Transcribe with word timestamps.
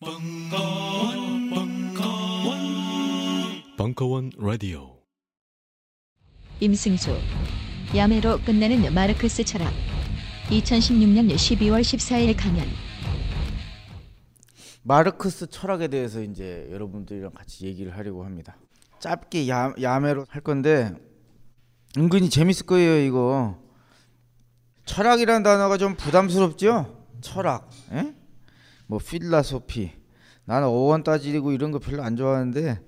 벙커원, 0.00 1.50
벙커원, 1.50 2.58
벙커원 3.76 4.30
라디오. 4.38 4.96
임승수 6.60 7.16
야매로 7.96 8.38
끝내는 8.42 8.94
마르크스 8.94 9.42
철학 9.44 9.72
2016년 10.50 11.34
12월 11.34 11.80
14일 11.80 12.36
강연 12.38 12.64
마르크스 14.84 15.48
철학에 15.48 15.88
대해서 15.88 16.22
이제 16.22 16.68
여러분들이랑 16.70 17.32
같이 17.32 17.66
얘기를 17.66 17.96
하려고 17.96 18.24
합니다. 18.24 18.56
짧게 19.00 19.48
야, 19.48 19.74
야매로 19.82 20.26
할 20.28 20.42
건데 20.42 20.92
은근히 21.96 22.30
재밌을 22.30 22.66
거예요 22.66 23.04
이거. 23.04 23.58
철학이라는 24.84 25.42
단어가 25.42 25.76
좀 25.76 25.96
부담스럽죠? 25.96 27.04
철학, 27.20 27.68
에? 27.90 28.14
뭐 28.88 28.98
필라소피. 28.98 29.92
나는 30.44 30.66
어원 30.66 31.04
따지고 31.04 31.52
이런 31.52 31.70
거 31.70 31.78
별로 31.78 32.02
안 32.02 32.16
좋아하는데 32.16 32.80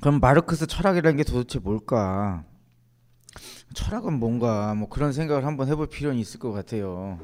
그럼 0.00 0.20
마르크스 0.20 0.66
철학이라는 0.66 1.16
게 1.16 1.24
도대체 1.24 1.58
뭘까? 1.58 2.44
철학은 3.72 4.12
뭔가 4.12 4.74
뭐 4.74 4.88
그런 4.88 5.12
생각을 5.12 5.46
한번 5.46 5.68
해볼 5.68 5.88
필요는 5.88 6.18
있을 6.18 6.38
것 6.38 6.52
같아요. 6.52 7.18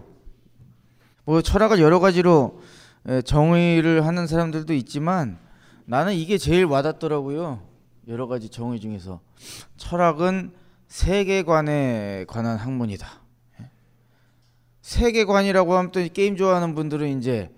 뭐 1.24 1.42
철학을 1.42 1.80
여러 1.80 2.00
가지로 2.00 2.60
에, 3.06 3.20
정의를 3.22 4.06
하는 4.06 4.26
사람들도 4.26 4.72
있지만 4.74 5.38
나는 5.84 6.14
이게 6.14 6.38
제일 6.38 6.64
와닿더라고요. 6.64 7.62
여러 8.08 8.26
가지 8.26 8.48
정의 8.48 8.80
중에서 8.80 9.20
철학은 9.76 10.54
세계관에 10.88 12.24
관한 12.26 12.56
학문이다. 12.56 13.19
예? 14.80 14.82
세계관이라고 14.82 15.74
하면 15.74 15.92
또 15.92 16.00
게임 16.12 16.36
좋아하는 16.36 16.74
분들은 16.74 17.18
이제 17.18 17.50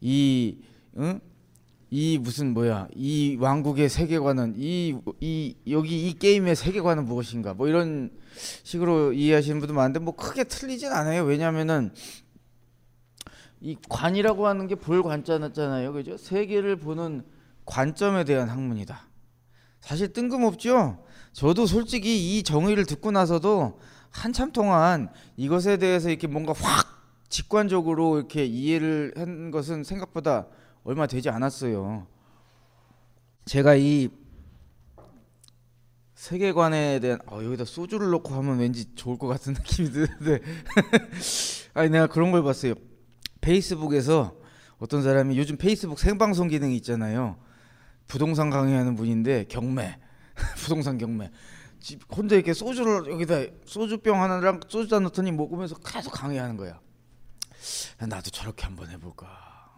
이 0.00 0.58
응? 0.98 1.20
이 1.90 2.18
무슨 2.18 2.52
뭐야 2.54 2.88
이 2.94 3.36
왕국의 3.40 3.88
세계관은 3.88 4.54
이, 4.56 4.96
이 5.20 5.56
여기 5.68 6.08
이 6.08 6.18
게임의 6.18 6.56
세계관은 6.56 7.04
무엇인가? 7.04 7.54
뭐 7.54 7.68
이런 7.68 8.10
식으로 8.64 9.12
이해하시는 9.12 9.60
분도 9.60 9.74
많은데 9.74 10.00
뭐 10.00 10.16
크게 10.16 10.44
틀리진 10.44 10.90
않아요. 10.90 11.22
왜냐하면은 11.24 11.92
이 13.60 13.76
관이라고 13.88 14.46
하는 14.46 14.66
게 14.66 14.74
볼 14.74 15.02
관자잖아요. 15.02 15.92
그죠? 15.92 16.16
세계를 16.16 16.76
보는 16.76 17.22
관점에 17.64 18.24
대한 18.24 18.48
학문이다. 18.48 19.08
사실 19.80 20.12
뜬금없죠? 20.12 21.04
저도 21.32 21.66
솔직히 21.66 22.38
이 22.38 22.42
정의를 22.42 22.84
듣고 22.86 23.10
나서도 23.10 23.78
한참 24.14 24.52
동안 24.52 25.08
이것에 25.36 25.76
대해서 25.76 26.08
이렇게 26.08 26.26
뭔가 26.28 26.54
확 26.56 27.02
직관적으로 27.28 28.16
이렇게 28.16 28.46
이해를 28.46 29.12
한 29.16 29.50
것은 29.50 29.82
생각보다 29.82 30.46
얼마 30.84 31.06
되지 31.06 31.28
않았어요. 31.30 32.06
제가 33.44 33.74
이 33.74 34.08
세계관에 36.14 37.00
대한 37.00 37.18
어, 37.26 37.42
여기다 37.42 37.64
소주를 37.64 38.10
넣고 38.10 38.32
하면 38.34 38.60
왠지 38.60 38.94
좋을 38.94 39.18
것 39.18 39.26
같은 39.26 39.52
느낌이 39.52 39.90
드는데 39.90 40.40
아니 41.74 41.90
내가 41.90 42.06
그런 42.06 42.30
걸 42.30 42.44
봤어요. 42.44 42.74
페이스북에서 43.40 44.36
어떤 44.78 45.02
사람이 45.02 45.36
요즘 45.36 45.56
페이스북 45.56 45.98
생방송 45.98 46.48
기능이 46.48 46.76
있잖아요. 46.76 47.36
부동산 48.06 48.48
강의하는 48.48 48.94
분인데 48.94 49.46
경매 49.48 49.98
부동산 50.56 50.98
경매 50.98 51.30
집 51.84 52.00
혼자 52.16 52.34
이렇게 52.34 52.54
소주를 52.54 53.12
여기다 53.12 53.42
소주병 53.66 54.22
하나랑 54.22 54.60
소주잔 54.66 55.02
넣더니 55.02 55.32
먹으면서 55.32 55.74
계속 55.76 56.12
강의하는 56.12 56.56
거야. 56.56 56.80
나도 57.98 58.30
저렇게 58.30 58.64
한번 58.64 58.88
해볼까. 58.88 59.28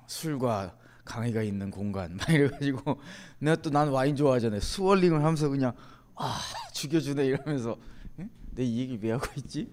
술과 0.07 0.77
강의가 1.05 1.43
있는 1.43 1.69
공간 1.73 2.15
막 2.17 2.31
이래가지고 2.31 3.01
내가 3.41 3.57
또 3.61 3.71
난 3.71 3.89
와인 3.89 4.15
좋아하잖아요. 4.15 4.61
스월링을 4.61 5.19
하면서 5.19 5.49
그냥 5.49 5.73
아 6.15 6.39
죽여주네 6.75 7.27
이러면서 7.27 7.77
내이 8.53 8.79
얘기 8.79 9.01
왜 9.03 9.11
하고 9.11 9.27
있지? 9.39 9.69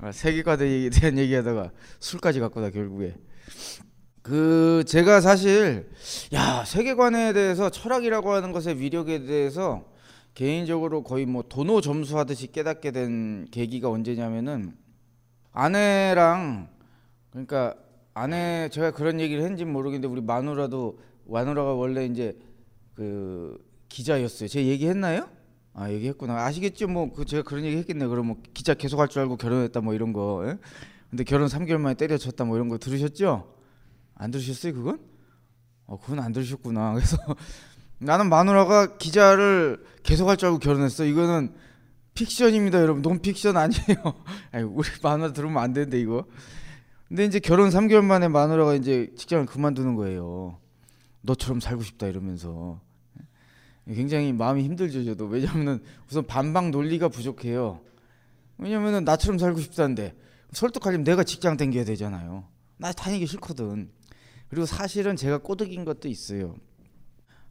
아, 0.00 0.12
세계관에 0.12 0.88
대한 0.88 1.18
얘기하다가 1.18 1.72
술까지 2.00 2.40
갖고 2.40 2.62
다 2.62 2.70
결국에. 2.70 3.16
그 4.22 4.82
제가 4.86 5.20
사실 5.20 5.90
야 6.32 6.64
세계관에 6.64 7.34
대해서 7.34 7.68
철학이라고 7.68 8.32
하는 8.32 8.52
것의 8.52 8.80
위력에 8.80 9.26
대해서 9.26 9.94
개인적으로 10.36 11.02
거의 11.02 11.24
뭐 11.24 11.42
도노 11.48 11.80
점수하듯이 11.80 12.52
깨닫게 12.52 12.90
된 12.90 13.46
계기가 13.50 13.88
언제냐면은 13.88 14.76
아내랑 15.50 16.68
그러니까 17.30 17.74
아내 18.12 18.68
제가 18.70 18.90
그런 18.90 19.18
얘기를 19.18 19.42
했는지 19.42 19.64
모르겠는데 19.64 20.06
우리 20.12 20.20
마누라도 20.20 21.00
마누라가 21.24 21.72
원래 21.72 22.04
이제 22.04 22.38
그 22.94 23.58
기자였어요. 23.88 24.48
제가 24.50 24.66
얘기했나요? 24.66 25.26
아 25.72 25.90
얘기했구나. 25.90 26.44
아시겠죠? 26.44 26.86
뭐 26.88 27.12
그 27.12 27.24
제가 27.24 27.42
그런 27.42 27.64
얘기 27.64 27.78
했겠네. 27.78 28.06
그럼 28.06 28.26
뭐 28.26 28.36
기자 28.52 28.74
계속 28.74 29.00
할 29.00 29.08
줄 29.08 29.22
알고 29.22 29.38
결혼했다 29.38 29.80
뭐 29.80 29.94
이런 29.94 30.12
거. 30.12 30.44
예? 30.46 30.58
근데 31.08 31.24
결혼 31.24 31.48
3개월 31.48 31.78
만에 31.78 31.94
때려쳤다 31.94 32.44
뭐 32.44 32.56
이런 32.56 32.68
거 32.68 32.76
들으셨죠? 32.76 33.54
안 34.14 34.30
들으셨어요 34.30 34.74
그건? 34.74 35.00
어 35.86 35.98
그건 35.98 36.18
안 36.20 36.32
들으셨구나. 36.32 36.92
그래서 36.92 37.16
나는 37.98 38.28
마누라가 38.28 38.96
기자를 38.98 39.84
계속 40.02 40.28
할 40.28 40.36
줄 40.36 40.46
알고 40.46 40.58
결혼했어. 40.58 41.04
이거는 41.04 41.54
픽션입니다, 42.14 42.80
여러분. 42.80 43.02
논픽션 43.02 43.56
아니에요. 43.56 44.14
아니, 44.52 44.64
우리 44.64 44.88
마누라 45.02 45.32
들으면 45.32 45.62
안 45.62 45.72
되는데 45.72 46.00
이거. 46.00 46.24
근데 47.08 47.24
이제 47.24 47.38
결혼 47.38 47.70
3개월 47.70 48.04
만에 48.04 48.28
마누라가 48.28 48.74
이제 48.74 49.12
직장을 49.16 49.46
그만두는 49.46 49.94
거예요. 49.94 50.58
너처럼 51.22 51.60
살고 51.60 51.82
싶다 51.82 52.06
이러면서 52.06 52.80
굉장히 53.86 54.32
마음이 54.32 54.64
힘들죠 54.64 55.04
저도 55.04 55.26
왜냐면은 55.26 55.80
우선 56.08 56.26
반박 56.26 56.70
논리가 56.70 57.08
부족해요. 57.08 57.80
왜냐면은 58.58 59.04
나처럼 59.04 59.38
살고 59.38 59.60
싶다는데 59.60 60.14
설득하려면 60.52 61.04
내가 61.04 61.22
직장 61.22 61.56
땡겨야 61.56 61.84
되잖아요. 61.84 62.44
나 62.78 62.92
다니기 62.92 63.26
싫거든. 63.26 63.90
그리고 64.48 64.66
사실은 64.66 65.14
제가 65.16 65.38
꼬드긴 65.38 65.84
것도 65.84 66.08
있어요. 66.08 66.56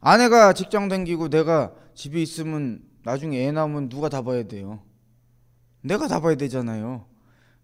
아내가 0.00 0.52
직장 0.52 0.88
땡기고 0.88 1.28
내가 1.28 1.72
집에 1.94 2.20
있으면 2.20 2.82
나중에 3.02 3.46
애 3.46 3.52
낳으면 3.52 3.88
누가 3.88 4.08
다 4.08 4.22
봐야 4.22 4.42
돼요. 4.44 4.82
내가 5.82 6.08
다 6.08 6.20
봐야 6.20 6.34
되잖아요. 6.34 7.06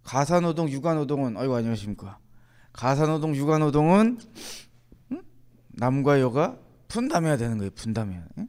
가사노동, 0.04 0.70
육아노동은 0.70 1.36
아이고 1.36 1.54
안녕하십니까. 1.54 2.18
가사노동, 2.72 3.36
육아노동은 3.36 4.18
응? 5.12 5.22
남과 5.68 6.20
여가 6.20 6.58
분담해야 6.88 7.36
되는 7.36 7.58
거예요. 7.58 7.70
분담해야. 7.74 8.24
응? 8.38 8.48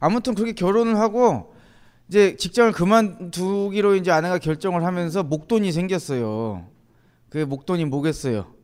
아무튼 0.00 0.34
그렇게 0.34 0.52
결혼을 0.52 0.98
하고 0.98 1.54
이제 2.08 2.36
직장을 2.36 2.72
그만두기로 2.72 3.96
이제 3.96 4.10
아내가 4.10 4.38
결정을 4.38 4.84
하면서 4.84 5.22
목돈이 5.22 5.72
생겼어요. 5.72 6.70
그 7.28 7.38
목돈이 7.38 7.84
뭐겠어요? 7.86 8.54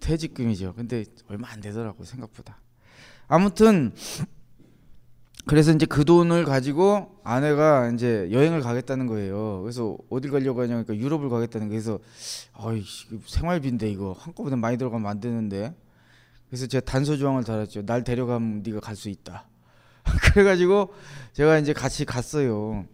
퇴직금이죠. 0.00 0.74
근데 0.74 1.04
얼마 1.28 1.48
안 1.50 1.60
되더라고 1.60 2.04
생각보다. 2.04 2.60
아무튼 3.32 3.92
그래서 5.46 5.72
이제 5.72 5.86
그 5.86 6.04
돈을 6.04 6.44
가지고 6.44 7.18
아내가 7.24 7.88
이제 7.88 8.28
여행을 8.30 8.60
가겠다는 8.60 9.06
거예요. 9.06 9.62
그래서 9.62 9.96
어딜 10.10 10.30
가려고 10.30 10.60
하냐니까 10.60 10.94
유럽을 10.94 11.30
가겠다는 11.30 11.68
거예요. 11.68 11.80
그래서 11.80 11.98
어이 12.52 12.84
생활비인데 13.26 13.88
이거 13.88 14.12
한꺼번에 14.12 14.56
많이 14.56 14.76
들어가면 14.76 15.10
안 15.10 15.18
되는데. 15.20 15.74
그래서 16.50 16.66
제가 16.66 16.84
단서 16.84 17.16
조항을 17.16 17.44
달았죠. 17.44 17.86
날 17.86 18.04
데려가면 18.04 18.62
네가 18.66 18.80
갈 18.80 18.94
수 18.96 19.08
있다. 19.08 19.48
그래가지고 20.34 20.92
제가 21.32 21.56
이제 21.56 21.72
같이 21.72 22.04
갔어요. 22.04 22.84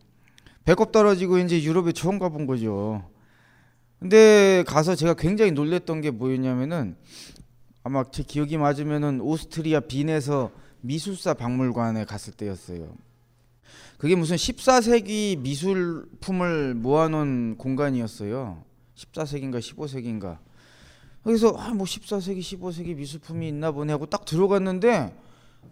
배꼽 0.65 0.93
떨어지고 0.93 1.38
이제 1.38 1.60
유럽에 1.60 1.91
처음 1.91 2.20
가본 2.20 2.47
거죠. 2.47 3.03
근데 3.99 4.62
가서 4.69 4.94
제가 4.94 5.15
굉장히 5.15 5.50
놀랬던 5.50 6.00
게 6.00 6.12
뭐였냐면은 6.12 6.97
아마 7.82 8.04
제 8.10 8.22
기억이 8.22 8.58
맞으면은 8.58 9.20
오스트리아 9.20 9.80
빈에서 9.80 10.50
미술사 10.80 11.34
박물관에 11.34 12.04
갔을 12.04 12.32
때였어요. 12.32 12.94
그게 13.98 14.14
무슨 14.14 14.36
14세기 14.36 15.38
미술품을 15.38 16.75
모아놓은 16.75 17.56
공간이었어요. 17.58 18.62
14세기인가 18.94 19.58
15세기인가. 19.58 20.38
그래서 21.25 21.54
아, 21.56 21.75
뭐 21.75 21.84
14세기, 21.84 22.40
15세기 22.40 22.94
미술품이 22.94 23.48
있나 23.48 23.72
보네 23.72 23.92
하고 23.92 24.06
딱 24.06 24.24
들어갔는데 24.24 25.14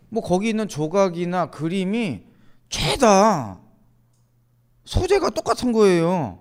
뭐 0.08 0.22
거기 0.22 0.48
있는 0.48 0.68
조각이나 0.68 1.50
그림이 1.50 2.24
죄다 2.68 3.60
소재가 4.84 5.30
똑같은 5.30 5.72
거예요. 5.72 6.40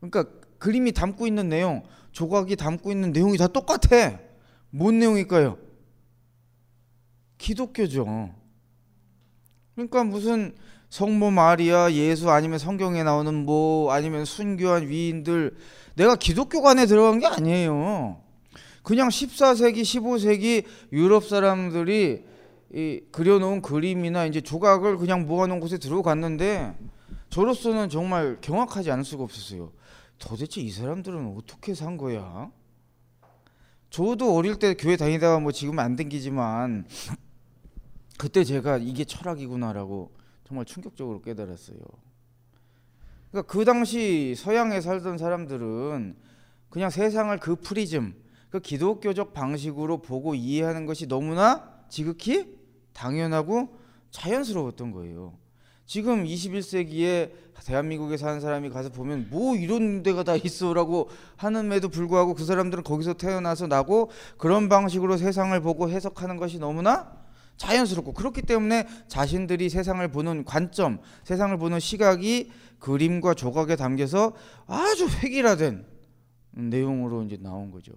그러니까 0.00 0.24
그림이 0.58 0.92
담고 0.92 1.26
있는 1.26 1.48
내용, 1.48 1.82
조각이 2.12 2.56
담고 2.56 2.92
있는 2.92 3.12
내용이 3.12 3.36
다 3.36 3.48
똑같아. 3.48 4.18
뭔 4.74 4.98
내용일까요? 4.98 5.58
기독교죠. 7.36 8.34
그러니까 9.74 10.02
무슨 10.02 10.54
성모 10.88 11.30
마리아, 11.30 11.92
예수 11.92 12.30
아니면 12.30 12.58
성경에 12.58 13.02
나오는 13.02 13.34
뭐 13.34 13.92
아니면 13.92 14.24
순교한 14.24 14.88
위인들 14.88 15.56
내가 15.94 16.16
기독교관에 16.16 16.86
들어간 16.86 17.20
게 17.20 17.26
아니에요. 17.26 18.20
그냥 18.82 19.08
14세기, 19.08 19.82
15세기 19.82 20.64
유럽 20.92 21.24
사람들이 21.24 22.24
이 22.74 23.00
그려놓은 23.12 23.60
그림이나 23.60 24.24
이제 24.24 24.40
조각을 24.40 24.96
그냥 24.96 25.26
모아놓은 25.26 25.60
곳에 25.60 25.76
들어갔는데 25.76 26.74
저로서는 27.28 27.90
정말 27.90 28.38
경악하지 28.40 28.90
않을 28.90 29.04
수가 29.04 29.24
없었어요. 29.24 29.72
도대체 30.18 30.62
이 30.62 30.70
사람들은 30.70 31.36
어떻게 31.36 31.74
산 31.74 31.98
거야? 31.98 32.50
저도 33.92 34.34
어릴 34.34 34.58
때 34.58 34.72
교회 34.72 34.96
다니다가 34.96 35.38
뭐 35.38 35.52
지금 35.52 35.78
안 35.78 35.96
댕기지만 35.96 36.86
그때 38.16 38.42
제가 38.42 38.78
이게 38.78 39.04
철학이구나라고 39.04 40.10
정말 40.44 40.64
충격적으로 40.64 41.20
깨달았어요. 41.20 41.76
그러니까 43.30 43.52
그 43.52 43.66
당시 43.66 44.34
서양에 44.34 44.80
살던 44.80 45.18
사람들은 45.18 46.16
그냥 46.70 46.88
세상을 46.88 47.38
그 47.40 47.56
프리즘, 47.56 48.14
그 48.48 48.60
기독교적 48.60 49.34
방식으로 49.34 50.00
보고 50.00 50.34
이해하는 50.34 50.86
것이 50.86 51.06
너무나 51.06 51.84
지극히 51.90 52.58
당연하고 52.94 53.76
자연스러웠던 54.10 54.92
거예요. 54.92 55.36
지금 55.92 56.24
21세기에 56.24 57.32
대한민국에 57.66 58.16
사는 58.16 58.40
사람이 58.40 58.70
가서 58.70 58.88
보면 58.88 59.26
뭐 59.28 59.54
이런 59.54 60.02
데가 60.02 60.22
다 60.22 60.34
있어라고 60.36 61.10
하는에도 61.36 61.90
불구하고 61.90 62.32
그 62.32 62.46
사람들은 62.46 62.82
거기서 62.82 63.12
태어나서 63.12 63.66
나고 63.66 64.10
그런 64.38 64.70
방식으로 64.70 65.18
세상을 65.18 65.60
보고 65.60 65.90
해석하는 65.90 66.38
것이 66.38 66.58
너무나 66.58 67.12
자연스럽고 67.58 68.14
그렇기 68.14 68.40
때문에 68.40 68.86
자신들이 69.06 69.68
세상을 69.68 70.08
보는 70.08 70.46
관점, 70.46 70.98
세상을 71.24 71.58
보는 71.58 71.78
시각이 71.78 72.50
그림과 72.78 73.34
조각에 73.34 73.76
담겨서 73.76 74.32
아주 74.66 75.06
획일화된 75.06 75.84
내용으로 76.52 77.22
이제 77.24 77.36
나온 77.38 77.70
거죠. 77.70 77.92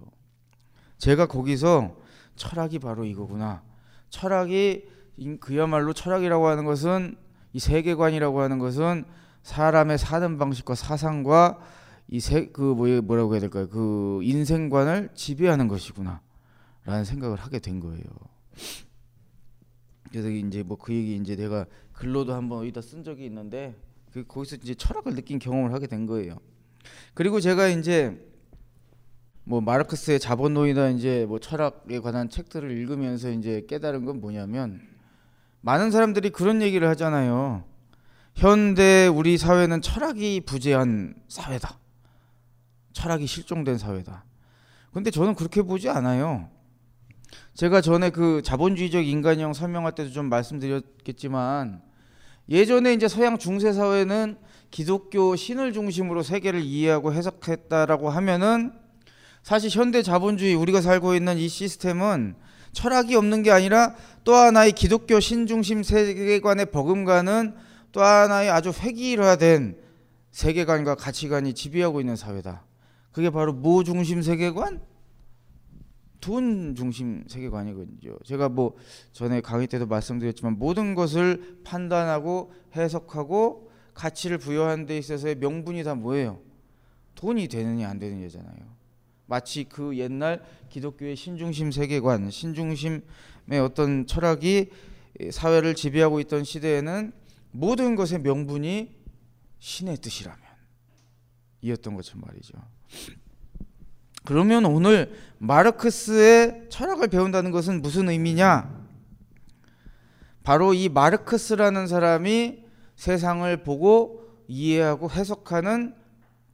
제가 0.98 1.28
거기서 1.28 1.96
철학이 2.36 2.78
바로 2.78 3.06
이거구나. 3.06 3.62
철학이 4.10 4.84
그야말로 5.40 5.94
철학이라고 5.94 6.46
하는 6.46 6.66
것은 6.66 7.24
이 7.56 7.58
세계관이라고 7.58 8.38
하는 8.42 8.58
것은 8.58 9.06
사람의 9.42 9.96
사는 9.96 10.36
방식과 10.36 10.74
사상과 10.74 11.58
이 12.08 12.18
세 12.20 12.52
그 12.52 12.60
뭐라고 12.60 13.32
해야 13.32 13.40
될까요? 13.40 13.66
그 13.70 14.20
인생관을 14.22 15.08
지배하는 15.14 15.66
것이구나라는 15.66 17.04
생각을 17.06 17.38
하게 17.38 17.58
된 17.58 17.80
거예요. 17.80 18.04
그래서 20.10 20.28
이제 20.28 20.62
뭐 20.62 20.76
그 20.76 20.92
얘기 20.92 21.16
이제 21.16 21.34
내가 21.34 21.64
글로도 21.94 22.34
한번 22.34 22.58
어디다 22.58 22.82
쓴 22.82 23.02
적이 23.02 23.24
있는데 23.24 23.74
그 24.12 24.22
거기서 24.26 24.56
이제 24.56 24.74
철학을 24.74 25.14
느낀 25.14 25.38
경험을 25.38 25.72
하게 25.72 25.86
된 25.86 26.04
거예요. 26.04 26.36
그리고 27.14 27.40
제가 27.40 27.68
이제 27.68 28.22
뭐 29.44 29.62
마르크스의 29.62 30.20
자본론이나 30.20 30.90
이제 30.90 31.24
뭐 31.26 31.38
철학에 31.38 32.00
관한 32.00 32.28
책들을 32.28 32.70
읽으면서 32.70 33.30
이제 33.30 33.64
깨달은 33.66 34.04
건 34.04 34.20
뭐냐면 34.20 34.82
많은 35.66 35.90
사람들이 35.90 36.30
그런 36.30 36.62
얘기를 36.62 36.88
하잖아요. 36.90 37.64
현대 38.36 39.08
우리 39.08 39.36
사회는 39.36 39.82
철학이 39.82 40.42
부재한 40.42 41.16
사회다. 41.26 41.80
철학이 42.92 43.26
실종된 43.26 43.76
사회다. 43.76 44.24
근데 44.92 45.10
저는 45.10 45.34
그렇게 45.34 45.62
보지 45.62 45.88
않아요. 45.88 46.48
제가 47.54 47.80
전에 47.80 48.10
그 48.10 48.42
자본주의적 48.44 49.04
인간형 49.04 49.54
설명할 49.54 49.96
때도 49.96 50.10
좀 50.10 50.26
말씀드렸겠지만 50.26 51.82
예전에 52.48 52.92
이제 52.92 53.08
서양 53.08 53.36
중세 53.36 53.72
사회는 53.72 54.38
기독교 54.70 55.34
신을 55.34 55.72
중심으로 55.72 56.22
세계를 56.22 56.60
이해하고 56.60 57.12
해석했다라고 57.12 58.08
하면은 58.08 58.72
사실 59.42 59.68
현대 59.70 60.04
자본주의 60.04 60.54
우리가 60.54 60.80
살고 60.80 61.16
있는 61.16 61.38
이 61.38 61.48
시스템은 61.48 62.36
철학이 62.76 63.16
없는 63.16 63.42
게 63.42 63.50
아니라 63.50 63.94
또 64.22 64.34
하나의 64.34 64.72
기독교 64.72 65.18
신중심 65.18 65.82
세계관의 65.82 66.66
버금가는 66.66 67.54
또 67.90 68.02
하나의 68.02 68.50
아주 68.50 68.70
획일화된 68.70 69.78
세계관과 70.30 70.96
가치관이 70.96 71.54
지배하고 71.54 72.00
있는 72.00 72.16
사회다. 72.16 72.66
그게 73.12 73.30
바로 73.30 73.54
뭐 73.54 73.82
중심 73.82 74.20
세계관? 74.20 74.82
돈 76.20 76.74
중심 76.74 77.24
세계관이거든요. 77.26 78.18
제가 78.26 78.50
뭐 78.50 78.76
전에 79.12 79.40
강의 79.40 79.66
때도 79.68 79.86
말씀드렸지만 79.86 80.58
모든 80.58 80.94
것을 80.94 81.60
판단하고 81.64 82.52
해석하고 82.76 83.70
가치를 83.94 84.36
부여하는 84.36 84.84
데 84.84 84.98
있어서의 84.98 85.36
명분이 85.36 85.82
다 85.82 85.94
뭐예요? 85.94 86.42
돈이 87.14 87.48
되느냐 87.48 87.88
안 87.88 87.98
되느냐잖아요. 87.98 88.75
마치 89.26 89.64
그 89.64 89.96
옛날 89.98 90.42
기독교의 90.70 91.16
신중심 91.16 91.72
세계관, 91.72 92.30
신중심의 92.30 93.02
어떤 93.62 94.06
철학이 94.06 94.70
사회를 95.30 95.74
지배하고 95.74 96.20
있던 96.20 96.44
시대에는 96.44 97.12
모든 97.50 97.96
것의 97.96 98.20
명분이 98.22 98.94
신의 99.58 99.96
뜻이라면 99.98 100.38
이었던 101.62 101.94
것처럼 101.94 102.22
말이죠. 102.26 102.52
그러면 104.24 104.64
오늘 104.66 105.16
마르크스의 105.38 106.66
철학을 106.68 107.08
배운다는 107.08 107.50
것은 107.50 107.80
무슨 107.80 108.08
의미냐? 108.08 108.86
바로 110.42 110.74
이 110.74 110.88
마르크스라는 110.88 111.86
사람이 111.86 112.64
세상을 112.96 113.62
보고 113.62 114.24
이해하고 114.48 115.10
해석하는 115.10 115.94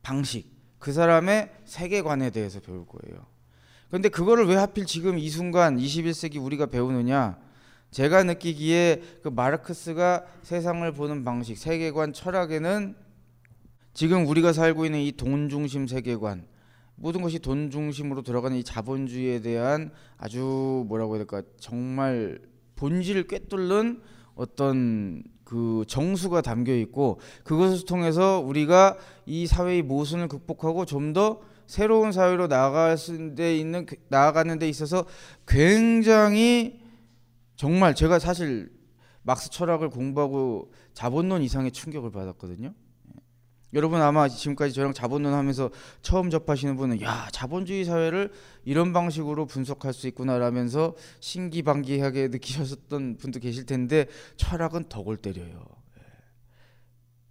방식, 0.02 0.51
그 0.82 0.92
사람의 0.92 1.48
세계관에 1.64 2.30
대해서 2.30 2.58
배울 2.58 2.84
거예요. 2.84 3.24
그런데 3.86 4.08
그거를 4.08 4.46
왜 4.46 4.56
하필 4.56 4.84
지금 4.84 5.16
이 5.16 5.28
순간 5.28 5.76
21세기 5.76 6.42
우리가 6.42 6.66
배우느냐? 6.66 7.38
제가 7.92 8.24
느끼기에 8.24 9.00
그 9.22 9.28
마르크스가 9.28 10.24
세상을 10.42 10.90
보는 10.92 11.22
방식, 11.22 11.56
세계관, 11.56 12.12
철학에는 12.12 12.96
지금 13.94 14.26
우리가 14.26 14.52
살고 14.52 14.84
있는 14.84 14.98
이 14.98 15.12
돈 15.12 15.48
중심 15.48 15.86
세계관, 15.86 16.48
모든 16.96 17.22
것이 17.22 17.38
돈 17.38 17.70
중심으로 17.70 18.22
들어가는 18.22 18.56
이 18.56 18.64
자본주의에 18.64 19.40
대한 19.40 19.92
아주 20.16 20.84
뭐라고 20.88 21.14
해야 21.14 21.18
될까 21.24 21.42
정말 21.60 22.40
본질을 22.74 23.28
꿰뚫는 23.28 24.02
어떤 24.34 25.22
그 25.44 25.84
정수가 25.86 26.40
담겨 26.42 26.74
있고 26.74 27.20
그것을 27.44 27.84
통해서 27.86 28.40
우리가 28.40 28.96
이 29.26 29.46
사회의 29.46 29.82
모순을 29.82 30.28
극복하고 30.28 30.84
좀 30.84 31.12
더 31.12 31.40
새로운 31.66 32.12
사회로 32.12 32.48
나아갈 32.48 32.96
데 33.34 33.56
있는 33.56 33.86
나아가는 34.08 34.58
데 34.58 34.68
있어서 34.68 35.06
굉장히 35.46 36.80
정말 37.56 37.94
제가 37.94 38.18
사실 38.18 38.70
막스 39.22 39.50
철학을 39.50 39.88
공부하고 39.88 40.70
자본론 40.92 41.42
이상의 41.42 41.72
충격을 41.72 42.10
받았거든요. 42.10 42.74
여러분 43.74 44.02
아마 44.02 44.28
지금까지 44.28 44.74
저랑 44.74 44.92
자본론 44.92 45.32
하면서 45.32 45.70
처음 46.02 46.28
접하시는 46.28 46.76
분은 46.76 47.00
야 47.00 47.28
자본주의 47.32 47.84
사회를 47.84 48.30
이런 48.64 48.92
방식으로 48.92 49.46
분석할 49.46 49.92
수 49.94 50.06
있구나라면서 50.08 50.94
신기반기하게 51.20 52.28
느끼셨던 52.28 53.16
분도 53.16 53.40
계실 53.40 53.64
텐데 53.64 54.06
철학은 54.36 54.90
덕을 54.90 55.16
때려요. 55.16 55.64
예. 55.98 56.02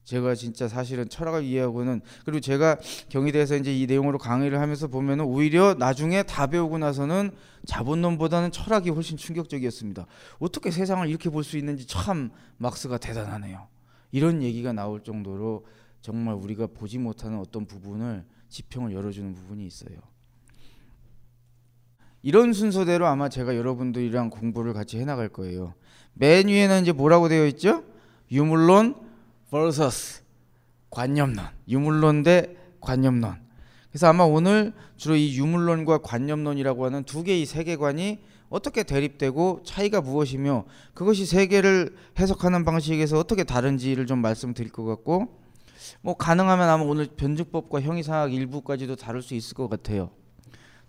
제가 0.04 0.34
진짜 0.34 0.68
사실은 0.68 1.08
철학을 1.10 1.44
이해하고는 1.44 2.02
그리고 2.26 2.40
제가 2.40 2.78
경희대에서 3.10 3.58
이제 3.58 3.78
이 3.78 3.86
내용으로 3.86 4.18
강의를 4.18 4.60
하면서 4.60 4.88
보면은 4.88 5.26
오히려 5.26 5.76
나중에 5.76 6.24
다 6.24 6.48
배우고 6.48 6.80
나서는 6.80 7.32
자본론보다는 7.68 8.52
철학이 8.52 8.90
훨씬 8.90 9.16
충격적이었습니다. 9.16 10.08
어떻게 10.40 10.72
세상을 10.72 11.08
이렇게 11.08 11.30
볼 11.30 11.44
수 11.44 11.58
있는지 11.58 11.86
참 11.86 12.32
막스가 12.58 12.98
대단하네요. 12.98 13.68
이런 14.12 14.42
얘기가 14.42 14.74
나올 14.74 15.04
정도로 15.04 15.66
정말 16.02 16.36
우리가 16.36 16.68
보지 16.68 16.98
못하는 16.98 17.40
어떤 17.40 17.66
부분을 17.66 18.26
지평을 18.50 18.94
열어주는 18.94 19.34
부분이 19.34 19.66
있어요. 19.66 19.98
이런 22.24 22.54
순서대로 22.54 23.08
아마 23.08 23.30
제가 23.30 23.56
여러분들이랑 23.56 24.30
공부를 24.30 24.74
같이 24.74 25.00
해나갈 25.00 25.30
거예요. 25.30 25.74
맨 26.14 26.48
위에는 26.48 26.84
이제 26.84 26.92
뭐라고 26.92 27.30
되어 27.30 27.48
있죠? 27.48 27.84
유물론 28.32 28.96
vs 29.50 30.22
관념론. 30.90 31.46
유물론 31.68 32.24
대 32.24 32.56
관념론. 32.80 33.36
그래서 33.90 34.08
아마 34.08 34.24
오늘 34.24 34.74
주로 34.98 35.16
이 35.16 35.38
유물론과 35.38 36.00
관념론이라고 36.00 36.86
하는 36.86 37.04
두 37.04 37.24
개의 37.24 37.46
세계관이 37.46 38.20
어떻게 38.50 38.84
대립되고 38.84 39.62
차이가 39.64 40.02
무엇이며 40.02 40.66
그것이 40.94 41.26
세계를 41.26 41.96
해석하는 42.20 42.66
방식에서 42.66 43.18
어떻게 43.18 43.44
다른지를 43.44 44.06
좀 44.06 44.20
말씀드릴 44.20 44.72
것 44.72 44.84
같고 44.86 45.41
뭐 46.02 46.16
가능하면 46.16 46.70
아마 46.70 46.84
오늘 46.84 47.08
변증법과 47.08 47.82
형이상학 47.82 48.34
일부까지도 48.34 48.96
다룰 48.96 49.22
수 49.22 49.34
있을 49.34 49.56
것 49.56 49.70
같아요. 49.70 50.12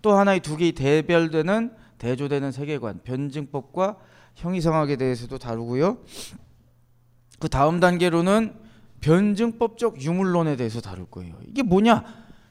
또 0.01 0.13
하나의 0.13 0.41
두 0.41 0.57
개의 0.57 0.73
대별되는 0.73 1.73
대조되는 1.97 2.51
세계관 2.51 2.99
변증법과 3.03 3.97
형이상학에 4.35 4.97
대해서도 4.97 5.37
다루고요. 5.37 5.99
그 7.39 7.49
다음 7.49 7.79
단계로는 7.79 8.53
변증법적 8.99 10.01
유물론에 10.01 10.55
대해서 10.55 10.81
다룰 10.81 11.05
거예요. 11.05 11.35
이게 11.47 11.63
뭐냐? 11.63 12.03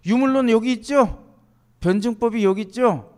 유물론 0.06 0.50
여기 0.50 0.72
있죠? 0.72 1.24
변증법이 1.80 2.44
여기 2.44 2.62
있죠? 2.62 3.12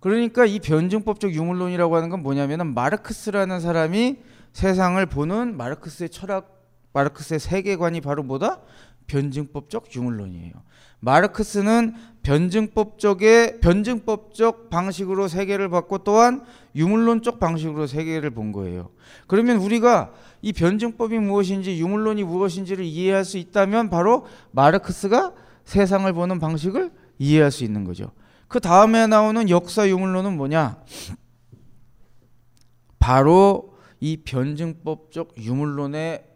그러니까 0.00 0.44
이 0.44 0.58
변증법적 0.58 1.32
유물론이라고 1.32 1.96
하는 1.96 2.10
건 2.10 2.22
뭐냐면은 2.22 2.74
마르크스라는 2.74 3.60
사람이 3.60 4.18
세상을 4.52 5.04
보는 5.06 5.56
마르크스의 5.56 6.10
철학, 6.10 6.53
마르크스의 6.94 7.40
세계관이 7.40 8.00
바로 8.00 8.22
뭐다? 8.22 8.60
변증법적 9.06 9.94
유물론이에요. 9.94 10.52
마르크스는 11.00 11.94
변증법적의 12.22 13.60
변증법적 13.60 14.70
방식으로 14.70 15.28
세계를 15.28 15.68
봤고 15.68 15.98
또한 15.98 16.42
유물론적 16.74 17.38
방식으로 17.38 17.86
세계를 17.86 18.30
본 18.30 18.52
거예요. 18.52 18.88
그러면 19.26 19.58
우리가 19.58 20.12
이 20.40 20.54
변증법이 20.54 21.18
무엇인지 21.18 21.78
유물론이 21.78 22.24
무엇인지를 22.24 22.84
이해할 22.84 23.26
수 23.26 23.36
있다면 23.36 23.90
바로 23.90 24.24
마르크스가 24.52 25.34
세상을 25.64 26.10
보는 26.10 26.38
방식을 26.38 26.90
이해할 27.18 27.50
수 27.50 27.64
있는 27.64 27.84
거죠. 27.84 28.12
그 28.48 28.60
다음에 28.60 29.06
나오는 29.06 29.50
역사 29.50 29.86
유물론은 29.86 30.36
뭐냐? 30.36 30.82
바로 32.98 33.74
이 34.00 34.18
변증법적 34.18 35.34
유물론의 35.36 36.33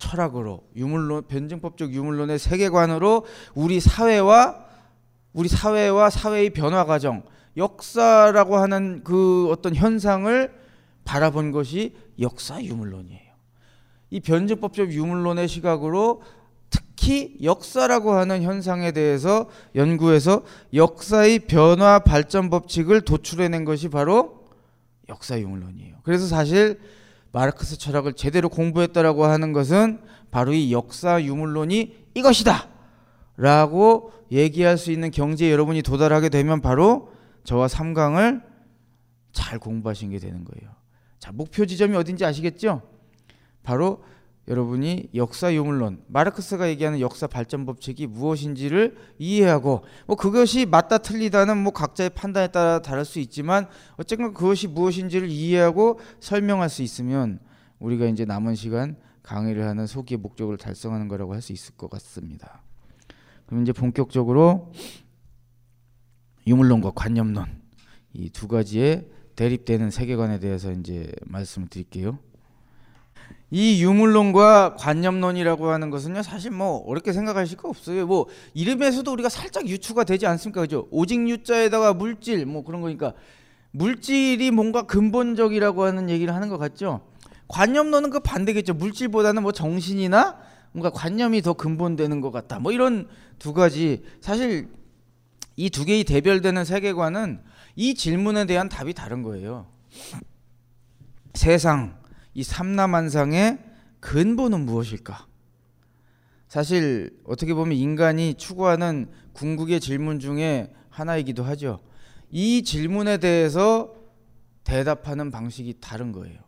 철학으로 0.00 0.64
유물론 0.74 1.28
변증법적 1.28 1.92
유물론의 1.92 2.40
세계관으로 2.40 3.24
우리 3.54 3.78
사회와 3.78 4.64
우리 5.32 5.48
사회와 5.48 6.10
사회의 6.10 6.50
변화 6.50 6.84
과정 6.84 7.22
역사라고 7.56 8.56
하는 8.56 9.02
그 9.04 9.48
어떤 9.50 9.76
현상을 9.76 10.52
바라본 11.04 11.52
것이 11.52 11.94
역사 12.18 12.60
유물론이에요. 12.60 13.30
이 14.10 14.20
변증법적 14.20 14.92
유물론의 14.92 15.46
시각으로 15.46 16.22
특히 16.68 17.36
역사라고 17.42 18.12
하는 18.12 18.42
현상에 18.42 18.92
대해서 18.92 19.48
연구해서 19.74 20.42
역사의 20.74 21.40
변화 21.40 22.00
발전 22.00 22.50
법칙을 22.50 23.02
도출해낸 23.02 23.64
것이 23.64 23.88
바로 23.88 24.44
역사 25.08 25.38
유물론이에요. 25.38 25.96
그래서 26.02 26.26
사실 26.26 26.80
마르크스 27.32 27.78
철학을 27.78 28.14
제대로 28.14 28.48
공부했다라고 28.48 29.24
하는 29.24 29.52
것은 29.52 30.00
바로 30.30 30.52
이 30.52 30.72
역사 30.72 31.22
유물론이 31.22 32.08
이것이다. 32.14 32.68
라고 33.36 34.12
얘기할 34.30 34.76
수 34.76 34.92
있는 34.92 35.10
경지에 35.10 35.50
여러분이 35.50 35.82
도달하게 35.82 36.28
되면 36.28 36.60
바로 36.60 37.12
저와 37.44 37.68
삼강을 37.68 38.42
잘 39.32 39.58
공부하신 39.58 40.10
게 40.10 40.18
되는 40.18 40.44
거예요. 40.44 40.74
자, 41.18 41.32
목표 41.32 41.64
지점이 41.66 41.96
어딘지 41.96 42.24
아시겠죠? 42.24 42.82
바로 43.62 44.02
여러분이 44.50 45.10
역사 45.14 45.54
유물론, 45.54 46.02
마르크스가 46.08 46.68
얘기하는 46.70 46.98
역사 46.98 47.28
발전 47.28 47.64
법칙이 47.64 48.08
무엇인지를 48.08 48.96
이해하고 49.16 49.84
뭐 50.06 50.16
그것이 50.16 50.66
맞다 50.66 50.98
틀리다는 50.98 51.56
뭐 51.56 51.72
각자의 51.72 52.10
판단에 52.10 52.48
따라 52.48 52.82
다를 52.82 53.04
수 53.04 53.20
있지만 53.20 53.68
어쨌건 53.96 54.34
그것이 54.34 54.66
무엇인지를 54.66 55.28
이해하고 55.28 56.00
설명할 56.18 56.68
수 56.68 56.82
있으면 56.82 57.38
우리가 57.78 58.06
이제 58.06 58.24
남은 58.24 58.56
시간 58.56 58.96
강의를 59.22 59.64
하는 59.68 59.86
소기의 59.86 60.18
목적을 60.18 60.56
달성하는 60.56 61.06
거라고 61.06 61.32
할 61.32 61.40
수 61.40 61.52
있을 61.52 61.76
것 61.76 61.88
같습니다. 61.88 62.62
그럼 63.46 63.62
이제 63.62 63.72
본격적으로 63.72 64.72
유물론과 66.46 66.90
관념론 66.96 67.46
이 68.14 68.30
두 68.30 68.48
가지의 68.48 69.06
대립되는 69.36 69.90
세계관에 69.90 70.40
대해서 70.40 70.72
이제 70.72 71.12
말씀을 71.24 71.68
드릴게요. 71.68 72.18
이 73.50 73.82
유물론과 73.82 74.76
관념론이라고 74.76 75.70
하는 75.70 75.90
것은요 75.90 76.22
사실 76.22 76.52
뭐 76.52 76.84
어렵게 76.86 77.12
생각하실 77.12 77.56
거 77.56 77.68
없어요. 77.68 78.06
뭐 78.06 78.26
이름에서도 78.54 79.10
우리가 79.12 79.28
살짝 79.28 79.66
유추가 79.68 80.04
되지 80.04 80.26
않습니까? 80.26 80.60
그죠? 80.60 80.86
오직 80.90 81.28
유자에다가 81.28 81.94
물질 81.94 82.46
뭐 82.46 82.62
그런 82.62 82.80
거니까. 82.80 83.12
물질이 83.72 84.50
뭔가 84.50 84.82
근본적이라고 84.82 85.84
하는 85.84 86.10
얘기를 86.10 86.34
하는 86.34 86.48
것 86.48 86.58
같죠? 86.58 87.02
관념론은 87.48 88.10
그 88.10 88.20
반대겠죠. 88.20 88.74
물질보다는 88.74 89.42
뭐 89.42 89.52
정신이나 89.52 90.38
뭔가 90.72 90.90
관념이 90.90 91.42
더 91.42 91.52
근본되는 91.52 92.20
것 92.20 92.30
같다. 92.30 92.58
뭐 92.60 92.70
이런 92.72 93.08
두 93.38 93.52
가지. 93.52 94.02
사실 94.20 94.68
이 95.56 95.68
두 95.70 95.84
개의 95.84 96.04
대별되는 96.04 96.64
세계관은 96.64 97.40
이 97.76 97.94
질문에 97.94 98.46
대한 98.46 98.68
답이 98.68 98.94
다른 98.94 99.22
거예요. 99.22 99.66
세상 101.34 101.99
이 102.40 102.42
삼라만상의 102.42 103.58
근본은 104.00 104.60
무엇일까? 104.64 105.26
사실 106.48 107.20
어떻게 107.26 107.52
보면 107.52 107.76
인간이 107.76 108.32
추구하는 108.32 109.10
궁극의 109.34 109.78
질문 109.78 110.20
중에 110.20 110.72
하나이기도 110.88 111.44
하죠. 111.44 111.80
이 112.30 112.62
질문에 112.62 113.18
대해서 113.18 113.94
대답하는 114.64 115.30
방식이 115.30 115.80
다른 115.82 116.12
거예요. 116.12 116.40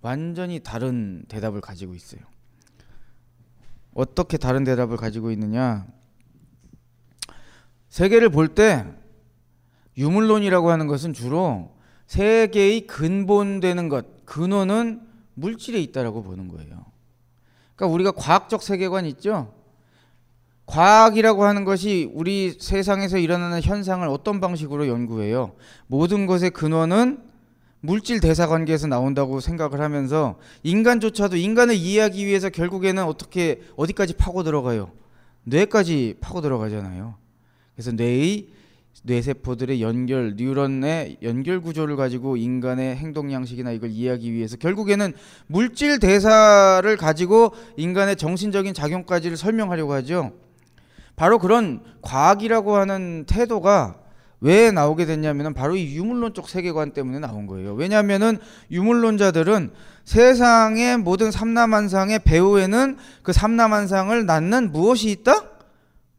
완전히 0.00 0.58
다른 0.60 1.22
대답을 1.28 1.60
가지고 1.60 1.94
있어요. 1.94 2.22
어떻게 3.92 4.38
다른 4.38 4.64
대답을 4.64 4.96
가지고 4.96 5.30
있느냐? 5.32 5.86
세계를 7.90 8.30
볼 8.30 8.54
때 8.54 8.86
유물론이라고 9.98 10.70
하는 10.70 10.86
것은 10.86 11.12
주로 11.12 11.76
세계의 12.06 12.86
근본되는 12.86 13.90
것, 13.90 14.17
근원은 14.28 15.00
물질에 15.34 15.80
있다라고 15.80 16.22
보는 16.22 16.48
거예요. 16.48 16.84
그러니까 17.74 17.94
우리가 17.94 18.10
과학적 18.12 18.62
세계관 18.62 19.06
있죠. 19.06 19.54
과학이라고 20.66 21.44
하는 21.44 21.64
것이 21.64 22.10
우리 22.12 22.50
세상에서 22.50 23.16
일어나는 23.16 23.62
현상을 23.62 24.06
어떤 24.08 24.38
방식으로 24.38 24.86
연구해요? 24.86 25.54
모든 25.86 26.26
것의 26.26 26.50
근원은 26.50 27.22
물질 27.80 28.20
대사 28.20 28.46
관계에서 28.46 28.86
나온다고 28.86 29.40
생각을 29.40 29.80
하면서 29.80 30.38
인간조차도 30.62 31.36
인간을 31.36 31.74
이해하기 31.74 32.26
위해서 32.26 32.50
결국에는 32.50 33.02
어떻게 33.04 33.62
어디까지 33.76 34.14
파고 34.14 34.42
들어가요? 34.42 34.90
뇌까지 35.44 36.16
파고 36.20 36.42
들어가잖아요. 36.42 37.14
그래서 37.74 37.92
뇌의 37.92 38.48
뇌세포들의 39.08 39.82
연결, 39.82 40.34
뉴런의 40.36 41.16
연결 41.22 41.60
구조를 41.60 41.96
가지고 41.96 42.36
인간의 42.36 42.96
행동 42.96 43.32
양식이나 43.32 43.72
이걸 43.72 43.90
이해하기 43.90 44.32
위해서 44.32 44.56
결국에는 44.56 45.14
물질 45.46 45.98
대사를 45.98 46.96
가지고 46.96 47.52
인간의 47.76 48.16
정신적인 48.16 48.74
작용까지를 48.74 49.36
설명하려고 49.36 49.94
하죠. 49.94 50.32
바로 51.16 51.38
그런 51.38 51.80
과학이라고 52.02 52.76
하는 52.76 53.24
태도가 53.26 53.96
왜 54.40 54.70
나오게 54.70 55.04
됐냐면은 55.06 55.52
바로 55.52 55.74
이 55.74 55.96
유물론적 55.96 56.48
세계관 56.48 56.92
때문에 56.92 57.18
나온 57.18 57.46
거예요. 57.46 57.74
왜냐하면은 57.74 58.38
유물론자들은 58.70 59.72
세상의 60.04 60.98
모든 60.98 61.32
삼라만상의 61.32 62.20
배후에는 62.20 62.98
그 63.22 63.32
삼라만상을 63.32 64.26
낳는 64.26 64.70
무엇이 64.70 65.10
있다? 65.10 65.57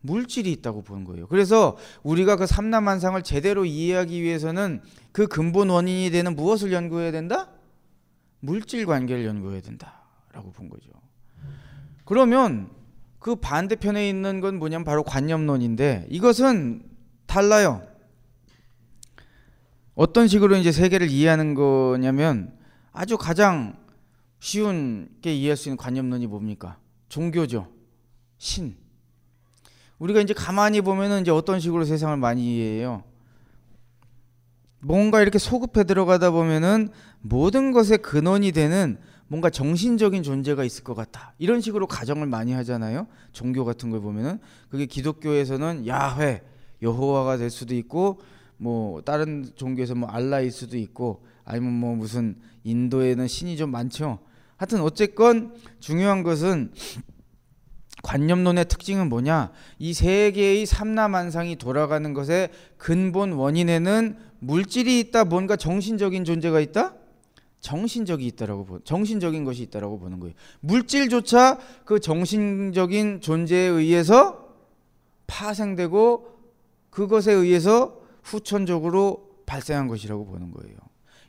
물질이 0.02 0.52
있다고 0.54 0.82
보는 0.84 1.04
거예요. 1.04 1.28
그래서 1.28 1.78
우리가 2.04 2.36
그 2.36 2.46
삼라만상을 2.46 3.22
제대로 3.24 3.66
이해하기 3.66 4.22
위해서는 4.22 4.82
그 5.12 5.28
근본 5.28 5.70
원인이 5.70 6.10
되는 6.12 6.36
무엇을 6.36 6.72
연구해야 6.72 7.12
된다? 7.12 7.50
물질 8.40 8.86
관계를 8.86 9.26
연구해야 9.26 9.62
된다라고 9.62 10.52
본 10.54 10.70
거죠. 10.70 10.90
그러면 12.06 12.70
그 13.20 13.36
반대편에 13.36 14.08
있는 14.08 14.40
건 14.40 14.58
뭐냐면 14.58 14.86
바로 14.86 15.04
관념론인데 15.04 16.08
이것은 16.10 16.84
달라요. 17.26 17.84
어떤 19.94 20.28
식으로 20.28 20.56
이제 20.56 20.72
세계를 20.72 21.10
이해하는 21.10 21.54
거냐면 21.54 22.58
아주 22.94 23.18
가장 23.18 23.78
쉬운 24.40 25.10
게 25.22 25.36
이해할 25.36 25.58
수 25.58 25.68
있는 25.68 25.76
관념론이 25.76 26.28
뭡니까? 26.28 26.80
종교죠. 27.10 27.68
신. 28.38 28.78
우리가 30.00 30.22
이제 30.22 30.34
가만히 30.34 30.82
보면은 30.82 31.22
이제 31.22 31.32
어떤 31.32 31.60
식으로 31.60 31.86
세상을 31.86 32.16
많이 32.18 32.56
이해해요. 32.56 33.04
뭔가 34.82 35.22
이렇게 35.22 35.38
소급해 35.38 35.84
들어가다 35.84 36.32
보면은 36.32 36.90
모든 37.22 37.72
것의 37.72 38.00
근원이 38.02 38.54
되는 38.54 38.98
뭔가 39.28 39.50
정신적인 39.50 40.24
존재가 40.24 40.64
있을 40.64 40.84
것 40.84 40.96
같다. 40.96 41.34
이런 41.38 41.62
식으로 41.62 41.86
가정을 41.86 42.26
많이 42.28 42.54
하잖아요. 42.54 43.08
종교 43.32 43.64
같은 43.64 43.90
걸 43.92 44.02
보면은 44.02 44.40
그게 44.70 44.86
기독교에서는 44.86 45.86
야훼, 45.86 46.42
여호와가 46.82 47.38
될 47.38 47.50
수도 47.50 47.76
있고 47.76 48.20
뭐 48.58 49.02
다른 49.02 49.52
종교에서 49.56 49.96
뭐 49.96 50.10
알라일 50.10 50.52
수도 50.52 50.78
있고 50.78 51.24
아니면 51.46 51.74
뭐 51.74 51.96
무슨 51.96 52.38
인도에는 52.64 53.28
신이 53.28 53.58
좀 53.58 53.72
많죠. 53.72 54.20
하여튼 54.58 54.82
어쨌건 54.82 55.54
중요한 55.80 56.24
것은 56.24 56.72
관념론의 58.04 58.66
특징은 58.66 59.10
뭐냐? 59.10 59.52
이 59.78 59.94
세계의 59.94 60.66
삼라만상이 60.66 61.58
돌아가는 61.58 62.14
것의 62.14 62.50
근본 62.78 63.34
원인에는 63.34 64.18
물질이 64.40 65.00
있다, 65.00 65.26
뭔가 65.26 65.56
정신적인 65.56 66.24
존재가 66.24 66.60
있다? 66.60 66.96
정신적이 67.60 68.26
있다라고 68.28 68.66
보, 68.66 68.80
정신적인 68.80 69.44
것이 69.44 69.64
있다라고 69.64 70.00
보는 70.00 70.20
거예요. 70.20 70.34
물질조차 70.62 71.60
그 71.84 72.00
정신적인 72.00 73.20
존재에 73.22 73.68
의해서 73.68 74.48
파생되고 75.28 76.40
그것에 76.90 77.34
의해서 77.34 78.00
후천적으로 78.24 79.30
발생한 79.46 79.88
것이라고 79.88 80.26
보는 80.26 80.52
거예요. 80.52 80.78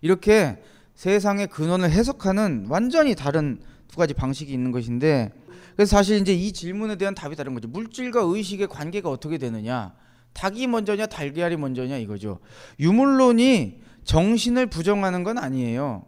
이렇게 0.02 0.62
세상의 0.94 1.48
근원을 1.48 1.90
해석하는 1.90 2.66
완전히 2.68 3.14
다른 3.14 3.60
두 3.88 3.96
가지 3.96 4.14
방식이 4.14 4.52
있는 4.52 4.70
것인데 4.70 5.32
그래서 5.80 5.96
사실 5.96 6.18
이제 6.18 6.34
이 6.34 6.52
질문에 6.52 6.96
대한 6.96 7.14
답이 7.14 7.36
다른 7.36 7.54
거죠. 7.54 7.66
물질과 7.66 8.20
의식의 8.20 8.68
관계가 8.68 9.08
어떻게 9.08 9.38
되느냐? 9.38 9.94
닭이 10.34 10.66
먼저냐 10.66 11.06
달걀이 11.06 11.56
먼저냐 11.56 11.96
이거죠. 11.96 12.40
유물론이 12.78 13.80
정신을 14.04 14.66
부정하는 14.66 15.24
건 15.24 15.38
아니에요. 15.38 16.04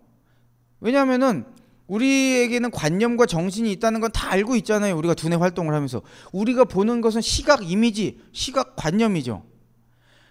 왜냐하면은 0.81 1.47
우리에게는 1.87 2.71
관념과 2.71 3.25
정신이 3.25 3.73
있다는 3.73 4.01
건 4.01 4.11
다 4.13 4.31
알고 4.33 4.57
있잖아요. 4.57 4.95
우리가 4.95 5.15
두뇌 5.15 5.37
활동을 5.37 5.73
하면서 5.73 6.03
우리가 6.33 6.65
보는 6.67 7.01
것은 7.01 7.23
시각 7.23 7.67
이미지, 7.67 8.21
시각 8.33 8.77
관념이죠. 8.77 9.43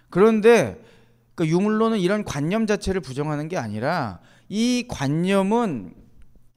그런데 0.08 0.80
그 1.34 1.48
유물론은 1.48 1.98
이런 1.98 2.22
관념 2.22 2.68
자체를 2.68 3.00
부정하는 3.00 3.48
게 3.48 3.56
아니라 3.56 4.20
이 4.48 4.84
관념은 4.86 5.94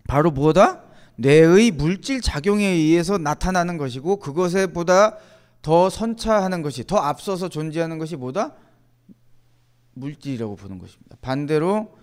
바로 0.07 0.29
뭐다? 0.29 0.84
뇌의 1.17 1.71
물질 1.71 2.21
작용에 2.21 2.65
의해서 2.65 3.17
나타나는 3.17 3.77
것이고 3.77 4.17
그것에 4.17 4.67
보다 4.67 5.17
더 5.61 5.89
선차하는 5.89 6.61
것이 6.61 6.85
더 6.85 6.97
앞서서 6.97 7.49
존재하는 7.49 7.97
것이 7.97 8.15
뭐다? 8.15 8.55
물질이라고 9.93 10.55
보는 10.55 10.77
것입니다. 10.77 11.17
반대로 11.21 11.97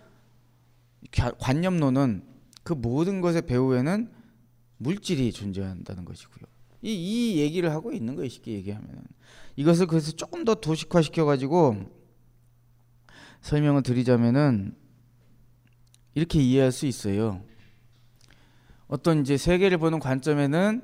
관념론은 1.39 2.25
그 2.63 2.73
모든 2.73 3.21
것의 3.21 3.43
배후에는 3.43 4.11
물질이 4.79 5.33
존재한다는 5.33 6.05
것이고요. 6.05 6.47
이, 6.83 6.93
이 6.93 7.39
얘기를 7.39 7.71
하고 7.71 7.93
있는 7.93 8.17
거예요. 8.17 8.29
쉽게 8.29 8.53
얘기하면 8.53 9.05
이것을 9.57 9.87
그래서 9.87 10.13
조금 10.13 10.45
더 10.45 10.55
도식화 10.55 11.03
시켜가지고 11.03 12.03
설명을 13.43 13.83
드리자면은 13.83 14.75
이렇게 16.15 16.41
이해할 16.41 16.73
수 16.73 16.87
있어요. 16.87 17.43
어떤 18.93 19.23
이제 19.23 19.39
세계를 19.39 19.79
보는 19.79 20.01
관점에는 20.01 20.83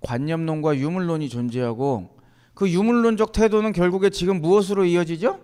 관념론과 0.00 0.76
유물론이 0.76 1.28
존재하고 1.28 2.18
그 2.52 2.68
유물론적 2.68 3.30
태도는 3.30 3.72
결국에 3.72 4.10
지금 4.10 4.40
무엇으로 4.40 4.84
이어지죠? 4.84 5.38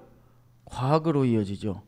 과학으로 0.64 1.24
이어지죠. 1.24 1.82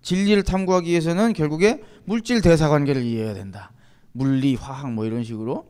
진리를 0.00 0.42
탐구하기 0.44 0.88
위해서는 0.88 1.34
결국에 1.34 1.82
물질 2.06 2.40
대사 2.40 2.70
관계를 2.70 3.02
이해해야 3.02 3.34
된다. 3.34 3.70
물리, 4.12 4.54
화학 4.54 4.94
뭐 4.94 5.04
이런 5.04 5.22
식으로. 5.24 5.66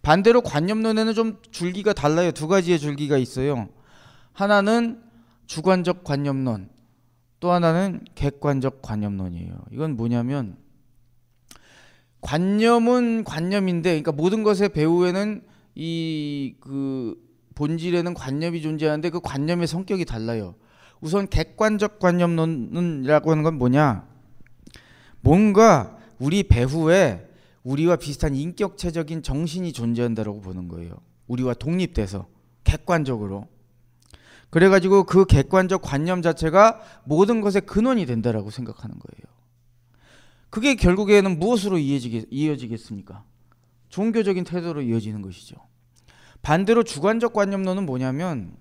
반대로 0.00 0.40
관념론에는 0.40 1.12
좀 1.12 1.36
줄기가 1.50 1.92
달라요. 1.92 2.32
두 2.32 2.48
가지의 2.48 2.78
줄기가 2.78 3.18
있어요. 3.18 3.68
하나는 4.32 5.02
주관적 5.46 6.02
관념론, 6.02 6.70
또 7.40 7.52
하나는 7.52 8.00
객관적 8.14 8.80
관념론이에요. 8.80 9.52
이건 9.70 9.98
뭐냐면 9.98 10.56
관념은 12.20 13.24
관념인데, 13.24 13.90
그러니까 13.90 14.12
모든 14.12 14.42
것의 14.42 14.70
배후에는 14.70 15.42
이 15.74 16.54
그 16.60 17.16
본질에는 17.60 18.14
관념이 18.14 18.62
존재하는데 18.62 19.10
그 19.10 19.20
관념의 19.20 19.66
성격이 19.66 20.06
달라요. 20.06 20.54
우선 21.02 21.28
객관적 21.28 21.98
관념론이라고 21.98 23.30
하는 23.30 23.42
건 23.42 23.58
뭐냐? 23.58 24.08
뭔가 25.20 25.98
우리 26.18 26.42
배후에 26.42 27.28
우리와 27.62 27.96
비슷한 27.96 28.34
인격체적인 28.34 29.22
정신이 29.22 29.74
존재한다라고 29.74 30.40
보는 30.40 30.68
거예요. 30.68 30.94
우리와 31.26 31.52
독립돼서 31.52 32.28
객관적으로. 32.64 33.46
그래가지고 34.48 35.04
그 35.04 35.26
객관적 35.26 35.82
관념 35.82 36.22
자체가 36.22 36.80
모든 37.04 37.42
것의 37.42 37.62
근원이 37.66 38.06
된다라고 38.06 38.50
생각하는 38.50 38.98
거예요. 38.98 39.39
그게 40.50 40.74
결국에는 40.74 41.38
무엇으로 41.38 41.78
이어지겠, 41.78 42.26
이어지겠습니까? 42.30 43.24
종교적인 43.88 44.44
태도로 44.44 44.82
이어지는 44.82 45.22
것이죠. 45.22 45.56
반대로 46.42 46.82
주관적 46.82 47.32
관념론은 47.32 47.86
뭐냐면 47.86 48.56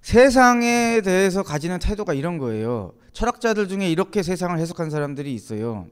세상에 0.00 1.00
대해서 1.02 1.42
가지는 1.42 1.78
태도가 1.78 2.14
이런 2.14 2.38
거예요. 2.38 2.92
철학자들 3.12 3.68
중에 3.68 3.90
이렇게 3.90 4.22
세상을 4.22 4.58
해석한 4.58 4.90
사람들이 4.90 5.32
있어요. 5.32 5.86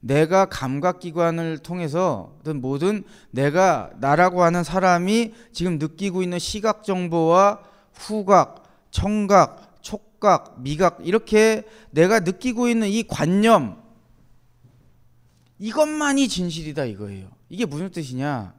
내가 0.00 0.46
감각기관을 0.46 1.58
통해서든 1.58 2.60
뭐든 2.60 3.04
내가 3.30 3.90
나라고 3.98 4.42
하는 4.42 4.62
사람이 4.62 5.34
지금 5.52 5.78
느끼고 5.78 6.22
있는 6.22 6.38
시각 6.38 6.84
정보와 6.84 7.60
후각, 7.94 8.64
청각, 8.90 9.67
촉각, 10.18 10.60
미각 10.60 10.98
이렇게 11.04 11.64
내가 11.90 12.20
느끼고 12.20 12.68
있는 12.68 12.88
이 12.88 13.04
관념 13.06 13.82
이것만이 15.58 16.28
진실이다 16.28 16.84
이거예요. 16.84 17.30
이게 17.48 17.64
무슨 17.64 17.90
뜻이냐? 17.90 18.54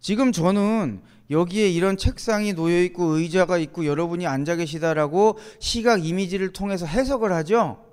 지금 0.00 0.32
저는 0.32 1.02
여기에 1.30 1.68
이런 1.68 1.96
책상이 1.96 2.54
놓여 2.54 2.82
있고 2.84 3.16
의자가 3.16 3.58
있고 3.58 3.86
여러분이 3.86 4.26
앉아 4.26 4.56
계시다라고 4.56 5.38
시각 5.60 6.04
이미지를 6.04 6.52
통해서 6.52 6.86
해석을 6.86 7.32
하죠. 7.32 7.84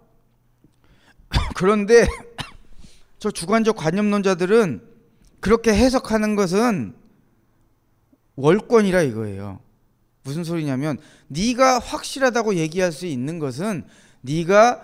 그런데 1.55 2.07
저 3.19 3.29
주관적 3.29 3.75
관념론자들은 3.75 4.81
그렇게 5.39 5.73
해석하는 5.73 6.35
것은 6.35 6.95
월권이라 8.35 9.01
이거예요. 9.03 9.59
무슨 10.27 10.43
소리냐면 10.43 10.97
네가 11.29 11.79
확실하다고 11.79 12.55
얘기할 12.55 12.91
수 12.91 13.05
있는 13.05 13.39
것은 13.39 13.85
네가 14.19 14.81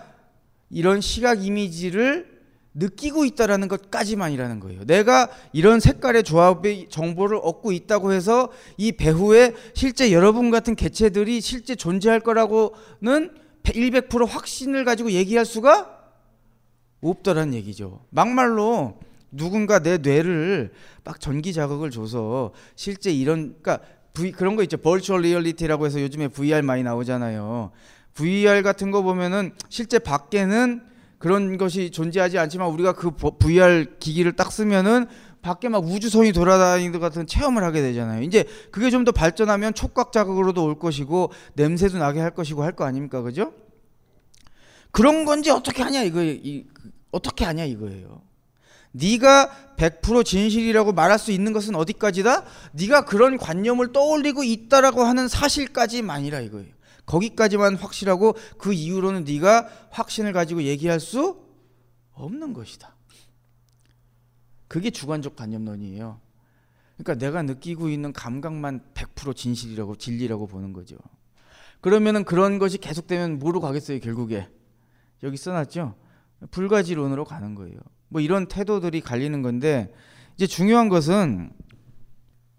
이런 0.69 1.01
시각 1.01 1.45
이미지를 1.45 2.31
느끼고 2.75 3.25
있다라는 3.25 3.67
것까지만이라는 3.67 4.61
거예요. 4.61 4.85
내가 4.85 5.29
이런 5.51 5.81
색깔의 5.81 6.23
조합의 6.23 6.87
정보를 6.89 7.37
얻고 7.43 7.73
있다고 7.73 8.13
해서 8.13 8.49
이 8.77 8.93
배후에 8.93 9.53
실제 9.73 10.13
여러분 10.13 10.49
같은 10.49 10.75
개체들이 10.75 11.41
실제 11.41 11.75
존재할 11.75 12.21
거라고는 12.21 13.35
100% 13.63 14.25
확신을 14.25 14.85
가지고 14.85 15.11
얘기할 15.11 15.45
수가 15.45 15.99
없다라는 17.01 17.53
얘기죠. 17.55 18.05
막말로 18.09 18.97
누군가 19.29 19.79
내 19.79 19.97
뇌를 19.97 20.71
막 21.03 21.19
전기 21.19 21.51
자극을 21.51 21.91
줘서 21.91 22.53
실제 22.75 23.11
이런 23.11 23.57
그러니까 23.61 23.85
v, 24.13 24.31
그런 24.31 24.55
거 24.55 24.63
있죠. 24.63 24.77
virtual 24.77 25.21
reality라고 25.21 25.85
해서 25.85 26.01
요즘에 26.01 26.27
VR 26.27 26.61
많이 26.61 26.83
나오잖아요. 26.83 27.71
VR 28.13 28.61
같은 28.61 28.91
거 28.91 29.01
보면은 29.01 29.53
실제 29.69 29.97
밖에는 29.99 30.83
그런 31.17 31.57
것이 31.57 31.89
존재하지 31.89 32.37
않지만 32.37 32.67
우리가 32.69 32.93
그 32.93 33.11
VR 33.11 33.95
기기를 33.99 34.33
딱 34.33 34.51
쓰면은 34.51 35.07
밖에 35.41 35.67
막 35.67 35.83
우주선이 35.83 36.31
돌아다니는 36.31 36.91
것 36.93 36.99
같은 36.99 37.25
체험을 37.27 37.63
하게 37.63 37.81
되잖아요. 37.81 38.21
이제 38.23 38.45
그게 38.71 38.89
좀 38.89 39.03
더 39.03 39.11
발전하면 39.11 39.73
촉각 39.73 40.11
자극으로도 40.13 40.63
올 40.63 40.79
것이고 40.79 41.31
냄새도 41.55 41.97
나게 41.97 42.19
할 42.21 42.31
것이고 42.31 42.63
할 42.63 42.73
거 42.75 42.85
아닙니까, 42.85 43.21
그죠? 43.21 43.53
그런 44.91 45.25
건지 45.25 45.49
어떻게 45.49 45.81
하냐 45.83 46.03
이거 46.03 46.23
이, 46.23 46.65
어떻게 47.11 47.45
하냐 47.45 47.65
이거예요. 47.65 48.21
네가 48.93 49.75
100% 49.77 50.23
진실이라고 50.23 50.93
말할 50.93 51.19
수 51.19 51.31
있는 51.31 51.51
것은 51.51 51.75
어디까지다? 51.75 52.45
네가 52.73 53.05
그런 53.05 53.37
관념을 53.37 53.91
떠올리고 53.91 54.43
있다라고 54.43 55.03
하는 55.03 55.27
사실까지만이라 55.27 56.39
이거예요. 56.41 56.73
거기까지만 57.05 57.75
확실하고 57.75 58.35
그 58.57 58.71
이후로는 58.73 59.25
네가 59.25 59.67
확신을 59.89 60.31
가지고 60.31 60.63
얘기할 60.63 60.99
수 60.99 61.43
없는 62.13 62.53
것이다. 62.53 62.95
그게 64.67 64.89
주관적 64.89 65.35
관념론이에요. 65.35 66.21
그러니까 66.97 67.25
내가 67.25 67.41
느끼고 67.41 67.89
있는 67.89 68.13
감각만 68.13 68.81
100% 68.93 69.35
진실이라고 69.35 69.97
진리라고 69.97 70.47
보는 70.47 70.73
거죠. 70.73 70.95
그러면은 71.81 72.23
그런 72.23 72.59
것이 72.59 72.77
계속되면 72.77 73.39
뭐로 73.39 73.59
가겠어요, 73.59 73.99
결국에? 73.99 74.47
여기 75.23 75.35
써놨죠? 75.35 75.95
불가지론으로 76.51 77.25
가는 77.25 77.55
거예요. 77.55 77.77
뭐 78.13 78.21
이런 78.21 78.45
태도들이 78.45 79.01
갈리는 79.01 79.41
건데 79.41 79.91
이제 80.35 80.45
중요한 80.45 80.87
것은 80.87 81.51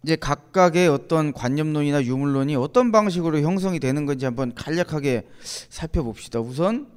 이제 0.02 0.16
각각의 0.16 0.88
어떤 0.88 1.32
관념론이나 1.32 2.02
유물론이 2.02 2.56
어떤 2.56 2.90
방식으로 2.90 3.38
형성이 3.38 3.78
되는 3.78 4.04
건지 4.04 4.24
한번 4.24 4.52
간략하게 4.52 5.28
살펴봅시다. 5.68 6.40
우선 6.40 6.88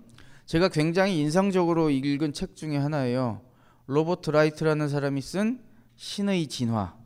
제가 0.47 0.69
굉장히 0.69 1.19
인상적으로 1.19 1.91
읽은 1.91 2.33
책 2.33 2.55
중에 2.55 2.77
하나예요. 2.77 3.41
로버트 3.85 4.31
라이트라는 4.31 4.89
사람이 4.89 5.21
쓴 5.21 5.61
신의 5.95 6.47
진화. 6.47 6.97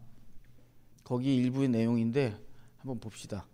거기 1.04 1.36
일부의 1.36 1.68
내용인데 1.68 2.34
한번 2.78 3.02
봅시다. 3.02 3.46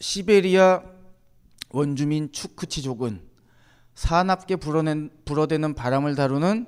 시베리아 0.00 0.82
원주민 1.70 2.32
추크치족은 2.32 3.33
사납게 3.94 4.56
불어낸, 4.56 5.10
불어대는 5.24 5.74
바람을 5.74 6.14
다루는 6.14 6.66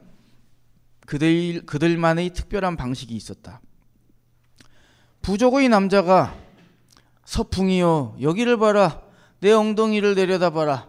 그들 1.07 1.67
그들만의 1.67 2.31
특별한 2.31 2.77
방식이 2.77 3.15
있었다. 3.15 3.61
부족의 5.23 5.69
남자가 5.69 6.37
서풍이여 7.25 8.19
여기를 8.21 8.59
봐라 8.59 9.03
내 9.41 9.53
엉덩이를 9.53 10.15
내려다봐라. 10.15 10.89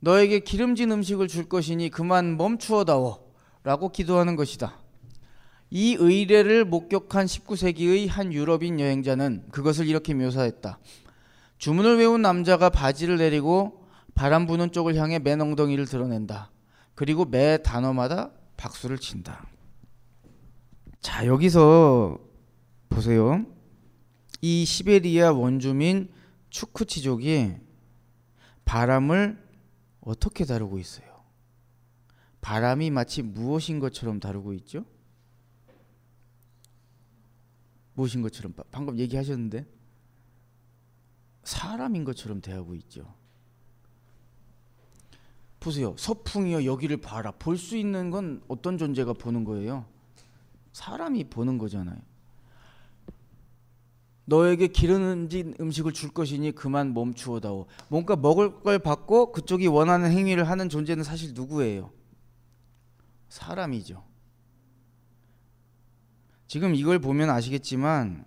너에게 0.00 0.40
기름진 0.40 0.90
음식을 0.90 1.28
줄 1.28 1.48
것이니 1.48 1.90
그만 1.90 2.36
멈추어다오. 2.36 3.32
라고 3.64 3.90
기도하는 3.90 4.34
것이다. 4.34 4.76
이 5.70 5.96
의례를 5.98 6.64
목격한 6.64 7.26
19세기의 7.26 8.08
한 8.08 8.32
유럽인 8.32 8.80
여행자는 8.80 9.44
그것을 9.52 9.86
이렇게 9.86 10.12
묘사했다. 10.14 10.78
주문을 11.58 11.98
외운 11.98 12.22
남자가 12.22 12.70
바지를 12.70 13.18
내리고 13.18 13.81
바람 14.22 14.46
부는 14.46 14.70
쪽을 14.70 14.94
향해 14.94 15.18
맨 15.18 15.40
엉덩이를 15.40 15.84
드러낸다. 15.84 16.52
그리고 16.94 17.24
매 17.24 17.60
단어마다 17.60 18.30
박수를 18.56 18.98
친다. 18.98 19.48
자, 21.00 21.26
여기서 21.26 22.20
보세요. 22.88 23.44
이 24.40 24.64
시베리아 24.64 25.32
원주민 25.32 26.08
추크치족이 26.50 27.56
바람을 28.64 29.44
어떻게 30.02 30.44
다루고 30.44 30.78
있어요? 30.78 31.24
바람이 32.42 32.90
마치 32.90 33.22
무엇인 33.22 33.80
것처럼 33.80 34.20
다루고 34.20 34.52
있죠? 34.52 34.84
무엇인 37.94 38.22
것처럼 38.22 38.52
바- 38.52 38.62
방금 38.70 39.00
얘기하셨는데 39.00 39.66
사람인 41.42 42.04
것처럼 42.04 42.40
대하고 42.40 42.76
있죠. 42.76 43.20
보세요. 45.62 45.94
서풍이여 45.96 46.64
여기를 46.64 46.98
봐라. 46.98 47.30
볼 47.32 47.56
수 47.56 47.76
있는 47.76 48.10
건 48.10 48.42
어떤 48.48 48.78
존재가 48.78 49.14
보는 49.14 49.44
거예요? 49.44 49.84
사람이 50.72 51.24
보는 51.24 51.58
거잖아요. 51.58 51.98
너에게 54.24 54.68
기름진 54.68 55.54
음식을 55.60 55.92
줄 55.92 56.10
것이니 56.10 56.52
그만 56.52 56.94
멈추어다오. 56.94 57.66
뭔가 57.88 58.16
먹을 58.16 58.60
걸 58.60 58.78
받고 58.78 59.32
그쪽이 59.32 59.66
원하는 59.66 60.10
행위를 60.10 60.48
하는 60.48 60.68
존재는 60.68 61.04
사실 61.04 61.34
누구예요? 61.34 61.90
사람이죠. 63.28 64.04
지금 66.46 66.74
이걸 66.74 66.98
보면 66.98 67.30
아시겠지만 67.30 68.24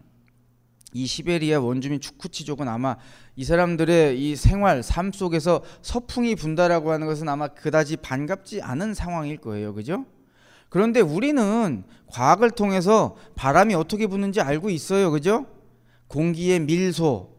이 0.95 1.05
시베리아 1.08 1.60
원주민 1.60 1.99
추쿠치족은 1.99 2.69
아마 2.69 2.95
이 3.36 3.43
사람들의 3.43 4.17
이 4.17 4.38
생활 4.38 4.81
삶 4.81 5.12
속에서 5.12 5.62
서풍이 5.81 6.36
분다라고 6.36 6.89
하는 6.89 7.05
것은 7.05 7.27
아마 7.27 7.49
그다지 7.49 7.97
반갑지 7.97 8.62
않은 8.62 8.93
상황일 8.93 9.39
거예요. 9.39 9.73
그죠? 9.73 10.05
그런데 10.69 11.01
우리는 11.01 11.84
과학을 12.08 12.51
통해서 12.51 13.17
바람이 13.36 13.75
어떻게 13.75 14.08
부는지 14.08 14.39
알고 14.39 14.69
있어요. 14.69 15.12
그죠? 15.12 15.45
공기의 16.08 16.62
밀소, 16.62 17.29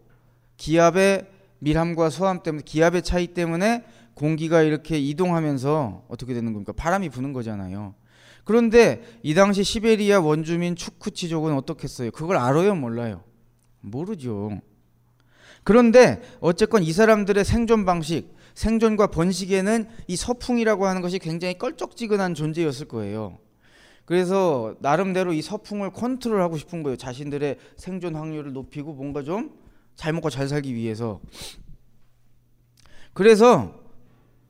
기압의 0.59 1.27
밀함과 1.61 2.11
소함 2.11 2.43
때문에 2.43 2.63
기압의 2.63 3.01
차이 3.01 3.29
때문에 3.29 3.85
공기가 4.13 4.61
이렇게 4.61 4.99
이동하면서 4.99 6.05
어떻게 6.09 6.35
되는 6.35 6.53
겁니까? 6.53 6.75
바람이 6.77 7.09
부는 7.09 7.33
거잖아요. 7.33 7.95
그런데 8.45 9.03
이 9.23 9.33
당시 9.33 9.65
시베리아 9.65 10.21
원주민 10.21 10.77
추쿠치족은 10.77 11.55
어떻겠어요? 11.55 12.11
그걸 12.11 12.37
알아요, 12.37 12.75
몰라요? 12.75 13.23
모르죠. 13.87 14.61
그런데 15.65 16.23
어쨌건 16.41 16.83
이 16.83 16.93
사람들의 16.93 17.45
생존 17.45 17.85
방식, 17.85 18.35
생존과 18.55 19.09
번식에는 19.09 19.89
이 20.07 20.17
서풍이라고 20.17 20.87
하는 20.87 21.03
것이 21.03 21.19
굉장히 21.19 21.59
껄쩍지근한 21.59 22.35
존재였을 22.35 22.87
거예요. 22.87 23.39
그래서 24.05 24.77
나름대로 24.81 25.33
이 25.33 25.43
서풍을 25.43 25.91
컨트롤하고 25.91 26.57
싶은 26.57 26.83
거예요. 26.83 26.97
자신들의 26.97 27.59
생존 27.77 28.15
확률을 28.15 28.53
높이고 28.53 28.93
뭔가 28.93 29.23
좀 29.23 29.67
잘 29.97 30.13
먹고 30.13 30.31
잘 30.31 30.47
살기 30.47 30.75
위해서. 30.75 31.21
그래서 33.13 33.81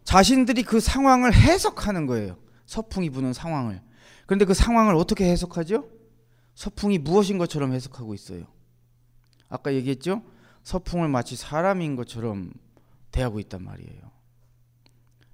자신들이 0.04 0.64
그 0.64 0.80
상황을 0.80 1.32
해석하는 1.32 2.06
거예요. 2.06 2.36
서풍이 2.66 3.10
부는 3.10 3.32
상황을. 3.32 3.80
그런데 4.26 4.44
그 4.44 4.54
상황을 4.54 4.96
어떻게 4.96 5.24
해석하죠? 5.30 5.88
서풍이 6.54 6.98
무엇인 6.98 7.38
것처럼 7.38 7.72
해석하고 7.72 8.12
있어요. 8.14 8.44
아까 9.48 9.72
얘기했죠? 9.74 10.22
서풍을 10.62 11.08
마치 11.08 11.36
사람인 11.36 11.96
것처럼 11.96 12.52
대하고 13.12 13.40
있단 13.40 13.62
말이에요. 13.62 14.10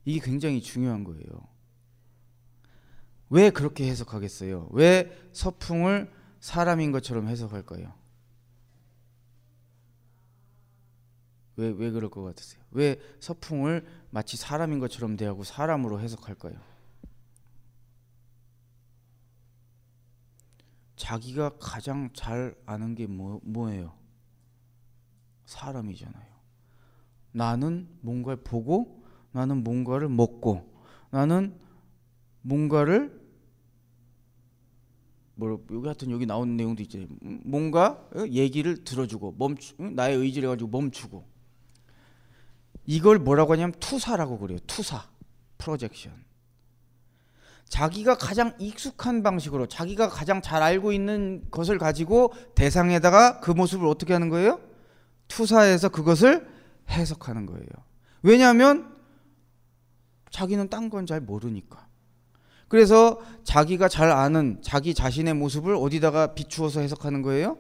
이게 0.05 0.21
굉장히 0.21 0.61
중요한 0.61 1.05
거예요. 1.05 1.25
왜 3.31 3.51
그렇게 3.51 3.89
해석하겠어요? 3.89 4.69
왜 4.73 5.11
서풍을 5.33 6.13
사람인 6.41 6.93
것처럼 6.93 7.29
해석할까요? 7.29 7.95
왜, 11.57 11.69
왜 11.69 11.91
그럴 11.91 12.11
것 12.11 12.23
같으세요? 12.23 12.63
왜 12.71 13.01
서풍을 13.21 13.87
마치 14.11 14.37
사람인 14.37 14.81
것처럼 14.81 15.17
대하고 15.17 15.45
사람으로 15.45 16.01
해석할까요? 16.01 16.55
자기가 20.97 21.57
가장 21.59 22.11
잘 22.13 22.55
아는 22.67 22.95
게 22.95 23.07
뭐, 23.07 23.41
뭐예요? 23.45 24.02
사람이잖아요. 25.53 26.33
나는 27.33 27.89
뭔가를 28.01 28.43
보고, 28.43 29.03
나는 29.33 29.63
뭔가를 29.63 30.09
먹고, 30.09 30.69
나는 31.11 31.59
뭔가를 32.43 33.23
뭐 35.35 35.65
여기 35.71 35.87
하여튼 35.87 36.11
여기 36.11 36.27
나오는 36.27 36.57
내용도. 36.57 36.83
음, 36.95 37.41
뭔가 37.45 38.07
어, 38.15 38.27
얘기를 38.29 38.85
들어주고 38.85 39.37
멈추 39.39 39.75
응? 39.81 39.95
나의 39.95 40.17
의지를 40.17 40.49
가지고 40.51 40.71
멈추고 40.71 41.25
이걸 42.87 43.19
뭐라고 43.19 43.53
하냐면 43.53 43.75
투사라고 43.81 44.39
그래요. 44.39 44.59
투사 44.67 45.09
프로젝션. 45.59 46.13
자기가 47.69 48.17
가장 48.17 48.55
익숙한 48.59 49.23
방식으로 49.23 49.67
자기가 49.67 50.11
가장 50.11 50.43
잘 50.43 50.63
알고 50.63 50.93
있는 50.93 51.43
것을 51.51 51.79
가지고 51.79 52.35
대상에다가 52.55 53.41
그 53.41 53.51
모습을 53.51 53.87
어떻게 53.87 54.13
하는 54.13 54.29
거예요? 54.29 54.61
투사해서 55.35 55.89
그것을 55.89 56.47
해석하는 56.91 57.47
거예요. 57.47 57.67
왜냐하면 58.23 58.95
자기는 60.31 60.69
딴 60.69 60.91
건 60.91 61.07
잘 61.07 61.21
모르니까. 61.21 61.87
그래서 62.69 63.21
자기가 63.45 63.89
잘 63.89 64.11
아는 64.11 64.61
자기 64.63 64.95
자신의 64.95 65.35
모습을 65.35 65.75
어디다가 65.75 66.35
비추어서 66.35 66.81
해석하는 66.81 67.23
거예요? 67.23 67.59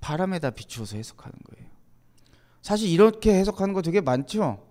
바람에다 0.00 0.50
비추어서 0.50 0.96
해석하는 0.96 1.34
거예요. 1.50 1.70
사실 2.62 2.88
이렇게 2.88 3.34
해석하는 3.34 3.74
거 3.74 3.82
되게 3.82 4.00
많죠. 4.00 4.64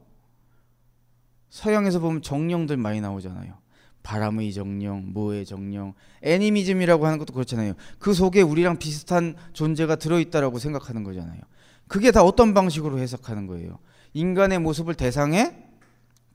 서양에서 1.49 1.99
보면 1.99 2.21
정령들 2.21 2.77
많이 2.77 3.01
나오잖아요. 3.01 3.57
바람의 4.03 4.51
정령, 4.53 5.13
모의 5.13 5.45
정령, 5.45 5.93
애니미즘이라고 6.23 7.05
하는 7.05 7.17
것도 7.19 7.33
그렇잖아요. 7.33 7.73
그 7.99 8.13
속에 8.13 8.41
우리랑 8.41 8.79
비슷한 8.79 9.35
존재가 9.53 9.95
들어있다라고 9.95 10.59
생각하는 10.59 11.03
거잖아요. 11.03 11.39
그게 11.87 12.11
다 12.11 12.23
어떤 12.23 12.53
방식으로 12.53 12.99
해석하는 12.99 13.47
거예요? 13.47 13.79
인간의 14.13 14.59
모습을 14.59 14.95
대상에 14.95 15.55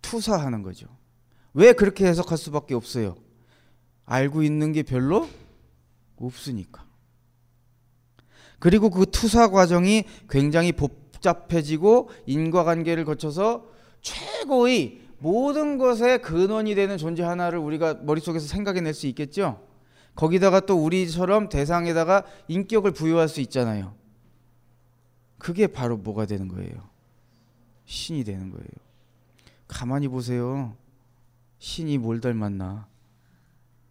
투사하는 0.03 0.63
거죠. 0.63 0.87
왜 1.55 1.73
그렇게 1.73 2.07
해석할 2.07 2.39
수밖에 2.39 2.75
없어요? 2.75 3.17
알고 4.05 4.43
있는 4.43 4.73
게 4.73 4.83
별로 4.83 5.29
없으니까. 6.17 6.85
그리고 8.59 8.91
그 8.91 9.07
투사 9.07 9.51
과정이 9.51 10.05
굉장히 10.29 10.73
복잡해지고 10.73 12.11
인과관계를 12.27 13.05
거쳐서 13.05 13.67
최고의 14.01 15.01
모든 15.19 15.79
것의 15.79 16.23
근원이 16.23 16.75
되는 16.75 16.97
존재 16.97 17.23
하나를 17.23 17.59
우리가 17.59 17.99
머릿속에서 18.03 18.47
생각해낼 18.47 18.95
수 18.95 19.07
있겠죠? 19.09 19.61
거기다가 20.15 20.61
또 20.61 20.77
우리처럼 20.83 21.49
대상에다가 21.49 22.25
인격을 22.49 22.93
부여할 22.93 23.29
수 23.29 23.41
있잖아요. 23.41 23.95
그게 25.39 25.67
바로 25.67 25.97
뭐가 25.97 26.27
되는 26.27 26.49
거예요? 26.49 26.89
신이 27.87 28.25
되는 28.25 28.51
거예요. 28.51 28.69
가만히 29.67 30.09
보세요. 30.09 30.77
신이 31.59 31.99
뭘 31.99 32.21
닮았나? 32.21 32.87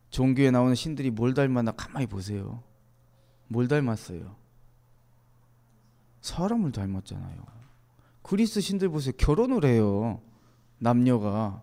종교에 0.10 0.52
나오는 0.52 0.76
신들이 0.76 1.12
뭘 1.12 1.34
닮았나 1.34 1.72
가만히 1.72 2.06
보세요. 2.06 2.64
뭘 3.48 3.68
닮았어요? 3.68 4.36
사람을 6.22 6.72
닮았잖아요. 6.72 7.46
그리스 8.22 8.60
신들 8.60 8.90
보세요. 8.90 9.14
결혼을 9.18 9.64
해요. 9.66 10.22
남녀가. 10.80 11.62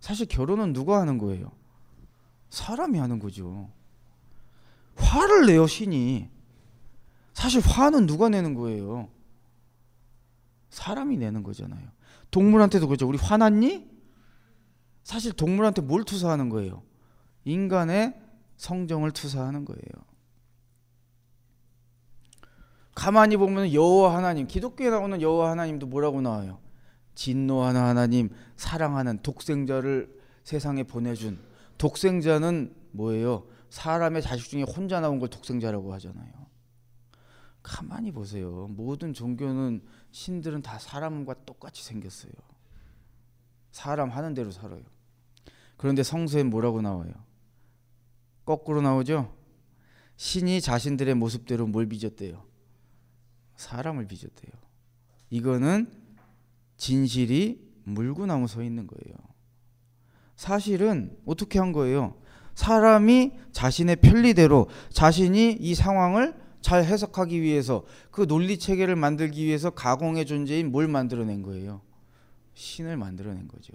사실 0.00 0.26
결혼은 0.26 0.72
누가 0.72 1.00
하는 1.00 1.18
거예요? 1.18 1.50
사람이 2.50 2.98
하는 2.98 3.18
거죠. 3.18 3.70
화를 4.96 5.46
내요, 5.46 5.66
신이. 5.66 6.28
사실 7.36 7.60
화는 7.60 8.06
누가 8.06 8.30
내는 8.30 8.54
거예요? 8.54 9.10
사람이 10.70 11.18
내는 11.18 11.42
거잖아요. 11.42 11.86
동물한테도 12.30 12.86
그렇죠. 12.86 13.06
우리 13.06 13.18
화났니? 13.18 13.86
사실 15.04 15.34
동물한테 15.34 15.82
뭘 15.82 16.02
투사하는 16.04 16.48
거예요? 16.48 16.82
인간의 17.44 18.18
성정을 18.56 19.10
투사하는 19.10 19.66
거예요. 19.66 19.82
가만히 22.94 23.36
보면 23.36 23.70
여호와 23.70 24.16
하나님, 24.16 24.46
기독교에 24.46 24.88
나오는 24.88 25.20
여호와 25.20 25.50
하나님도 25.50 25.88
뭐라고 25.88 26.22
나와요? 26.22 26.58
진노하는 27.14 27.78
하나님, 27.78 28.30
사랑하는 28.56 29.18
독생자를 29.22 30.08
세상에 30.42 30.84
보내준 30.84 31.38
독생자는 31.76 32.74
뭐예요? 32.92 33.46
사람의 33.68 34.22
자식 34.22 34.48
중에 34.48 34.62
혼자 34.62 35.00
나온 35.00 35.18
걸 35.18 35.28
독생자라고 35.28 35.92
하잖아요. 35.92 36.35
가만히 37.66 38.12
보세요. 38.12 38.68
모든 38.70 39.12
종교는 39.12 39.82
신들은 40.12 40.62
다 40.62 40.78
사람과 40.78 41.34
똑같이 41.44 41.82
생겼어요. 41.82 42.30
사람 43.72 44.08
하는 44.10 44.34
대로 44.34 44.52
살아요. 44.52 44.82
그런데 45.76 46.04
성서에 46.04 46.44
뭐라고 46.44 46.80
나와요? 46.80 47.12
거꾸로 48.44 48.82
나오죠? 48.82 49.36
신이 50.16 50.60
자신들의 50.60 51.16
모습대로 51.16 51.66
뭘 51.66 51.86
빚었대요? 51.86 52.46
사람을 53.56 54.06
빚었대요. 54.06 54.52
이거는 55.30 55.90
진실이 56.76 57.68
물구나무 57.82 58.46
서 58.46 58.62
있는 58.62 58.86
거예요. 58.86 59.16
사실은 60.36 61.18
어떻게 61.26 61.58
한 61.58 61.72
거예요? 61.72 62.16
사람이 62.54 63.32
자신의 63.50 63.96
편리대로 63.96 64.68
자신이 64.90 65.54
이 65.54 65.74
상황을 65.74 66.45
잘 66.60 66.84
해석하기 66.84 67.40
위해서 67.42 67.84
그 68.10 68.26
논리 68.26 68.58
체계를 68.58 68.96
만들기 68.96 69.44
위해서 69.44 69.70
가공의 69.70 70.26
존재인 70.26 70.72
뭘 70.72 70.88
만들어낸 70.88 71.42
거예요? 71.42 71.80
신을 72.54 72.96
만들어낸 72.96 73.46
거죠. 73.48 73.72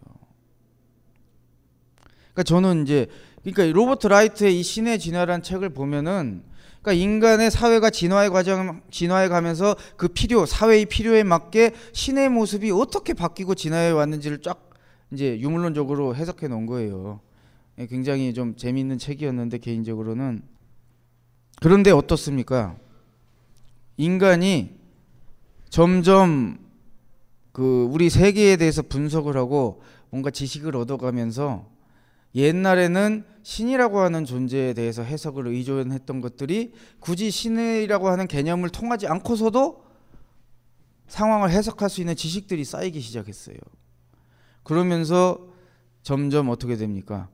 그러니까 2.34 2.44
저는 2.44 2.84
이제 2.84 3.08
그러니까 3.44 3.66
로버트 3.78 4.08
라이트의 4.08 4.60
이 4.60 4.64
신의 4.64 5.00
진화란 5.00 5.44
책을 5.44 5.70
보면은 5.70 6.44
그러니까 6.82 6.94
인간의 6.94 7.52
사회가 7.52 7.90
진화의 7.90 8.32
과정 8.32 8.82
진화해 8.90 9.28
가면서 9.28 9.76
그 9.98 10.08
필요 10.08 10.46
사회의 10.46 10.86
필요에 10.86 11.24
맞게 11.24 11.74
신의 11.94 12.30
모습이 12.30 12.72
어떻게 12.72 13.14
바뀌고 13.14 13.56
진화해 13.56 13.92
왔는지를 13.92 14.42
쫙 14.42 14.70
이제 15.12 15.40
유물론적으로 15.40 16.16
해석해 16.16 16.48
놓은 16.48 16.66
거예요. 16.66 17.20
예, 17.78 17.86
굉장히 17.86 18.34
좀 18.34 18.56
재미있는 18.56 18.98
책이었는데 18.98 19.60
개인적으로는 19.60 20.42
그런데 21.62 21.92
어떻습니까? 21.92 22.76
인간이 23.96 24.80
점점 25.70 26.58
그 27.52 27.88
우리 27.92 28.10
세계에 28.10 28.58
대해서 28.58 28.82
분석을 28.82 29.38
하고 29.38 29.84
뭔가 30.10 30.32
지식을 30.32 30.76
얻어가면서 30.76 31.70
옛날에는 32.34 33.26
신이라고 33.44 34.00
하는 34.00 34.26
존재에 34.26 34.74
대해서 34.74 35.04
해석을 35.04 35.48
의존했던 35.50 36.22
것들이 36.22 36.74
굳이 37.00 37.30
신이라고 37.30 38.10
하는 38.10 38.28
개념을 38.28 38.70
통하지 38.70 39.06
않고서도 39.06 39.86
상황을 41.10 41.52
해석할 41.52 41.92
수 41.92 42.02
있는 42.02 42.16
지식들이 42.16 42.66
쌓이기 42.66 43.00
시작했어요. 43.02 43.58
그러면서 44.64 45.48
점점 46.02 46.50
어떻게 46.50 46.76
됩니까? 46.76 47.30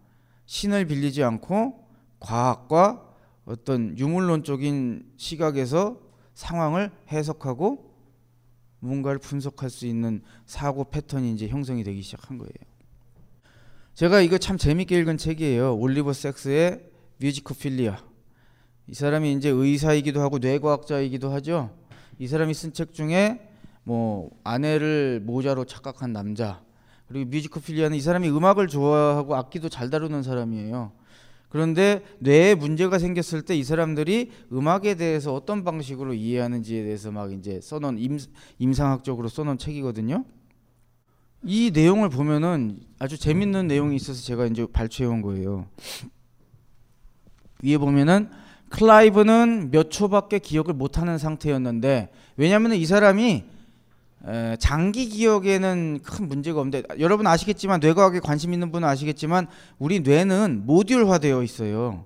신을 0.48 0.86
빌리지 0.86 1.24
않고 1.24 1.88
과학과 2.20 3.07
어떤 3.48 3.98
유물론적인 3.98 5.14
시각에서 5.16 6.00
상황을 6.34 6.92
해석하고 7.10 7.96
뭔가를 8.80 9.20
분석할 9.20 9.70
수 9.70 9.88
있는 9.88 10.22
사고 10.46 10.84
패턴이 10.84 11.32
이제 11.32 11.48
형성이 11.48 11.84
되기 11.84 12.02
시작한 12.02 12.38
거예요. 12.38 12.52
제가 13.94 14.22
이거 14.22 14.38
참 14.38 14.58
재밌게 14.58 15.00
읽은 15.00 15.18
책이에요. 15.18 15.76
올리버 15.78 16.14
섹스의 16.14 16.84
뮤지코필리아. 17.20 17.98
이 18.88 18.94
사람이 18.94 19.34
이제 19.34 19.50
의사이기도 19.50 20.22
하고 20.22 20.40
뇌과학자이기도 20.40 21.32
하죠. 21.32 21.76
이 22.20 22.28
사람이 22.28 22.54
쓴 22.54 22.74
책 22.74 22.94
중에 22.94 23.50
뭐 23.84 24.30
아내를 24.44 25.22
모자로 25.26 25.64
착각한 25.64 26.12
남자 26.12 26.62
그리고 27.08 27.30
뮤지코필리아는 27.30 27.96
이 27.96 28.02
사람이 28.02 28.30
음악을 28.30 28.68
좋아하고 28.68 29.36
악기도 29.36 29.70
잘 29.70 29.90
다루는 29.90 30.22
사람이에요. 30.22 30.92
그런데 31.50 32.04
뇌에 32.20 32.56
문제가 32.56 33.00
생겼을 33.00 33.42
때 33.44 33.56
이 33.56 33.64
사람들이 33.64 34.32
음악에 34.52 34.96
대해서 34.96 35.34
어떤 35.34 35.64
방식으로 35.64 36.14
이해하는지에 36.14 36.84
대해서 36.84 37.12
막 37.12 37.32
이제 37.32 37.62
써놓은 37.62 37.98
임, 38.00 38.18
임상학적으로 38.60 39.30
써놓은 39.30 39.58
책이거든요. 39.58 40.26
이 41.44 41.72
내용을 41.74 42.10
보면은 42.10 42.80
아주 43.00 43.18
재밌는 43.18 43.68
내용이 43.68 43.96
있어서 43.96 44.22
제가 44.24 44.48
이제 44.48 44.66
발췌해 44.72 45.10
온 45.10 45.22
거예요. 45.22 45.68
위에 47.64 47.78
보면은 47.78 48.30
클라이브는 48.70 49.72
몇 49.72 49.90
초밖에 49.90 50.40
기억을 50.40 50.74
못하는 50.74 51.18
상태였는데 51.18 52.12
왜냐하면 52.36 52.74
이 52.74 52.86
사람이 52.86 53.46
장기 54.60 55.08
기억에는 55.10 56.00
큰 56.04 56.28
문제가 56.28 56.60
없는데 56.60 56.84
여러분 57.00 57.28
아시겠지만 57.28 57.80
뇌과학에 57.80 58.20
관심 58.20 58.54
있는 58.54 58.72
분은 58.72 58.88
아시겠지만 58.88 59.48
우리 59.80 60.00
뇌는 60.02 60.64
모듈화되어 60.66 61.44
있어요. 61.44 62.06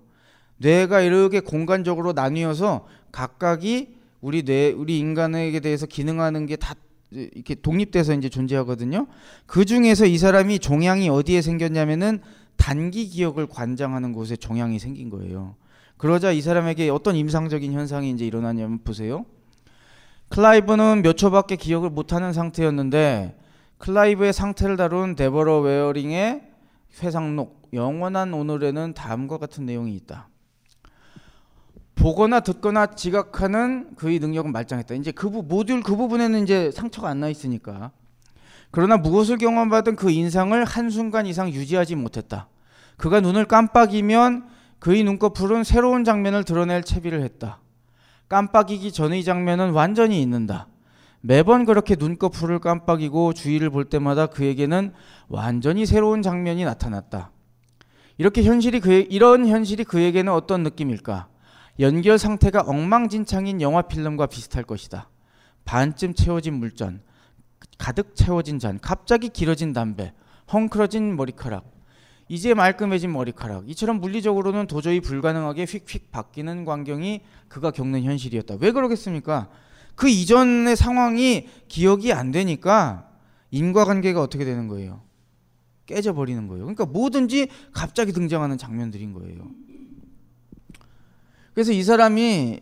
뇌가 0.57 1.01
이렇게 1.01 1.39
공간적으로 1.39 2.13
나뉘어서 2.13 2.85
각각이 3.11 3.95
우리 4.21 4.43
뇌 4.43 4.71
우리 4.71 4.99
인간에게 4.99 5.59
대해서 5.59 5.85
기능하는 5.85 6.45
게 6.45 6.55
다 6.55 6.75
이렇게 7.11 7.55
독립돼서 7.55 8.13
이제 8.13 8.29
존재하거든요. 8.29 9.07
그 9.45 9.65
중에서 9.65 10.05
이 10.05 10.17
사람이 10.17 10.59
종양이 10.59 11.09
어디에 11.09 11.41
생겼냐면은 11.41 12.21
단기 12.55 13.07
기억을 13.07 13.47
관장하는 13.47 14.13
곳에 14.13 14.35
종양이 14.37 14.79
생긴 14.79 15.09
거예요. 15.09 15.55
그러자 15.97 16.31
이 16.31 16.41
사람에게 16.41 16.89
어떤 16.89 17.15
임상적인 17.15 17.73
현상이 17.73 18.09
이제 18.11 18.25
일어나냐면 18.25 18.79
보세요. 18.83 19.25
클라이브는 20.31 21.01
몇 21.01 21.17
초밖에 21.17 21.57
기억을 21.57 21.89
못하는 21.89 22.31
상태였는데 22.31 23.37
클라이브의 23.79 24.31
상태를 24.31 24.77
다룬 24.77 25.15
데버러 25.15 25.59
웨어링의 25.59 26.41
회상록 27.03 27.69
영원한 27.73 28.33
오늘에는 28.33 28.93
다음과 28.93 29.37
같은 29.37 29.65
내용이 29.65 29.93
있다. 29.95 30.29
보거나 31.95 32.39
듣거나 32.39 32.87
지각하는 32.87 33.95
그의 33.95 34.19
능력은 34.19 34.53
말짱했다. 34.53 34.95
이제 34.95 35.11
그 35.11 35.29
부, 35.29 35.43
모듈 35.43 35.83
그 35.83 35.97
부분에는 35.97 36.43
이제 36.43 36.71
상처가 36.71 37.09
안 37.09 37.19
나 37.19 37.27
있으니까. 37.27 37.91
그러나 38.71 38.95
무엇을 38.95 39.37
경험받은 39.37 39.97
그 39.97 40.11
인상을 40.11 40.63
한순간 40.63 41.25
이상 41.25 41.49
유지하지 41.49 41.95
못했다. 41.95 42.47
그가 42.95 43.19
눈을 43.19 43.45
깜빡이면 43.45 44.47
그의 44.79 45.03
눈꺼풀은 45.03 45.65
새로운 45.65 46.05
장면을 46.05 46.45
드러낼 46.45 46.83
채비를 46.83 47.21
했다. 47.21 47.59
깜빡이기 48.31 48.93
전의 48.93 49.25
장면은 49.25 49.71
완전히 49.71 50.21
잊는다. 50.21 50.67
매번 51.19 51.65
그렇게 51.65 51.97
눈꺼풀을 51.99 52.59
깜빡이고 52.59 53.33
주위를 53.33 53.69
볼 53.69 53.83
때마다 53.83 54.27
그에게는 54.27 54.93
완전히 55.27 55.85
새로운 55.85 56.21
장면이 56.21 56.63
나타났다. 56.63 57.31
이렇게 58.17 58.43
현실이 58.43 58.79
그 58.79 59.05
이런 59.09 59.47
현실이 59.47 59.83
그에게는 59.83 60.31
어떤 60.31 60.63
느낌일까? 60.63 61.27
연결 61.81 62.17
상태가 62.17 62.61
엉망진창인 62.61 63.59
영화 63.59 63.81
필름과 63.81 64.27
비슷할 64.27 64.63
것이다. 64.63 65.09
반쯤 65.65 66.13
채워진 66.13 66.53
물전, 66.53 67.01
가득 67.77 68.15
채워진 68.15 68.59
잔, 68.59 68.79
갑자기 68.79 69.27
길어진 69.27 69.73
담배, 69.73 70.13
헝클어진 70.53 71.17
머리카락, 71.17 71.69
이제 72.31 72.53
말끔해진 72.53 73.11
머리카락. 73.11 73.69
이처럼 73.69 73.99
물리적으로는 73.99 74.65
도저히 74.67 75.01
불가능하게 75.01 75.65
휙휙 75.65 76.11
바뀌는 76.11 76.63
광경이 76.63 77.19
그가 77.49 77.71
겪는 77.71 78.03
현실이었다. 78.03 78.55
왜 78.61 78.71
그러겠습니까? 78.71 79.49
그 79.95 80.07
이전의 80.07 80.77
상황이 80.77 81.49
기억이 81.67 82.13
안 82.13 82.31
되니까 82.31 83.09
인과관계가 83.51 84.21
어떻게 84.21 84.45
되는 84.45 84.69
거예요? 84.69 85.01
깨져버리는 85.87 86.47
거예요. 86.47 86.63
그러니까 86.63 86.85
뭐든지 86.85 87.49
갑자기 87.73 88.13
등장하는 88.13 88.57
장면들인 88.57 89.11
거예요. 89.11 89.49
그래서 91.53 91.73
이 91.73 91.83
사람이 91.83 92.61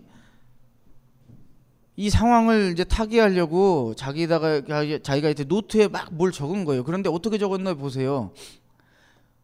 이 1.95 2.09
상황을 2.09 2.71
이제 2.73 2.83
타개하려고 2.83 3.93
자기다가 3.93 4.63
자기가 5.03 5.29
이제 5.29 5.43
노트에 5.43 5.89
막 5.89 6.11
뭘 6.11 6.31
적은 6.31 6.65
거예요. 6.65 6.83
그런데 6.83 7.07
어떻게 7.07 7.37
적었나 7.37 7.75
보세요. 7.75 8.31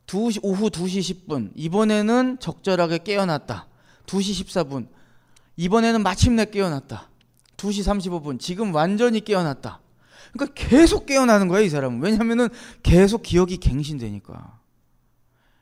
2시, 0.07 0.39
오후 0.43 0.69
2시 0.69 1.25
10분. 1.25 1.51
이번에는 1.55 2.39
적절하게 2.39 2.99
깨어났다. 2.99 3.67
2시 4.05 4.45
14분. 4.45 4.87
이번에는 5.57 6.03
마침내 6.03 6.45
깨어났다. 6.45 7.09
2시 7.57 8.21
35분. 8.21 8.39
지금 8.39 8.73
완전히 8.73 9.21
깨어났다. 9.21 9.81
그러니까 10.33 10.53
계속 10.53 11.05
깨어나는 11.05 11.47
거야, 11.47 11.61
이 11.61 11.69
사람은. 11.69 12.01
왜냐면은 12.01 12.49
계속 12.83 13.23
기억이 13.23 13.57
갱신되니까. 13.57 14.59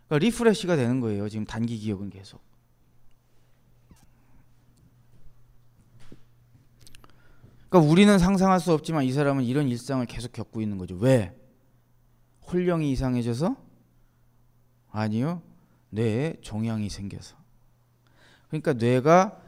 그러니까 0.07 0.25
리프레시가 0.25 0.75
되는 0.75 0.99
거예요. 0.99 1.29
지금 1.29 1.45
단기 1.45 1.77
기억은 1.77 2.09
계속. 2.09 2.41
그러니까 7.69 7.91
우리는 7.91 8.19
상상할 8.19 8.59
수 8.59 8.71
없지만 8.73 9.03
이 9.05 9.11
사람은 9.11 9.45
이런 9.45 9.67
일상을 9.67 10.05
계속 10.05 10.31
겪고 10.31 10.61
있는 10.61 10.77
거죠. 10.77 10.95
왜? 10.95 11.35
홀령이 12.51 12.91
이상해져서 12.91 13.55
아니요. 14.93 15.41
뇌에 15.89 16.37
종양이 16.41 16.89
생겨서. 16.89 17.35
그러니까 18.47 18.73
뇌가 18.73 19.39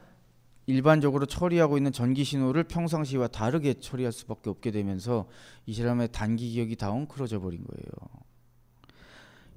일반적으로 0.66 1.28
처리하고 1.28 1.78
있는 1.78 1.92
전기 1.92 2.24
신호를 2.24 2.64
평상시와 2.64 3.28
다르게 3.28 3.76
처리할 3.76 4.12
수밖에 4.12 4.50
없게 4.50 4.72
되면서 4.72 5.28
이 5.68 5.74
사람의 5.76 6.10
단기 6.12 6.50
기억이 6.50 6.76
다 6.76 6.92
엉클어져 6.92 7.40
버린 7.40 7.64
거예요. 7.64 8.26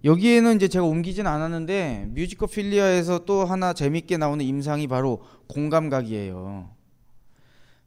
여기에는 0.05 0.57
이제 0.57 0.68
제가 0.68 0.85
옮기진 0.85 1.27
않았는데 1.27 2.11
뮤지커필리아에서 2.11 3.24
또 3.24 3.46
하나 3.46 3.72
재밌게 3.72 4.18
나오는 4.18 4.44
임상이 4.44 4.87
바로 4.87 5.24
공감각이에요. 5.48 6.70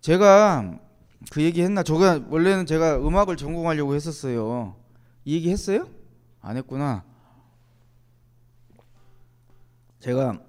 제가 0.02 0.80
그 1.30 1.44
얘기 1.44 1.62
했나? 1.62 1.84
저가 1.84 2.26
원래는 2.30 2.66
제가 2.66 2.98
음악을 2.98 3.38
전공하려고 3.38 3.94
했었어요. 3.94 4.76
이 5.24 5.36
얘기 5.36 5.52
했어요? 5.52 5.88
안 6.42 6.58
했구나. 6.58 7.11
제가 10.02 10.44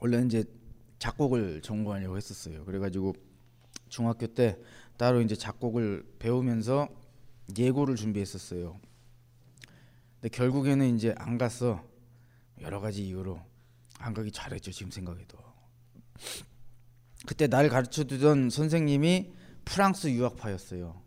원래 0.00 0.24
이제 0.24 0.42
작곡을 0.98 1.60
전공하려고 1.60 2.16
했었어요. 2.16 2.64
그래가지고 2.64 3.14
중학교 3.90 4.26
때 4.26 4.58
따로 4.96 5.20
이제 5.20 5.36
작곡을 5.36 6.16
배우면서 6.18 6.88
예고를 7.56 7.96
준비했었어요. 7.96 8.80
근데 10.14 10.28
결국에는 10.34 10.96
이제 10.96 11.14
안 11.18 11.36
갔어. 11.36 11.84
여러 12.62 12.80
가지 12.80 13.06
이유로 13.06 13.38
안 13.98 14.14
가기 14.14 14.32
잘했죠. 14.32 14.72
지금 14.72 14.90
생각해도. 14.90 15.38
그때 17.26 17.48
날 17.48 17.68
가르쳐 17.68 18.04
주던 18.04 18.48
선생님이 18.48 19.34
프랑스 19.66 20.08
유학파였어요. 20.08 21.02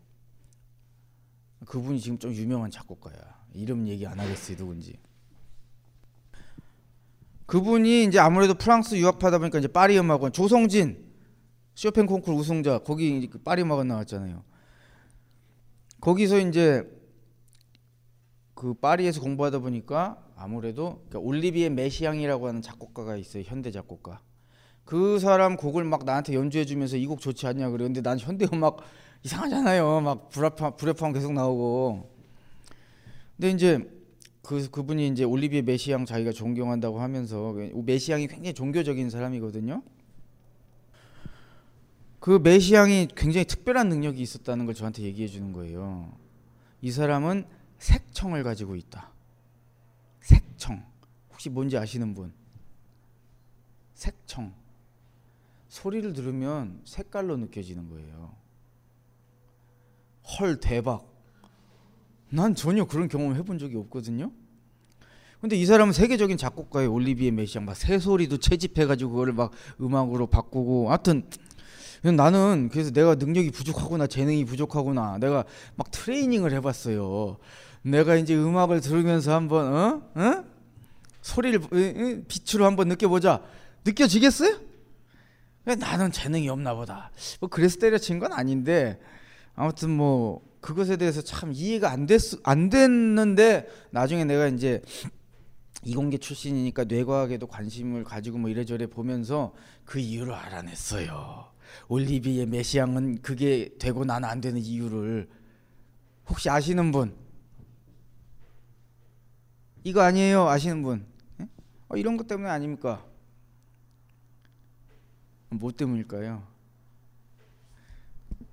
그분이 1.65 1.99
지금 1.99 2.19
좀 2.19 2.33
유명한 2.33 2.69
작곡가야. 2.69 3.45
이름 3.53 3.87
얘기 3.87 4.05
안 4.05 4.19
하겠어요. 4.19 4.57
누군지. 4.57 4.99
그분이 7.53 8.05
이제 8.05 8.17
아무래도 8.17 8.55
프랑스 8.55 8.95
유학파다 8.95 9.37
보니까 9.37 9.59
이제 9.59 9.67
파리 9.67 9.95
음악원 9.99 10.33
조성진 10.33 11.05
쇼팽 11.75 12.07
콩쿠르 12.07 12.35
우승자 12.35 12.79
거기 12.79 13.29
그 13.29 13.37
파리 13.37 13.61
음악원 13.61 13.89
나왔잖아요. 13.89 14.43
거기서 16.01 16.39
이제 16.39 16.83
그 18.55 18.73
파리에서 18.73 19.21
공부하다 19.21 19.59
보니까 19.59 20.17
아무래도 20.35 21.03
그러니까 21.07 21.19
올리비에 21.19 21.69
메시앙이라고 21.69 22.47
하는 22.47 22.63
작곡가가 22.63 23.17
있어요. 23.17 23.43
현대 23.45 23.69
작곡가. 23.69 24.19
그 24.83 25.19
사람 25.19 25.55
곡을 25.55 25.83
막 25.83 26.05
나한테 26.05 26.33
연주해 26.33 26.65
주면서 26.65 26.97
이 26.97 27.05
곡 27.05 27.21
좋지 27.21 27.45
않냐 27.45 27.69
그래. 27.69 27.83
근데 27.83 28.01
난 28.01 28.17
현대 28.17 28.47
음악 28.51 28.77
이상하잖아요. 29.23 30.01
막 30.01 30.29
불협화 30.29 30.71
불협화음 30.71 31.13
계속 31.13 31.33
나오고. 31.33 32.09
근데 33.37 33.51
이제 33.51 34.02
그 34.43 34.69
그분이 34.69 35.07
이제 35.07 35.23
올리비에 35.23 35.61
메시앙 35.61 36.05
자기가 36.05 36.33
존경한다고 36.33 36.99
하면서 36.99 37.53
메시앙이 37.53 38.27
굉장히 38.27 38.53
종교적인 38.53 39.09
사람이거든요. 39.09 39.81
그 42.19 42.39
메시앙이 42.43 43.07
굉장히 43.15 43.45
특별한 43.45 43.87
능력이 43.87 44.21
있었다는 44.21 44.65
걸 44.65 44.75
저한테 44.75 45.03
얘기해 45.03 45.29
주는 45.29 45.53
거예요. 45.53 46.11
이 46.81 46.91
사람은 46.91 47.45
색청을 47.77 48.43
가지고 48.43 48.75
있다. 48.75 49.11
색청. 50.19 50.85
혹시 51.31 51.49
뭔지 51.49 51.77
아시는 51.77 52.13
분? 52.13 52.33
색청. 53.93 54.53
소리를 55.69 56.11
들으면 56.11 56.81
색깔로 56.83 57.37
느껴지는 57.37 57.89
거예요. 57.89 58.35
헐 60.37 60.59
대박. 60.59 61.12
난 62.33 62.55
전혀 62.55 62.85
그런 62.85 63.07
경험 63.07 63.35
해본 63.35 63.59
적이 63.59 63.77
없거든요. 63.77 64.31
근데 65.39 65.55
이 65.55 65.65
사람은 65.67 65.93
세계적인 65.93 66.37
작곡가의 66.37 66.87
올리비에 66.87 67.29
메시앙 67.29 67.65
막 67.65 67.75
새소리도 67.75 68.37
채집해가지고 68.37 69.11
그거를 69.11 69.33
막 69.33 69.51
음악으로 69.79 70.25
바꾸고 70.25 70.89
하여튼 70.89 71.27
나는 72.01 72.69
그래서 72.71 72.89
내가 72.91 73.15
능력이 73.15 73.51
부족하구나 73.51 74.07
재능이 74.07 74.45
부족하구나 74.45 75.19
내가 75.19 75.43
막 75.75 75.91
트레이닝을 75.91 76.53
해봤어요. 76.53 77.37
내가 77.83 78.15
이제 78.15 78.35
음악을 78.35 78.81
들으면서 78.81 79.35
한번 79.35 79.75
어? 79.75 80.01
어? 80.15 80.43
소리를 81.21 81.61
빛으로 82.27 82.65
한번 82.65 82.87
느껴보자. 82.87 83.43
느껴지겠어요? 83.85 84.57
나는 85.65 86.11
재능이 86.11 86.49
없나 86.49 86.73
보다. 86.73 87.11
뭐 87.41 87.49
그래서 87.49 87.77
때려친 87.77 88.17
건 88.17 88.33
아닌데 88.33 88.99
아무튼 89.55 89.91
뭐 89.91 90.41
그것에 90.63 90.95
대해서 90.95 91.21
참 91.21 91.51
이해가 91.53 91.91
안 91.91 92.07
됐, 92.07 92.21
안 92.43 92.69
됐는데 92.69 93.67
나중에 93.91 94.23
내가 94.23 94.47
이제 94.47 94.81
이공계 95.83 96.17
출신이니까 96.17 96.85
뇌과학에도 96.85 97.47
관심을 97.47 98.05
가지고 98.05 98.37
뭐 98.37 98.49
이래저래 98.49 98.87
보면서 98.87 99.53
그 99.83 99.99
이유를 99.99 100.33
알아냈어요. 100.33 101.51
올리비의 101.89 102.45
메시앙은 102.45 103.21
그게 103.21 103.75
되고 103.77 104.05
나는 104.05 104.29
안 104.29 104.39
되는 104.39 104.61
이유를 104.61 105.29
혹시 106.29 106.49
아시는 106.49 106.93
분? 106.93 107.13
이거 109.83 109.99
아니에요 109.99 110.47
아시는 110.47 110.81
분? 110.81 111.05
어, 111.89 111.97
이런 111.97 112.15
것 112.15 112.25
때문에 112.25 112.49
아닙니까? 112.49 113.05
뭐 115.49 115.73
때문일까요? 115.73 116.41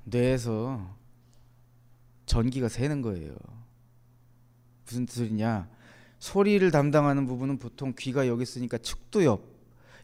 뇌에서 0.02 0.98
전기가 2.30 2.68
새는 2.68 3.02
거예요. 3.02 3.34
무슨 4.84 5.04
뜻이냐? 5.04 5.68
소리를 6.20 6.70
담당하는 6.70 7.26
부분은 7.26 7.58
보통 7.58 7.92
귀가 7.98 8.28
여기 8.28 8.44
있으니까 8.44 8.78
측두엽 8.78 9.42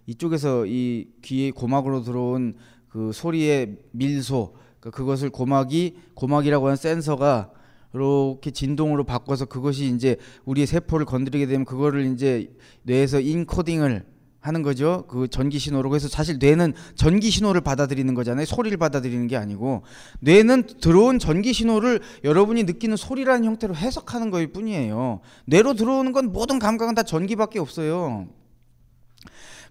이쪽에서 0.07 0.67
이 0.67 1.09
귀의 1.23 1.53
고막으로 1.53 2.03
들어온 2.03 2.57
그 2.89 3.13
소리의 3.13 3.77
밀소 3.93 4.57
그러니까 4.81 4.91
그것을 4.91 5.31
고막이 5.31 5.99
고막이라고 6.15 6.67
하는 6.67 6.77
센서가 6.77 7.53
이렇게 7.95 8.51
진동으로 8.51 9.05
바꿔서 9.05 9.45
그것이 9.45 9.95
이제 9.95 10.17
우리의 10.47 10.67
세포를 10.67 11.07
건드리게 11.07 11.47
되면 11.47 11.65
그거를 11.65 12.07
이제 12.07 12.53
뇌에서 12.83 13.21
인코딩을 13.21 14.05
하는 14.41 14.63
거죠. 14.63 15.05
그 15.09 15.29
전기 15.29 15.59
신호로 15.59 15.91
그래서 15.91 16.09
사실 16.09 16.39
뇌는 16.39 16.75
전기 16.95 17.31
신호를 17.31 17.61
받아들이는 17.63 18.15
거잖아요. 18.15 18.47
소리를 18.47 18.77
받아들이는 18.77 19.27
게 19.27 19.37
아니고 19.37 19.83
뇌는 20.21 20.69
들어온 20.81 21.19
전기 21.19 21.53
신호를 21.53 22.01
여러분이 22.23 22.65
느끼는 22.65 22.97
소리라는 22.97 23.45
형태로 23.45 23.75
해석하는 23.75 24.31
거일 24.31 24.53
뿐이에요. 24.53 25.21
뇌로 25.47 25.75
들어오는 25.75 26.13
건 26.13 26.33
모든 26.33 26.59
감각은 26.59 26.95
다 26.95 27.03
전기밖에 27.03 27.59
없어요. 27.59 28.29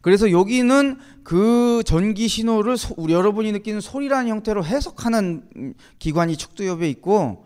그래서 0.02 0.30
여기는 0.30 1.00
그 1.24 1.82
전기 1.84 2.28
신호를 2.28 2.78
소, 2.78 2.96
여러분이 3.10 3.52
느끼는 3.54 3.82
소리라는 3.82 4.30
형태로 4.30 4.64
해석하는 4.64 5.74
기관이 5.98 6.38
축두엽에 6.38 6.88
있고 6.90 7.46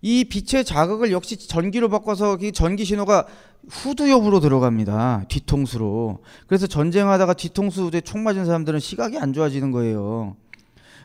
이 0.00 0.24
빛의 0.24 0.64
자극을 0.64 1.10
역시 1.10 1.36
전기로 1.36 1.88
바꿔서 1.88 2.38
전기 2.54 2.84
신호가 2.84 3.26
후두엽으로 3.68 4.40
들어갑니다. 4.40 5.24
뒤통수로. 5.28 6.22
그래서 6.46 6.66
전쟁하다가 6.66 7.34
뒤통수에 7.34 8.00
총 8.02 8.22
맞은 8.22 8.46
사람들은 8.46 8.80
시각이 8.80 9.18
안 9.18 9.32
좋아지는 9.32 9.70
거예요. 9.70 10.36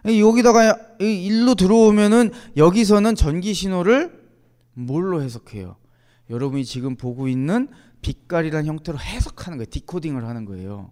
여기다가 0.05 0.77
일로 0.99 1.55
들어오면은 1.55 2.31
여기서는 2.57 3.15
전기 3.15 3.53
신호를 3.53 4.21
뭘로 4.73 5.21
해석해요? 5.21 5.77
여러분이 6.29 6.65
지금 6.65 6.95
보고 6.95 7.27
있는 7.27 7.69
빛깔이라는 8.01 8.65
형태로 8.65 8.99
해석하는 8.99 9.57
거예요. 9.57 9.69
디코딩을 9.69 10.25
하는 10.25 10.45
거예요. 10.45 10.91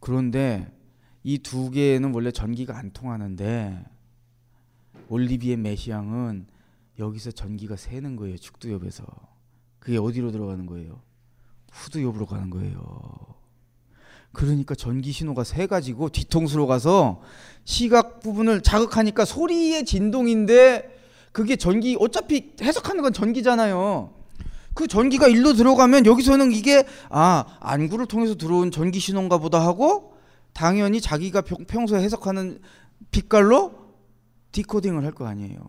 그런데 0.00 0.70
이 1.22 1.38
두 1.38 1.70
개는 1.70 2.14
원래 2.14 2.30
전기가 2.30 2.78
안 2.78 2.92
통하는데 2.92 3.84
올리비에 5.08 5.56
메시앙은 5.56 6.46
여기서 6.98 7.32
전기가 7.32 7.76
새는 7.76 8.16
거예요. 8.16 8.36
축두엽에서. 8.36 9.04
그게 9.86 9.98
어디로 9.98 10.32
들어가는 10.32 10.66
거예요? 10.66 11.00
후두엽으로 11.70 12.26
가는 12.26 12.50
거예요. 12.50 12.80
그러니까 14.32 14.74
전기 14.74 15.12
신호가 15.12 15.44
새 15.44 15.68
가지고 15.68 16.08
뒤통수로 16.08 16.66
가서 16.66 17.22
시각 17.64 18.18
부분을 18.18 18.62
자극하니까 18.62 19.24
소리의 19.24 19.84
진동인데 19.84 20.92
그게 21.30 21.54
전기 21.54 21.96
어차피 22.00 22.54
해석하는 22.60 23.00
건 23.00 23.12
전기잖아요. 23.12 24.12
그 24.74 24.88
전기가 24.88 25.28
일로 25.28 25.52
들어가면 25.52 26.04
여기서는 26.04 26.50
이게 26.50 26.84
아 27.08 27.44
안구를 27.60 28.06
통해서 28.06 28.34
들어온 28.34 28.72
전기 28.72 28.98
신호인가 28.98 29.38
보다 29.38 29.64
하고 29.64 30.14
당연히 30.52 31.00
자기가 31.00 31.42
평소에 31.42 32.02
해석하는 32.02 32.60
빛깔로 33.12 33.72
디코딩을 34.50 35.04
할 35.04 35.12
거 35.12 35.28
아니에요. 35.28 35.60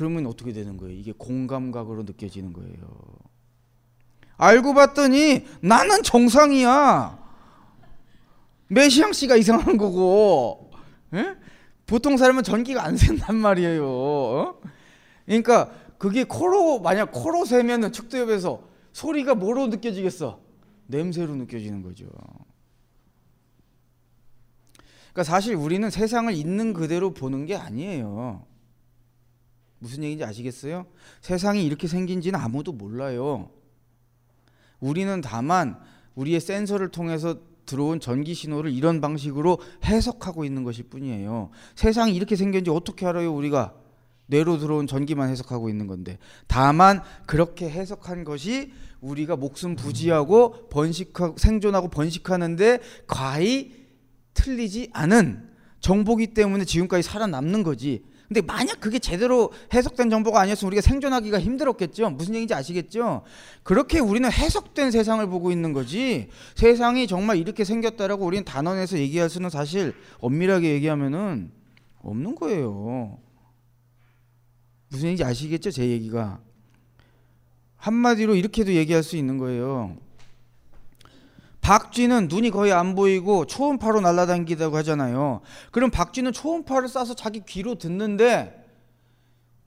그러면 0.00 0.26
어떻게 0.26 0.54
되는 0.54 0.78
거예요? 0.78 0.96
이게 0.96 1.12
공감각으로 1.12 2.04
느껴지는 2.04 2.54
거예요. 2.54 2.72
알고 4.38 4.72
봤더니 4.72 5.44
나는 5.60 6.02
정상이야. 6.02 7.18
메시앙 8.68 9.12
씨가 9.12 9.36
이상한 9.36 9.76
거고. 9.76 10.70
에? 11.12 11.18
예? 11.18 11.36
보통 11.84 12.16
사람은 12.16 12.44
전기가 12.44 12.82
안 12.82 12.96
샌단 12.96 13.36
말이에요. 13.36 13.86
어? 13.86 14.60
그러니까 15.26 15.70
그게 15.98 16.24
코로 16.24 16.80
만약 16.80 17.12
코로 17.12 17.44
세면은 17.44 17.92
측두엽에서 17.92 18.62
소리가 18.94 19.34
뭐로 19.34 19.66
느껴지겠어? 19.66 20.40
냄새로 20.86 21.34
느껴지는 21.34 21.82
거죠. 21.82 22.06
그러니까 25.12 25.24
사실 25.24 25.56
우리는 25.56 25.90
세상을 25.90 26.32
있는 26.32 26.72
그대로 26.72 27.12
보는 27.12 27.44
게 27.44 27.54
아니에요. 27.54 28.48
무슨 29.80 30.04
얘기인지 30.04 30.24
아시겠어요? 30.24 30.86
세상이 31.20 31.64
이렇게 31.64 31.88
생긴지는 31.88 32.38
아무도 32.38 32.72
몰라요. 32.72 33.50
우리는 34.78 35.20
다만 35.20 35.78
우리의 36.14 36.40
센서를 36.40 36.90
통해서 36.90 37.36
들어온 37.66 38.00
전기 38.00 38.34
신호를 38.34 38.72
이런 38.72 39.00
방식으로 39.00 39.58
해석하고 39.84 40.44
있는 40.44 40.64
것일 40.64 40.84
뿐이에요. 40.84 41.50
세상이 41.74 42.14
이렇게 42.14 42.36
생겼는지 42.36 42.70
어떻게 42.70 43.06
알아요, 43.06 43.34
우리가? 43.34 43.74
뇌로 44.26 44.58
들어온 44.58 44.86
전기만 44.86 45.28
해석하고 45.30 45.68
있는 45.68 45.86
건데. 45.86 46.18
다만 46.46 47.02
그렇게 47.26 47.68
해석한 47.68 48.24
것이 48.24 48.72
우리가 49.00 49.36
목숨 49.36 49.76
부지하고 49.76 50.68
번식하고 50.68 51.36
생존하고 51.38 51.88
번식하는데 51.88 52.80
과히 53.06 53.72
틀리지 54.34 54.90
않은 54.92 55.48
정보기 55.80 56.28
때문에 56.28 56.64
지금까지 56.64 57.02
살아남는 57.02 57.62
거지. 57.62 58.04
근데 58.30 58.42
만약 58.42 58.78
그게 58.78 59.00
제대로 59.00 59.50
해석된 59.74 60.08
정보가 60.08 60.40
아니었으면 60.40 60.68
우리가 60.68 60.82
생존하기가 60.82 61.40
힘들었겠죠. 61.40 62.10
무슨 62.10 62.34
얘기인지 62.34 62.54
아시겠죠? 62.54 63.22
그렇게 63.64 63.98
우리는 63.98 64.30
해석된 64.30 64.92
세상을 64.92 65.26
보고 65.26 65.50
있는 65.50 65.72
거지. 65.72 66.28
세상이 66.54 67.08
정말 67.08 67.38
이렇게 67.38 67.64
생겼다라고 67.64 68.24
우리는 68.24 68.44
단언해서 68.44 68.98
얘기할 68.98 69.28
수는 69.28 69.50
사실 69.50 69.94
엄밀하게 70.20 70.74
얘기하면은 70.74 71.50
없는 72.02 72.36
거예요. 72.36 73.18
무슨 74.90 75.06
얘기인지 75.06 75.24
아시겠죠? 75.24 75.72
제 75.72 75.88
얘기가. 75.88 76.38
한마디로 77.78 78.36
이렇게도 78.36 78.74
얘기할 78.74 79.02
수 79.02 79.16
있는 79.16 79.38
거예요. 79.38 79.96
박쥐는 81.70 82.26
눈이 82.28 82.50
거의 82.50 82.72
안 82.72 82.96
보이고 82.96 83.46
초음파로 83.46 84.00
날아다니다고 84.00 84.76
하잖아요. 84.78 85.40
그럼 85.70 85.92
박쥐는 85.92 86.32
초음파를 86.32 86.88
쏴서 86.88 87.16
자기 87.16 87.44
귀로 87.46 87.76
듣는데 87.76 88.66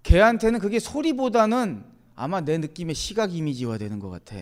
걔한테는 0.04 0.60
그게 0.60 0.80
소리보다는 0.80 1.86
아마 2.16 2.41
내 2.41 2.58
느낌의 2.58 2.93
시각 2.93 3.34
이미지화 3.34 3.78
되는 3.78 3.99
것 3.99 4.10
같아. 4.10 4.36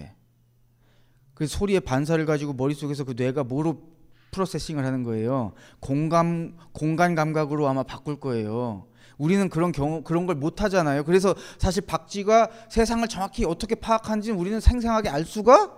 그 1.36 1.45
소리의 1.45 1.82
반사를 1.82 2.26
가지고 2.26 2.53
머릿속에서 2.53 3.03
그 3.03 3.14
뇌가 3.16 3.43
뭐로 3.43 3.84
프로세싱을 4.32 4.84
하는 4.84 5.03
거예요. 5.03 5.53
공감 5.80 6.57
공간 6.72 7.14
감각으로 7.14 7.68
아마 7.68 7.84
바꿀 7.84 8.20
거예요. 8.20 8.88
우리는 9.20 9.49
그런 9.49 9.72
경우 9.72 10.01
그런 10.01 10.26
걸 10.26 10.36
못 10.36 10.64
하잖아요. 10.64 11.03
그래서 11.03 11.36
사실 11.59 11.84
박쥐가 11.86 12.49
세상을 12.72 13.07
정확히 13.07 13.45
어떻게 13.45 13.76
파악하는지 13.76 14.32
우리는 14.32 14.59
생생하게 14.59 15.09
알 15.09 15.26
수가 15.26 15.72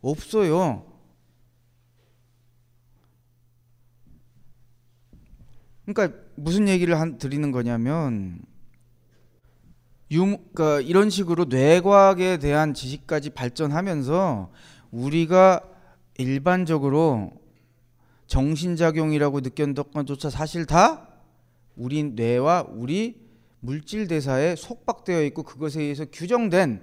없어요. 0.00 0.87
그러니까 5.92 6.18
무슨 6.34 6.68
얘기를 6.68 7.00
한, 7.00 7.16
드리는 7.16 7.50
거냐면 7.50 8.40
유, 10.10 10.20
그러니까 10.20 10.80
이런 10.82 11.08
식으로 11.08 11.46
뇌과학에 11.46 12.38
대한 12.38 12.74
지식까지 12.74 13.30
발전하면서 13.30 14.50
우리가 14.90 15.62
일반적으로 16.18 17.32
정신작용이라고 18.26 19.40
느꼈던 19.40 19.84
것조차 19.92 20.28
사실 20.28 20.66
다 20.66 21.08
우리 21.74 22.02
뇌와 22.02 22.66
우리 22.68 23.26
물질 23.60 24.08
대사에 24.08 24.56
속박되어 24.56 25.22
있고 25.24 25.42
그것에 25.42 25.80
의해서 25.80 26.04
규정된 26.04 26.82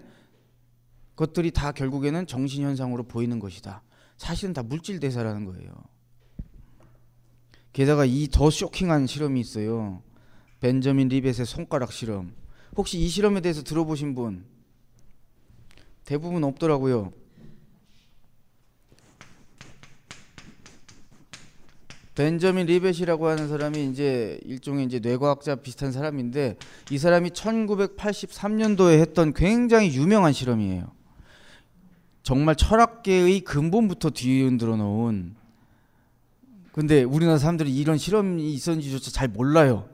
것들이 1.16 1.52
다 1.52 1.72
결국에는 1.72 2.26
정신 2.26 2.64
현상으로 2.64 3.04
보이는 3.04 3.40
것이다. 3.40 3.84
사실은 4.18 4.54
다 4.54 4.64
물질 4.64 5.00
대사라는 5.00 5.46
거예요. 5.46 5.72
게다가 7.76 8.06
이 8.06 8.30
더 8.32 8.50
쇼킹한 8.50 9.06
실험이 9.06 9.42
있어요. 9.42 10.02
벤저민 10.62 11.10
리벳의 11.10 11.46
손가락 11.46 11.92
실험. 11.92 12.34
혹시 12.78 12.98
이 12.98 13.10
실험에 13.10 13.42
대해서 13.42 13.64
들어보신 13.64 14.16
분? 14.16 14.46
대부분 16.06 16.46
없더라고요. 16.46 17.12
벤저민 22.16 22.68
리벳이라고 22.68 23.28
하는 23.28 23.50
사람이 23.50 23.90
이제 23.90 24.40
일종의 24.46 24.86
이제 24.86 25.00
뇌과학자 25.00 25.56
비슷한 25.56 25.92
사람인데 25.92 26.56
이 26.92 26.98
사람이 26.98 27.32
1983년도에 27.32 29.02
했던 29.02 29.34
굉장히 29.34 29.94
유명한 29.98 30.32
실험이에요. 30.32 30.94
정말 32.24 32.56
철학계의 32.56 33.42
근본부터 33.42 34.12
뒤흔들어 34.12 34.78
놓은 34.78 35.36
근데 36.76 37.04
우리나라 37.04 37.38
사람들이 37.38 37.74
이런 37.74 37.98
실험이 37.98 38.52
있었는지조차 38.52 39.10
잘 39.10 39.30
몰라요. 39.30 39.88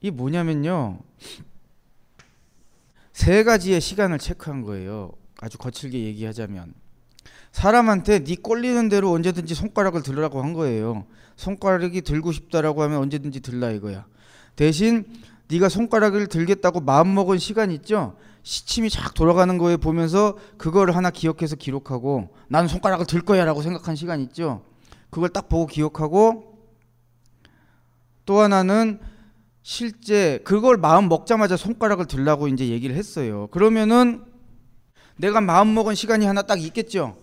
이게 0.00 0.10
뭐냐면요. 0.10 0.98
세 3.12 3.44
가지의 3.44 3.80
시간을 3.80 4.18
체크한 4.18 4.62
거예요. 4.62 5.12
아주 5.40 5.56
거칠게 5.56 6.02
얘기하자면 6.02 6.74
사람한테 7.52 8.24
네 8.24 8.34
꼴리는 8.34 8.88
대로 8.88 9.12
언제든지 9.12 9.54
손가락을 9.54 10.02
들으라고 10.02 10.42
한 10.42 10.52
거예요. 10.52 11.06
손가락이 11.36 12.00
들고 12.02 12.32
싶다라고 12.32 12.82
하면 12.82 12.98
언제든지 12.98 13.38
들라 13.38 13.70
이거야. 13.70 14.06
대신 14.56 15.04
네가 15.46 15.68
손가락을 15.68 16.26
들겠다고 16.26 16.80
마음 16.80 17.14
먹은 17.14 17.38
시간 17.38 17.70
있죠? 17.70 18.16
시침이 18.42 18.90
쫙 18.90 19.14
돌아가는 19.14 19.56
거에 19.58 19.76
보면서 19.76 20.36
그거를 20.58 20.96
하나 20.96 21.10
기억해서 21.10 21.54
기록하고 21.54 22.34
나는 22.48 22.66
손가락을 22.66 23.06
들 23.06 23.20
거야라고 23.20 23.62
생각한 23.62 23.94
시간 23.94 24.20
있죠? 24.22 24.73
그걸 25.14 25.28
딱 25.28 25.48
보고 25.48 25.68
기억하고 25.68 26.58
또 28.26 28.40
하나는 28.40 28.98
실제 29.62 30.40
그걸 30.42 30.76
마음 30.76 31.08
먹자마자 31.08 31.56
손가락을 31.56 32.06
들라고 32.06 32.48
이제 32.48 32.66
얘기를 32.66 32.96
했어요. 32.96 33.46
그러면은 33.52 34.24
내가 35.16 35.40
마음 35.40 35.72
먹은 35.72 35.94
시간이 35.94 36.26
하나 36.26 36.42
딱 36.42 36.60
있겠죠. 36.60 37.16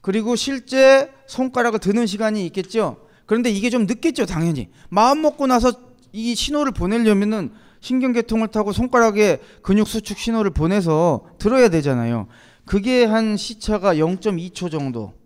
그리고 0.00 0.36
실제 0.36 1.12
손가락을 1.26 1.80
드는 1.80 2.06
시간이 2.06 2.46
있겠죠. 2.46 3.04
그런데 3.26 3.50
이게 3.50 3.68
좀 3.68 3.86
늦겠죠, 3.86 4.26
당연히. 4.26 4.68
마음 4.90 5.22
먹고 5.22 5.48
나서 5.48 5.72
이 6.12 6.36
신호를 6.36 6.70
보내려면은 6.70 7.50
신경계통을 7.80 8.46
타고 8.46 8.70
손가락에 8.70 9.40
근육 9.62 9.88
수축 9.88 10.18
신호를 10.18 10.52
보내서 10.52 11.24
들어야 11.38 11.68
되잖아요. 11.68 12.28
그게 12.64 13.04
한 13.04 13.36
시차가 13.36 13.96
0.2초 13.96 14.70
정도 14.70 15.18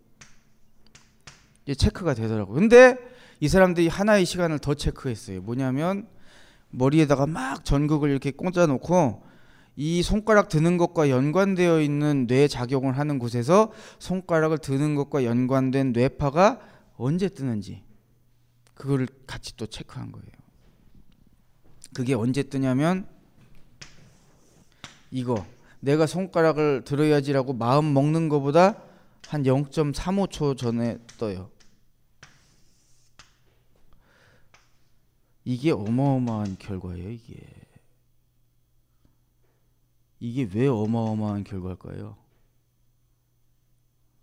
체크가 1.73 2.15
되더라고요. 2.15 2.55
근데 2.55 2.97
이 3.41 3.49
사람들이 3.49 3.89
하나의 3.89 4.27
시간을 4.27 4.59
더 4.59 4.75
체크했어요. 4.75 5.41
뭐냐면 5.41 6.07
머리에다가 6.71 7.27
막 7.27 7.65
전극을 7.65 8.11
이렇게 8.11 8.31
꽂아 8.31 8.67
놓고 8.67 9.23
이 9.77 10.03
손가락 10.03 10.49
드는 10.49 10.77
것과 10.77 11.11
연관되어 11.11 11.81
있는 11.81 12.27
뇌 12.27 12.47
작용을 12.47 12.97
하는 12.99 13.19
곳에서 13.19 13.73
손가락을 13.99 14.59
드는 14.59 14.95
것과 14.95 15.25
연관된 15.25 15.93
뇌파가 15.93 16.61
언제 16.97 17.29
뜨는지 17.29 17.83
그거를 18.75 19.09
같이 19.27 19.57
또 19.57 19.67
체크한 19.67 20.13
거예요. 20.13 20.29
그게 21.95 22.15
언제 22.15 22.43
뜨냐면 22.43 23.07
이거 25.11 25.45
내가 25.81 26.07
손가락을 26.07 26.83
들어야지라고 26.85 27.53
마음 27.53 27.95
먹는 27.95 28.29
것보다 28.29 28.83
한 29.29 29.43
0.35초 29.43 30.57
전에 30.57 30.99
떠요. 31.19 31.51
이게 35.45 35.71
어마어마한 35.71 36.57
결과예요, 36.59 37.11
이게. 37.11 37.37
이게 40.21 40.49
왜 40.55 40.69
어마어마한 40.69 41.45
결과일까요? 41.45 42.17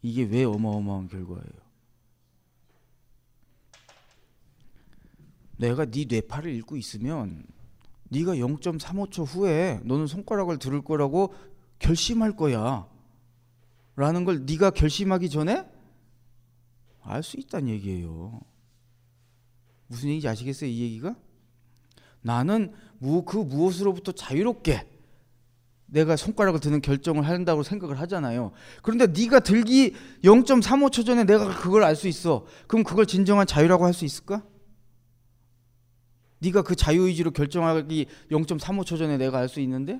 이게 0.01 0.23
왜 0.23 0.43
어마어마한 0.43 1.09
결과예요? 1.09 1.71
내가 5.57 5.85
네 5.85 6.05
뇌파를 6.09 6.55
읽고 6.55 6.75
있으면 6.75 7.45
네가 8.09 8.33
0.35초 8.33 9.27
후에 9.27 9.79
너는 9.83 10.07
손가락을 10.07 10.57
들을 10.57 10.81
거라고 10.81 11.35
결심할 11.77 12.35
거야. 12.35 12.89
라는 13.95 14.25
걸 14.25 14.45
네가 14.45 14.71
결심하기 14.71 15.29
전에 15.29 15.69
알 17.03 17.21
수 17.21 17.39
있다는 17.39 17.69
얘기예요. 17.69 18.41
무슨 19.91 20.07
얘기인지 20.07 20.27
아시겠어요? 20.29 20.69
이 20.69 20.81
얘기가? 20.83 21.15
나는 22.21 22.73
그 23.25 23.37
무엇으로부터 23.37 24.13
자유롭게 24.13 24.87
내가 25.87 26.15
손가락을 26.15 26.61
드는 26.61 26.81
결정을 26.81 27.27
한다고 27.27 27.61
생각을 27.61 27.99
하잖아요. 27.99 28.53
그런데 28.83 29.07
네가 29.07 29.41
들기 29.41 29.93
0.35초 30.23 31.05
전에 31.05 31.25
내가 31.25 31.53
그걸 31.59 31.83
알 31.83 31.97
수 31.97 32.07
있어. 32.07 32.45
그럼 32.67 32.85
그걸 32.85 33.05
진정한 33.05 33.45
자유라고 33.45 33.85
할 33.85 33.93
수 33.93 34.05
있을까? 34.05 34.45
네가 36.39 36.61
그 36.61 36.75
자유 36.75 37.01
의지로 37.07 37.31
결정하기 37.31 38.05
0.35초 38.31 38.97
전에 38.97 39.17
내가 39.17 39.39
알 39.39 39.49
수 39.49 39.59
있는데 39.59 39.99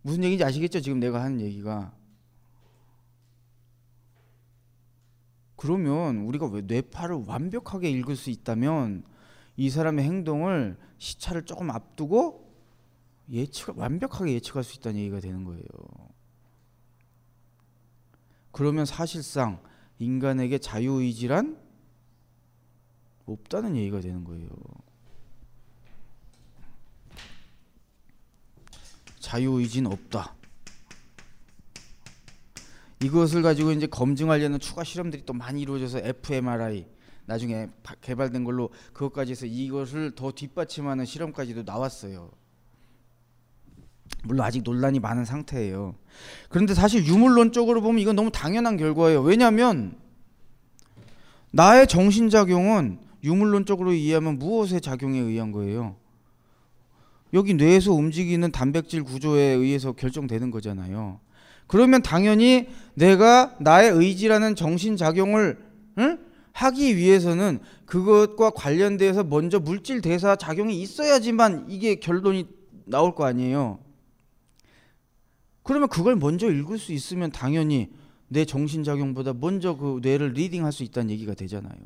무슨 0.00 0.24
얘기인지 0.24 0.42
아시겠죠? 0.42 0.80
지금 0.80 0.98
내가 0.98 1.22
하는 1.22 1.38
얘기가 1.42 1.94
그러면 5.60 6.20
우리가 6.20 6.46
왜 6.46 6.62
뇌파를 6.62 7.24
완벽하게 7.26 7.90
읽을 7.90 8.16
수 8.16 8.30
있다면 8.30 9.04
이 9.58 9.68
사람의 9.68 10.02
행동을 10.06 10.78
시차를 10.96 11.44
조금 11.44 11.70
앞두고 11.70 12.50
예측 13.30 13.78
완벽하게 13.78 14.32
예측할 14.32 14.64
수 14.64 14.78
있다는 14.78 15.00
얘기가 15.00 15.20
되는 15.20 15.44
거예요. 15.44 15.62
그러면 18.52 18.86
사실상 18.86 19.62
인간에게 19.98 20.56
자유의지란 20.56 21.60
없다는 23.26 23.76
얘기가 23.76 24.00
되는 24.00 24.24
거예요. 24.24 24.48
자유의지는 29.18 29.92
없다. 29.92 30.39
이것을 33.02 33.42
가지고 33.42 33.72
이제 33.72 33.86
검증하려는 33.86 34.60
추가 34.60 34.84
실험들이 34.84 35.24
또 35.24 35.32
많이 35.32 35.62
이루어져서 35.62 36.00
fMRI 36.00 36.86
나중에 37.26 37.68
개발된 38.02 38.44
걸로 38.44 38.70
그것까지 38.92 39.32
해서 39.32 39.46
이것을 39.46 40.14
더 40.14 40.32
뒷받침하는 40.32 41.04
실험까지도 41.04 41.62
나왔어요. 41.62 42.30
물론 44.24 44.44
아직 44.44 44.62
논란이 44.62 45.00
많은 45.00 45.24
상태예요. 45.24 45.94
그런데 46.48 46.74
사실 46.74 47.06
유물론적으로 47.06 47.80
보면 47.80 48.00
이건 48.00 48.16
너무 48.16 48.30
당연한 48.30 48.76
결과예요. 48.76 49.22
왜냐하면 49.22 49.96
나의 51.52 51.86
정신작용은 51.86 52.98
유물론적으로 53.24 53.92
이해하면 53.92 54.38
무엇의 54.38 54.80
작용에 54.80 55.18
의한 55.18 55.52
거예요? 55.52 55.96
여기 57.32 57.54
뇌에서 57.54 57.92
움직이는 57.92 58.50
단백질 58.50 59.04
구조에 59.04 59.42
의해서 59.42 59.92
결정되는 59.92 60.50
거잖아요. 60.50 61.20
그러면 61.70 62.02
당연히 62.02 62.66
내가 62.94 63.54
나의 63.60 63.92
의지라는 63.92 64.56
정신 64.56 64.96
작용을 64.96 65.56
응? 65.98 66.18
하기 66.52 66.96
위해서는 66.96 67.60
그것과 67.86 68.50
관련돼서 68.50 69.22
먼저 69.22 69.60
물질 69.60 70.00
대사 70.00 70.34
작용이 70.34 70.82
있어야지만 70.82 71.66
이게 71.68 71.94
결론이 71.94 72.48
나올 72.86 73.14
거 73.14 73.24
아니에요. 73.24 73.78
그러면 75.62 75.88
그걸 75.88 76.16
먼저 76.16 76.50
읽을 76.50 76.76
수 76.76 76.92
있으면 76.92 77.30
당연히 77.30 77.88
내 78.26 78.44
정신 78.44 78.82
작용보다 78.82 79.32
먼저 79.34 79.76
그 79.76 80.00
뇌를 80.02 80.32
리딩할 80.32 80.72
수 80.72 80.82
있다는 80.82 81.10
얘기가 81.10 81.34
되잖아요. 81.34 81.76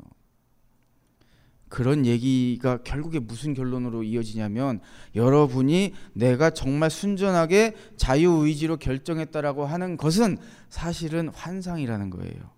그런 1.75 2.05
얘기가 2.05 2.77
결국에 2.83 3.19
무슨 3.19 3.53
결론으로 3.53 4.03
이어지냐면 4.03 4.79
여러분이 5.13 5.91
내가 6.13 6.49
정말 6.49 6.89
순전하게 6.89 7.75
자유의지로 7.97 8.77
결정했다라고 8.77 9.65
하는 9.65 9.97
것은 9.97 10.37
사실은 10.69 11.27
환상이라는 11.27 12.11
거예요. 12.11 12.49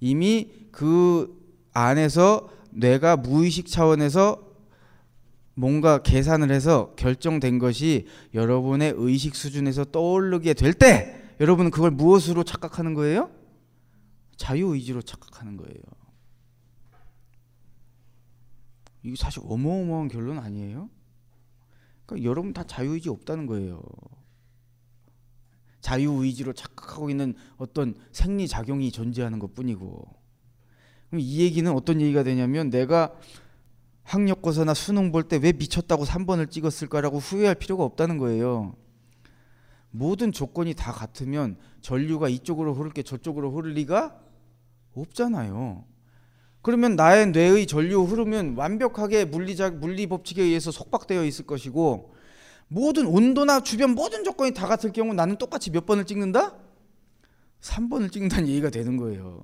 이미 0.00 0.50
그 0.72 1.40
안에서 1.72 2.50
뇌가 2.72 3.18
무의식 3.18 3.68
차원에서 3.68 4.42
뭔가 5.54 6.02
계산을 6.02 6.50
해서 6.50 6.92
결정된 6.96 7.60
것이 7.60 8.08
여러분의 8.34 8.92
의식 8.96 9.36
수준에서 9.36 9.84
떠오르게 9.84 10.54
될 10.54 10.72
때 10.72 11.14
여러분은 11.38 11.70
그걸 11.70 11.92
무엇으로 11.92 12.42
착각하는 12.42 12.94
거예요? 12.94 13.30
자유의지로 14.36 15.00
착각하는 15.02 15.56
거예요. 15.56 15.99
이게 19.02 19.16
사실 19.16 19.42
어마어마한 19.44 20.08
결론 20.08 20.38
아니에요? 20.38 20.90
그러니까 22.06 22.28
여러분 22.28 22.52
다 22.52 22.64
자유의지 22.64 23.08
없다는 23.08 23.46
거예요. 23.46 23.80
자유의지로 25.80 26.52
착각하고 26.52 27.08
있는 27.10 27.34
어떤 27.56 27.94
생리작용이 28.12 28.90
존재하는 28.92 29.38
것 29.38 29.54
뿐이고. 29.54 30.06
그럼 31.08 31.20
이 31.20 31.40
얘기는 31.40 31.70
어떤 31.72 32.00
얘기가 32.00 32.22
되냐면 32.22 32.70
내가 32.70 33.14
학력고사나 34.02 34.74
수능 34.74 35.12
볼 35.12 35.28
때 35.28 35.38
왜 35.38 35.52
미쳤다고 35.52 36.04
3번을 36.04 36.50
찍었을까라고 36.50 37.18
후회할 37.18 37.54
필요가 37.54 37.84
없다는 37.84 38.18
거예요. 38.18 38.76
모든 39.90 40.30
조건이 40.32 40.74
다 40.74 40.92
같으면 40.92 41.56
전류가 41.80 42.28
이쪽으로 42.28 42.74
흐를 42.74 42.92
게 42.92 43.02
저쪽으로 43.02 43.50
흐를 43.52 43.72
리가 43.72 44.20
없잖아요. 44.94 45.84
그러면 46.62 46.96
나의 46.96 47.28
뇌의 47.28 47.66
전류 47.66 48.02
흐르면 48.04 48.54
완벽하게 48.56 49.24
물리적 49.24 49.76
물리 49.76 50.06
법칙에 50.06 50.42
의해서 50.42 50.70
속박되어 50.70 51.24
있을 51.24 51.46
것이고 51.46 52.14
모든 52.68 53.06
온도나 53.06 53.60
주변 53.60 53.90
모든 53.90 54.24
조건이 54.24 54.52
다 54.52 54.66
같을 54.66 54.92
경우 54.92 55.14
나는 55.14 55.36
똑같이 55.36 55.70
몇 55.70 55.86
번을 55.86 56.04
찍는다? 56.04 56.54
3번을 57.60 58.12
찍는다는 58.12 58.48
얘기가 58.48 58.70
되는 58.70 58.96
거예요. 58.96 59.42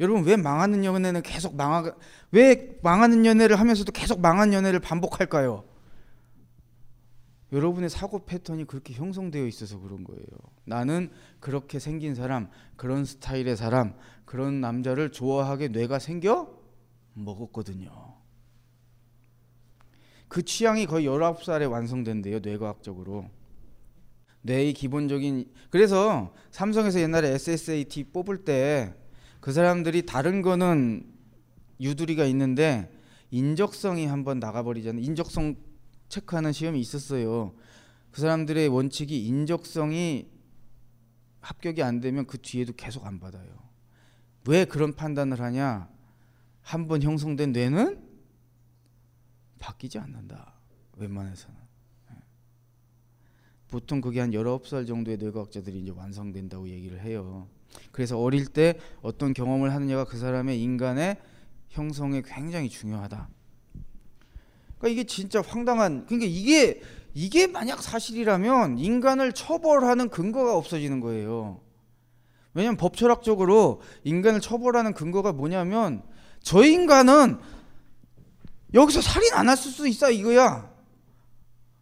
여러분 0.00 0.24
왜 0.24 0.36
망하는 0.36 0.84
연애는 0.84 1.22
계속 1.22 1.54
망하 1.54 1.92
왜 2.30 2.78
망하는 2.82 3.26
연애를 3.26 3.58
하면서도 3.60 3.92
계속 3.92 4.20
망한 4.20 4.52
연애를 4.52 4.80
반복할까요? 4.80 5.64
여러분의 7.52 7.90
사고 7.90 8.24
패턴이 8.24 8.64
그렇게 8.64 8.94
형성되어 8.94 9.46
있어서 9.46 9.78
그런 9.78 10.04
거예요. 10.04 10.26
나는 10.64 11.10
그렇게 11.38 11.78
생긴 11.78 12.14
사람, 12.14 12.48
그런 12.76 13.04
스타일의 13.04 13.56
사람, 13.56 13.94
그런 14.24 14.60
남자를 14.60 15.12
좋아하게 15.12 15.68
뇌가 15.68 15.98
생겨 15.98 16.58
먹었거든요. 17.14 17.90
그 20.28 20.42
취향이 20.42 20.86
거의 20.86 21.06
19살에 21.06 21.70
완성된대요, 21.70 22.38
뇌과학적으로. 22.40 23.28
뇌의 24.40 24.72
기본적인 24.72 25.52
그래서 25.70 26.34
삼성에서 26.50 27.00
옛날에 27.00 27.28
SSAT 27.28 28.04
뽑을 28.12 28.44
때 28.44 29.02
그 29.42 29.50
사람들이 29.50 30.06
다른 30.06 30.40
거는 30.40 31.04
유두리가 31.80 32.26
있는데 32.26 32.88
인적성이 33.32 34.06
한번 34.06 34.38
나가버리잖아요. 34.38 35.02
인적성 35.02 35.56
체크하는 36.12 36.52
시험이 36.52 36.78
있었어요. 36.80 37.54
그 38.10 38.20
사람들의 38.20 38.68
원칙이 38.68 39.26
인적성이 39.26 40.28
합격이 41.40 41.82
안 41.82 42.00
되면 42.00 42.26
그 42.26 42.38
뒤에도 42.38 42.74
계속 42.74 43.06
안 43.06 43.18
받아요. 43.18 43.50
왜 44.46 44.66
그런 44.66 44.94
판단을 44.94 45.40
하냐? 45.40 45.88
한 46.60 46.86
번 46.86 47.02
형성된 47.02 47.52
뇌는 47.52 48.00
바뀌지 49.58 49.98
않는다. 49.98 50.52
웬만해서는. 50.96 51.56
예. 52.10 52.16
보통 53.68 54.00
그게 54.02 54.20
한 54.20 54.32
19살 54.32 54.86
정도의 54.86 55.16
뇌과학자들이 55.16 55.80
이제 55.80 55.90
완성된다고 55.92 56.68
얘기를 56.68 57.00
해요. 57.00 57.48
그래서 57.90 58.20
어릴 58.20 58.46
때 58.46 58.78
어떤 59.00 59.32
경험을 59.32 59.72
하느냐가 59.72 60.04
그 60.04 60.18
사람의 60.18 60.60
인간의 60.62 61.16
형성에 61.70 62.22
굉장히 62.22 62.68
중요하다. 62.68 63.28
그러니까 64.82 64.88
이게 64.88 65.04
진짜 65.04 65.40
황당한 65.40 66.06
그러니까 66.06 66.28
이게 66.28 66.82
이게 67.14 67.46
만약 67.46 67.82
사실이라면 67.82 68.78
인간을 68.78 69.32
처벌하는 69.32 70.08
근거가 70.08 70.56
없어지는 70.56 71.00
거예요. 71.00 71.60
왜냐하면 72.54 72.76
법철학적으로 72.76 73.80
인간을 74.02 74.40
처벌하는 74.40 74.92
근거가 74.92 75.32
뭐냐면 75.32 76.02
저 76.42 76.64
인간은 76.64 77.38
여기서 78.74 79.00
살인 79.00 79.32
안 79.34 79.48
할 79.48 79.56
수도 79.56 79.86
있어 79.86 80.10
이거야. 80.10 80.70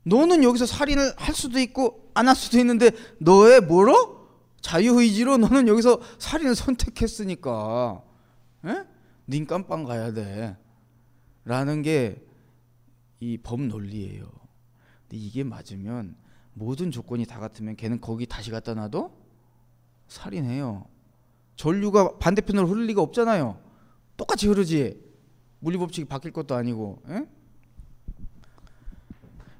너는 0.04 0.44
여기서 0.44 0.66
살인을 0.66 1.14
할 1.16 1.34
수도 1.34 1.58
있고 1.58 2.10
안 2.14 2.28
할 2.28 2.36
수도 2.36 2.58
있는데 2.58 2.90
너의 3.18 3.62
뭐로 3.62 4.20
자유의지로 4.60 5.38
너는 5.38 5.68
여기서 5.68 6.00
살인을 6.18 6.54
선택했으니까, 6.54 8.02
에? 8.66 8.84
닌 9.26 9.46
깜빵 9.46 9.84
가야 9.84 10.12
돼. 10.12 10.56
라는 11.44 11.80
게 11.82 12.22
이 13.20 13.38
법 13.42 13.60
논리예요. 13.60 14.24
근데 15.02 15.16
이게 15.16 15.44
맞으면 15.44 16.16
모든 16.54 16.90
조건이 16.90 17.26
다 17.26 17.38
같으면 17.38 17.76
걔는 17.76 18.00
거기 18.00 18.26
다시 18.26 18.50
갖다 18.50 18.74
놔도 18.74 19.14
살인해요. 20.08 20.86
전류가 21.56 22.18
반대편으로 22.18 22.66
흐를 22.66 22.86
리가 22.86 23.02
없잖아요. 23.02 23.60
똑같이 24.16 24.46
흐르지. 24.48 25.00
물리 25.60 25.76
법칙이 25.78 26.08
바뀔 26.08 26.32
것도 26.32 26.54
아니고. 26.54 27.02
에? 27.08 27.26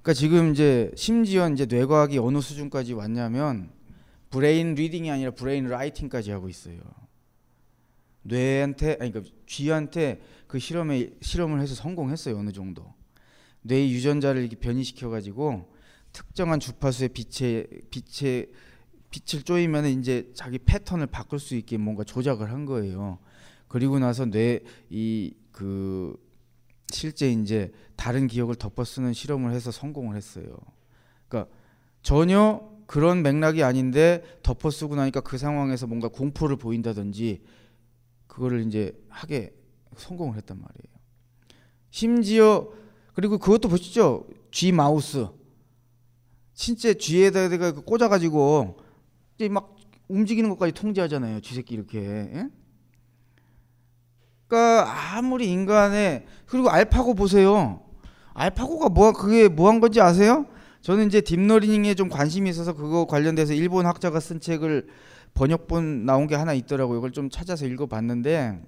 그러니까 0.03 0.15
지금 0.15 0.53
이제 0.53 0.91
심지어 0.97 1.49
이제 1.51 1.67
뇌과학이 1.67 2.19
어느 2.19 2.41
수준까지 2.41 2.95
왔냐면 2.95 3.71
brain 4.31 4.75
reading이 4.75 5.11
아니라 5.11 5.33
brain 5.33 5.67
writing까지 5.69 6.31
하고 6.31 6.49
있어요. 6.49 6.81
뇌한테 8.23 8.97
아니 9.01 9.13
그러니까 9.13 9.35
쥐한테 9.47 10.23
그 10.47 10.59
실험에 10.59 11.11
실험을 11.21 11.61
해서 11.61 11.75
성공했어요 11.75 12.39
어느 12.39 12.51
정도. 12.53 12.95
뇌 13.63 13.89
유전자를 13.89 14.41
이렇게 14.43 14.57
변이시켜 14.57 15.11
가지고 15.11 15.73
특정한 16.13 16.61
주파수의 16.61 17.11
빛에 17.11 17.67
빛에 17.91 18.47
빛을 19.11 19.43
쪼이면 19.45 19.87
이제 19.87 20.31
자기 20.35 20.59
패턴을 20.59 21.07
바꿀 21.09 21.39
수 21.41 21.57
있게 21.57 21.77
뭔가 21.79 22.05
조작을 22.05 22.51
한 22.51 22.65
거예요. 22.65 23.19
그리고 23.69 23.99
나서 23.99 24.25
뇌 24.27 24.61
이 24.91 25.35
그 25.53 26.17
실제 26.91 27.31
이제 27.31 27.71
다른 27.97 28.27
기억을 28.27 28.55
덮어 28.55 28.85
쓰는 28.85 29.13
실험을 29.13 29.53
해서 29.53 29.71
성공을 29.71 30.17
했어요. 30.17 30.57
그러니까 31.29 31.53
전혀 32.03 32.69
그런 32.87 33.23
맥락이 33.23 33.63
아닌데 33.63 34.23
덮어 34.43 34.71
쓰고 34.71 34.97
나니까 34.97 35.21
그 35.21 35.39
상황에서 35.39 35.87
뭔가 35.87 36.09
공포를 36.09 36.57
보인다든지 36.57 37.43
그거를 38.27 38.67
이제 38.67 38.99
하게 39.09 39.55
성공을 39.97 40.37
했단 40.37 40.57
말이에요. 40.57 41.01
심지어 41.91 42.73
그리고 43.21 43.37
그것도 43.37 43.69
보시죠. 43.69 44.25
G 44.51 44.73
마우스. 44.73 45.27
진짜 46.55 46.95
쥐에다가 46.95 47.73
그 47.73 47.83
꽂아가지고 47.83 48.79
이제 49.37 49.47
막 49.51 49.77
움직이는 50.09 50.49
것까지 50.49 50.73
통제하잖아요. 50.73 51.41
쥐새끼 51.43 51.75
이렇게. 51.75 51.99
예? 51.99 52.49
그러니까 54.47 55.19
아무리 55.19 55.53
인간의 55.53 56.25
그리고 56.47 56.71
알파고 56.71 57.13
보세요. 57.13 57.83
알파고가 58.33 58.89
뭐 58.89 59.13
그게 59.13 59.49
뭐 59.49 59.69
한 59.69 59.81
건지 59.81 60.01
아세요? 60.01 60.47
저는 60.81 61.07
이제 61.09 61.21
딥러닝에 61.21 61.93
좀 61.93 62.09
관심이 62.09 62.49
있어서 62.49 62.73
그거 62.73 63.05
관련돼서 63.05 63.53
일본 63.53 63.85
학자가 63.85 64.19
쓴 64.19 64.41
책을 64.41 64.89
번역본 65.35 66.07
나온 66.07 66.27
게 66.27 66.37
하나 66.37 66.55
있더라고요. 66.55 66.97
이걸 66.97 67.13
좀 67.13 67.29
찾아서 67.29 67.67
읽어봤는데 67.67 68.63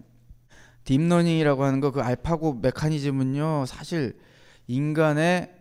딥러닝이라고 0.84 1.64
하는 1.64 1.80
거 1.80 1.90
그 1.90 2.02
알파고 2.02 2.58
메커니즘은요 2.60 3.64
사실 3.66 4.18
인간의 4.66 5.54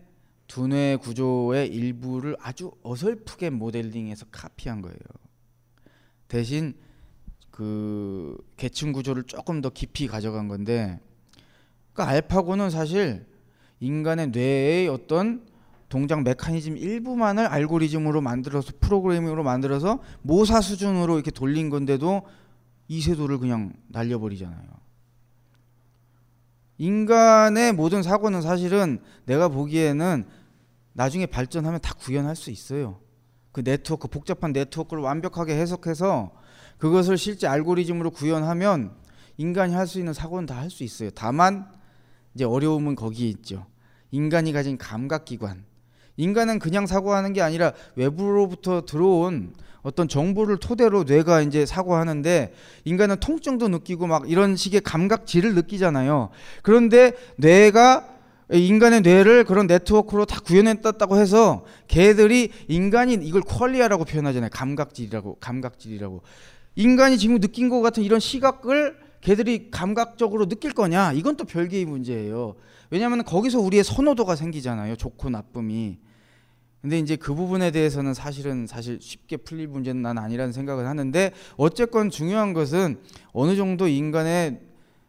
두뇌 0.47 0.97
구조의 0.97 1.68
일부를 1.68 2.36
아주 2.41 2.72
어설프게 2.84 3.49
모델링해서 3.52 4.26
카피한 4.32 4.82
거예요. 4.82 4.97
대신 6.28 6.74
그 7.49 8.38
계층 8.58 8.91
구조를 8.91 9.24
조금 9.24 9.62
더 9.62 9.70
깊이 9.70 10.08
가져간 10.08 10.47
건데 10.47 10.99
그러니까 11.93 12.14
알파고는 12.14 12.70
사실 12.70 13.26
인간의 13.80 14.28
뇌의 14.28 14.88
어떤 14.88 15.45
동작 15.89 16.24
메커니즘 16.24 16.78
일부만을 16.78 17.47
알고리즘으로 17.47 18.22
만들어서 18.22 18.72
프로그래밍으로 18.80 19.43
만들어서 19.43 19.99
모사 20.22 20.62
수준으로 20.62 21.16
이렇게 21.16 21.32
돌린 21.32 21.70
건데도 21.70 22.24
이세도를 22.88 23.39
그냥 23.39 23.74
날려버리잖아요. 23.89 24.82
인간의 26.82 27.73
모든 27.73 28.01
사고는 28.01 28.41
사실은 28.41 28.99
내가 29.25 29.49
보기에는 29.49 30.25
나중에 30.93 31.27
발전하면 31.27 31.79
다 31.79 31.93
구현할 31.93 32.36
수 32.36 32.49
있어요. 32.49 32.99
그 33.51 33.63
네트워크 33.63 34.07
복잡한 34.07 34.51
네트워크를 34.51 35.03
완벽하게 35.03 35.53
해석해서 35.59 36.32
그것을 36.79 37.19
실제 37.19 37.45
알고리즘으로 37.45 38.09
구현하면 38.09 38.95
인간이 39.38 39.75
할 39.75 39.86
수 39.86 39.99
있는 39.99 40.13
사고는 40.13 40.47
다 40.47 40.55
할 40.55 40.71
수 40.71 40.84
있어요. 40.84 41.11
다만 41.11 41.71
이제 42.34 42.45
어려움은 42.45 42.95
거기에 42.95 43.29
있죠. 43.29 43.67
인간이 44.09 44.51
가진 44.51 44.79
감각 44.79 45.25
기관. 45.25 45.65
인간은 46.18 46.59
그냥 46.59 46.86
사고하는 46.86 47.34
게 47.34 47.41
아니라 47.41 47.74
외부로부터 47.95 48.86
들어온 48.86 49.53
어떤 49.82 50.07
정보를 50.07 50.57
토대로 50.57 51.03
뇌가 51.03 51.41
이제 51.41 51.66
사고하는데 51.66 52.53
인간은 52.86 53.18
통증도 53.20 53.68
느끼고 53.70 54.07
막 54.07 54.30
이런 54.30 54.55
식의 54.55 54.82
감각질을 54.82 55.55
느끼잖아요. 55.55 56.30
그런데 56.62 57.14
뇌가 57.38 58.07
인간의 58.51 59.01
뇌를 59.01 59.45
그런 59.45 59.66
네트워크로 59.66 60.26
다 60.26 60.39
구현했다고 60.41 61.18
해서 61.18 61.64
걔들이 61.88 62.51
인간이 62.68 63.14
이걸 63.14 63.41
퀄리아라고 63.41 64.03
표현하잖아요. 64.03 64.49
감각질이라고 64.51 65.38
감각질이라고. 65.39 66.22
인간이 66.76 67.18
지금 67.18 67.39
느낀 67.39 67.70
것 67.70 67.82
같은 67.82 68.03
이런 68.03 68.20
시각을 68.20 68.97
걔들이 69.22 69.70
감각적으로 69.72 70.47
느낄 70.47 70.74
거냐? 70.74 71.14
이건 71.14 71.38
또 71.38 71.45
별개의 71.45 71.86
문제예요. 71.86 72.55
왜냐하면 72.91 73.23
거기서 73.23 73.59
우리의 73.59 73.83
선호도가 73.83 74.35
생기잖아요. 74.35 74.97
좋고 74.97 75.29
나쁨이. 75.29 75.97
근데 76.81 76.99
이제 76.99 77.15
그 77.15 77.33
부분에 77.33 77.71
대해서는 77.71 78.13
사실은 78.13 78.67
사실 78.67 78.99
쉽게 79.01 79.37
풀릴 79.37 79.67
문제는 79.67 80.01
난 80.01 80.17
아니라는 80.17 80.51
생각을 80.51 80.87
하는데 80.87 81.31
어쨌건 81.55 82.09
중요한 82.09 82.53
것은 82.53 82.99
어느 83.33 83.55
정도 83.55 83.87
인간의 83.87 84.59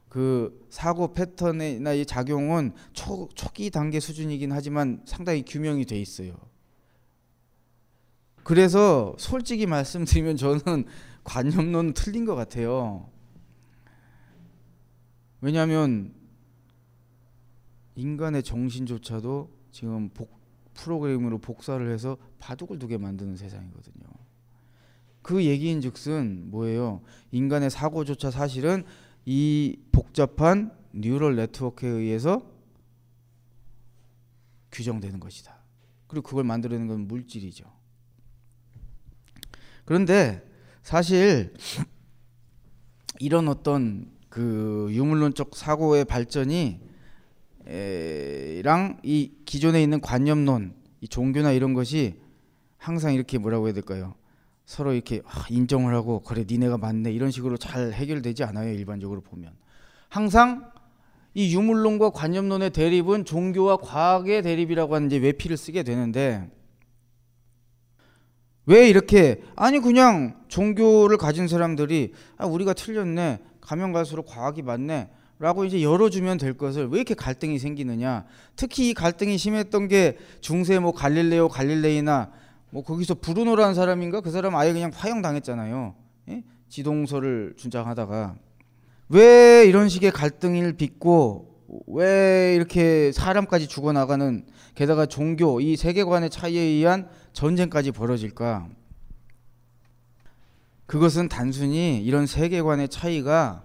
그 0.08 0.66
사고 0.68 1.12
패턴이나 1.14 1.94
이 1.94 2.04
작용은 2.04 2.72
초, 2.92 3.28
초기 3.34 3.70
단계 3.70 3.98
수준이긴 3.98 4.52
하지만 4.52 5.00
상당히 5.06 5.42
규명이 5.42 5.86
돼 5.86 5.98
있어요. 5.98 6.34
그래서 8.44 9.14
솔직히 9.18 9.66
말씀드리면 9.66 10.36
저는 10.36 10.84
관념론 11.24 11.94
틀린 11.94 12.26
것 12.26 12.34
같아요. 12.34 13.08
왜냐하면 15.40 16.12
인간의 17.94 18.42
정신조차도 18.42 19.50
지금 19.70 20.08
복, 20.10 20.38
프로그램으로 20.74 21.38
복사를 21.38 21.90
해서 21.90 22.16
바둑을 22.38 22.78
두게 22.78 22.98
만드는 22.98 23.36
세상이거든요. 23.36 24.04
그 25.22 25.44
얘기인즉슨 25.44 26.50
뭐예요? 26.50 27.02
인간의 27.30 27.70
사고조차 27.70 28.30
사실은 28.30 28.84
이 29.24 29.78
복잡한 29.92 30.76
뉴럴 30.92 31.36
네트워크에 31.36 31.88
의해서 31.88 32.42
규정되는 34.72 35.20
것이다. 35.20 35.56
그리고 36.06 36.26
그걸 36.26 36.44
만들어내는 36.44 36.88
건 36.88 37.08
물질이죠. 37.08 37.64
그런데 39.84 40.46
사실 40.82 41.54
이런 43.20 43.48
어떤 43.48 44.10
그 44.28 44.88
유물론적 44.90 45.54
사고의 45.56 46.04
발전이 46.04 46.80
랑 47.64 48.98
이 49.02 49.32
기존에 49.44 49.82
있는 49.82 50.00
관념론, 50.00 50.74
이 51.00 51.08
종교나 51.08 51.52
이런 51.52 51.74
것이 51.74 52.14
항상 52.76 53.14
이렇게 53.14 53.38
뭐라고 53.38 53.66
해야 53.66 53.74
될까요? 53.74 54.14
서로 54.64 54.92
이렇게 54.92 55.20
아, 55.26 55.44
인정을 55.50 55.94
하고 55.94 56.20
그래 56.20 56.44
니네가 56.48 56.78
맞네 56.78 57.12
이런 57.12 57.30
식으로 57.30 57.56
잘 57.56 57.92
해결되지 57.92 58.44
않아요 58.44 58.72
일반적으로 58.72 59.20
보면 59.20 59.52
항상 60.08 60.70
이 61.34 61.54
유물론과 61.54 62.10
관념론의 62.10 62.70
대립은 62.70 63.24
종교와 63.24 63.78
과학의 63.78 64.42
대립이라고 64.42 64.94
하는 64.94 65.08
이제 65.08 65.18
외피를 65.18 65.56
쓰게 65.56 65.82
되는데 65.82 66.50
왜 68.66 68.88
이렇게 68.88 69.42
아니 69.56 69.80
그냥 69.80 70.44
종교를 70.48 71.16
가진 71.16 71.48
사람들이 71.48 72.12
아 72.36 72.46
우리가 72.46 72.74
틀렸네 72.74 73.40
가면 73.60 73.92
갈수록 73.92 74.26
과학이 74.26 74.62
맞네 74.62 75.10
라고 75.42 75.64
이제 75.64 75.82
열어주면 75.82 76.38
될 76.38 76.52
것을 76.52 76.86
왜 76.86 76.98
이렇게 76.98 77.14
갈등이 77.14 77.58
생기느냐? 77.58 78.26
특히 78.54 78.90
이 78.90 78.94
갈등이 78.94 79.36
심했던 79.38 79.88
게 79.88 80.16
중세 80.40 80.78
뭐 80.78 80.92
갈릴레오 80.92 81.48
갈릴레이나 81.48 82.30
뭐 82.70 82.84
거기서 82.84 83.16
브루노라는 83.16 83.74
사람인가? 83.74 84.20
그 84.20 84.30
사람 84.30 84.54
아예 84.54 84.72
그냥 84.72 84.92
파형당했잖아요. 84.92 85.96
예? 86.28 86.44
지동설을 86.68 87.54
주장하다가. 87.56 88.36
왜 89.08 89.64
이런 89.66 89.88
식의 89.88 90.12
갈등을 90.12 90.74
빚고 90.74 91.56
왜 91.88 92.54
이렇게 92.54 93.10
사람까지 93.10 93.66
죽어나가는 93.66 94.46
게다가 94.76 95.06
종교 95.06 95.60
이 95.60 95.74
세계관의 95.74 96.30
차이에 96.30 96.60
의한 96.60 97.08
전쟁까지 97.32 97.90
벌어질까? 97.90 98.68
그것은 100.86 101.28
단순히 101.28 102.00
이런 102.00 102.26
세계관의 102.26 102.90
차이가 102.90 103.64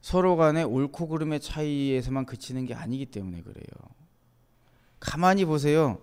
서로 0.00 0.36
간의 0.36 0.64
옳고 0.64 1.08
그름의 1.08 1.40
차이에서만 1.40 2.26
그치는 2.26 2.66
게 2.66 2.74
아니기 2.74 3.06
때문에 3.06 3.42
그래요. 3.42 3.64
가만히 4.98 5.44
보세요. 5.44 5.98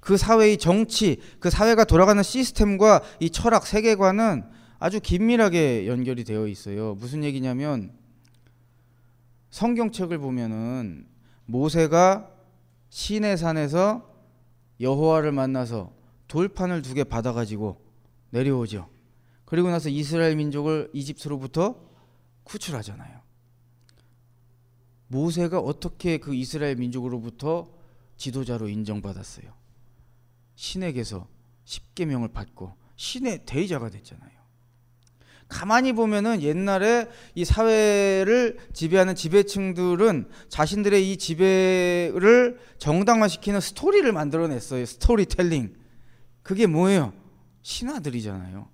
그 0.00 0.16
사회의 0.16 0.56
정치, 0.56 1.20
그 1.40 1.50
사회가 1.50 1.84
돌아가는 1.84 2.22
시스템과 2.22 3.02
이 3.20 3.30
철학, 3.30 3.66
세계관은 3.66 4.44
아주 4.78 5.00
긴밀하게 5.00 5.86
연결이 5.86 6.22
되어 6.24 6.46
있어요. 6.46 6.94
무슨 6.94 7.24
얘기냐면 7.24 7.92
성경책을 9.50 10.18
보면은 10.18 11.06
모세가 11.46 12.30
시내 12.90 13.36
산에서 13.36 14.14
여호와를 14.80 15.32
만나서 15.32 15.92
돌판을 16.28 16.82
두 16.82 16.94
개 16.94 17.04
받아 17.04 17.32
가지고 17.32 17.80
내려오죠. 18.30 18.88
그리고 19.44 19.70
나서 19.70 19.88
이스라엘 19.88 20.36
민족을 20.36 20.90
이집트로부터 20.92 21.76
구출하잖아요. 22.44 23.15
모세가 25.08 25.60
어떻게 25.60 26.18
그 26.18 26.34
이스라엘 26.34 26.76
민족으로부터 26.76 27.68
지도자로 28.16 28.68
인정받았어요. 28.68 29.52
신에게서 30.54 31.28
십계명을 31.64 32.28
받고 32.28 32.72
신의 32.96 33.44
대의자가 33.44 33.90
됐잖아요. 33.90 34.36
가만히 35.48 35.92
보면은 35.92 36.42
옛날에 36.42 37.08
이 37.34 37.44
사회를 37.44 38.58
지배하는 38.72 39.14
지배층들은 39.14 40.28
자신들의 40.48 41.12
이 41.12 41.16
지배를 41.16 42.58
정당화시키는 42.78 43.60
스토리를 43.60 44.10
만들어냈어요. 44.10 44.84
스토리텔링. 44.84 45.76
그게 46.42 46.66
뭐예요? 46.66 47.12
신화들이잖아요. 47.62 48.68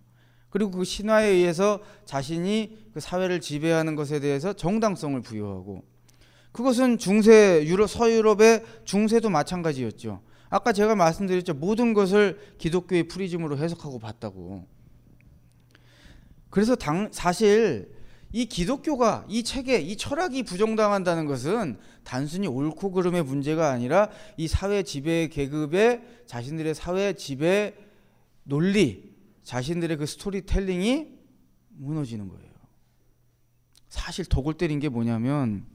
그리고 0.49 0.71
그 0.71 0.85
신화에 0.85 1.29
의해서 1.29 1.81
자신이 2.05 2.89
그 2.95 3.01
사회를 3.01 3.41
지배하는 3.41 3.95
것에 3.95 4.21
대해서 4.21 4.53
정당성을 4.53 5.21
부여하고 5.23 5.83
그것은 6.53 6.99
중세 6.99 7.65
유럽 7.67 7.89
서유럽의 7.89 8.65
중세도 8.85 9.31
마찬가지였죠. 9.31 10.23
아까 10.51 10.73
제가 10.73 10.95
말씀드렸죠. 10.95 11.55
모든 11.55 11.95
것을 11.95 12.39
기독교의 12.59 13.09
프리즘으로 13.09 13.57
해석하고 13.57 13.99
봤다고. 13.99 14.67
그래서 16.51 16.77
당, 16.77 17.09
사실 17.11 17.91
이 18.33 18.45
기독교가 18.45 19.25
이 19.29 19.43
체계, 19.43 19.79
이 19.79 19.97
철학이 19.97 20.43
부정당한다는 20.43 21.25
것은 21.25 21.79
단순히 22.05 22.47
옳고 22.47 22.93
그름의 22.93 23.23
문제가 23.25 23.71
아니라 23.71 24.11
이 24.37 24.47
사회 24.47 24.83
지배 24.83 25.29
계급의 25.29 26.03
자신들의 26.27 26.75
사회 26.75 27.15
지배 27.15 27.75
논리, 28.43 29.15
자신들의 29.45 29.97
그 29.97 30.05
스토리텔링이 30.05 31.09
무너지는 31.71 32.29
거예요. 32.29 32.53
사실 33.89 34.27
독을 34.27 34.55
때린 34.55 34.81
게 34.81 34.91
뭐냐면 34.91 35.72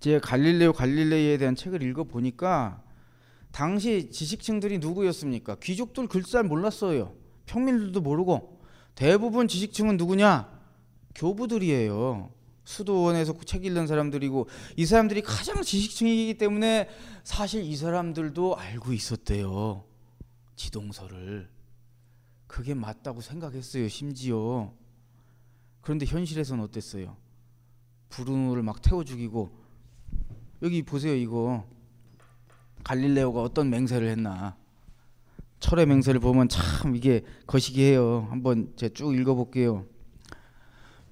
제가 0.00 0.20
갈릴레오 0.20 0.72
갈릴레이에 0.72 1.38
대한 1.38 1.54
책을 1.54 1.82
읽어 1.82 2.04
보니까 2.04 2.82
당시 3.52 4.10
지식층들이 4.10 4.78
누구였습니까? 4.78 5.56
귀족들 5.62 6.08
글잘 6.08 6.42
몰랐어요. 6.44 7.14
평민들도 7.46 8.00
모르고 8.00 8.60
대부분 8.94 9.48
지식층은 9.48 9.96
누구냐? 9.96 10.52
교부들이에요. 11.14 12.32
수도원에서 12.64 13.34
책 13.44 13.64
읽는 13.64 13.86
사람들이고 13.86 14.48
이 14.76 14.86
사람들이 14.86 15.22
가장 15.22 15.62
지식층이기 15.62 16.38
때문에 16.38 16.88
사실 17.22 17.62
이 17.62 17.76
사람들도 17.76 18.56
알고 18.56 18.92
있었대요. 18.92 19.84
지동서를. 20.56 21.50
그게 22.46 22.74
맞다고 22.74 23.20
생각했어요. 23.20 23.88
심지어. 23.88 24.72
그런데 25.80 26.06
현실에서는 26.06 26.62
어땠어요? 26.64 27.16
브루노를 28.08 28.62
막 28.62 28.80
태워 28.80 29.04
죽이고 29.04 29.63
여기 30.64 30.82
보세요 30.82 31.14
이거 31.14 31.62
갈릴레오가 32.82 33.42
어떤 33.42 33.70
맹세를 33.70 34.08
했나 34.08 34.56
철의 35.60 35.86
맹세를 35.86 36.20
보면 36.20 36.48
참 36.48 36.94
이게 36.96 37.22
거시기해요. 37.46 38.26
한번 38.28 38.72
제가 38.76 38.92
쭉 38.92 39.14
읽어볼게요. 39.14 39.86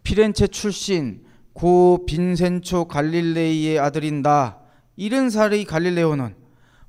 피렌체 0.03 0.47
출신 0.47 1.25
고 1.55 2.05
빈센초 2.07 2.87
갈릴레이의 2.87 3.79
아들인 3.79 4.21
나 4.21 4.59
이른 4.97 5.31
살의 5.31 5.65
갈릴레오는 5.65 6.35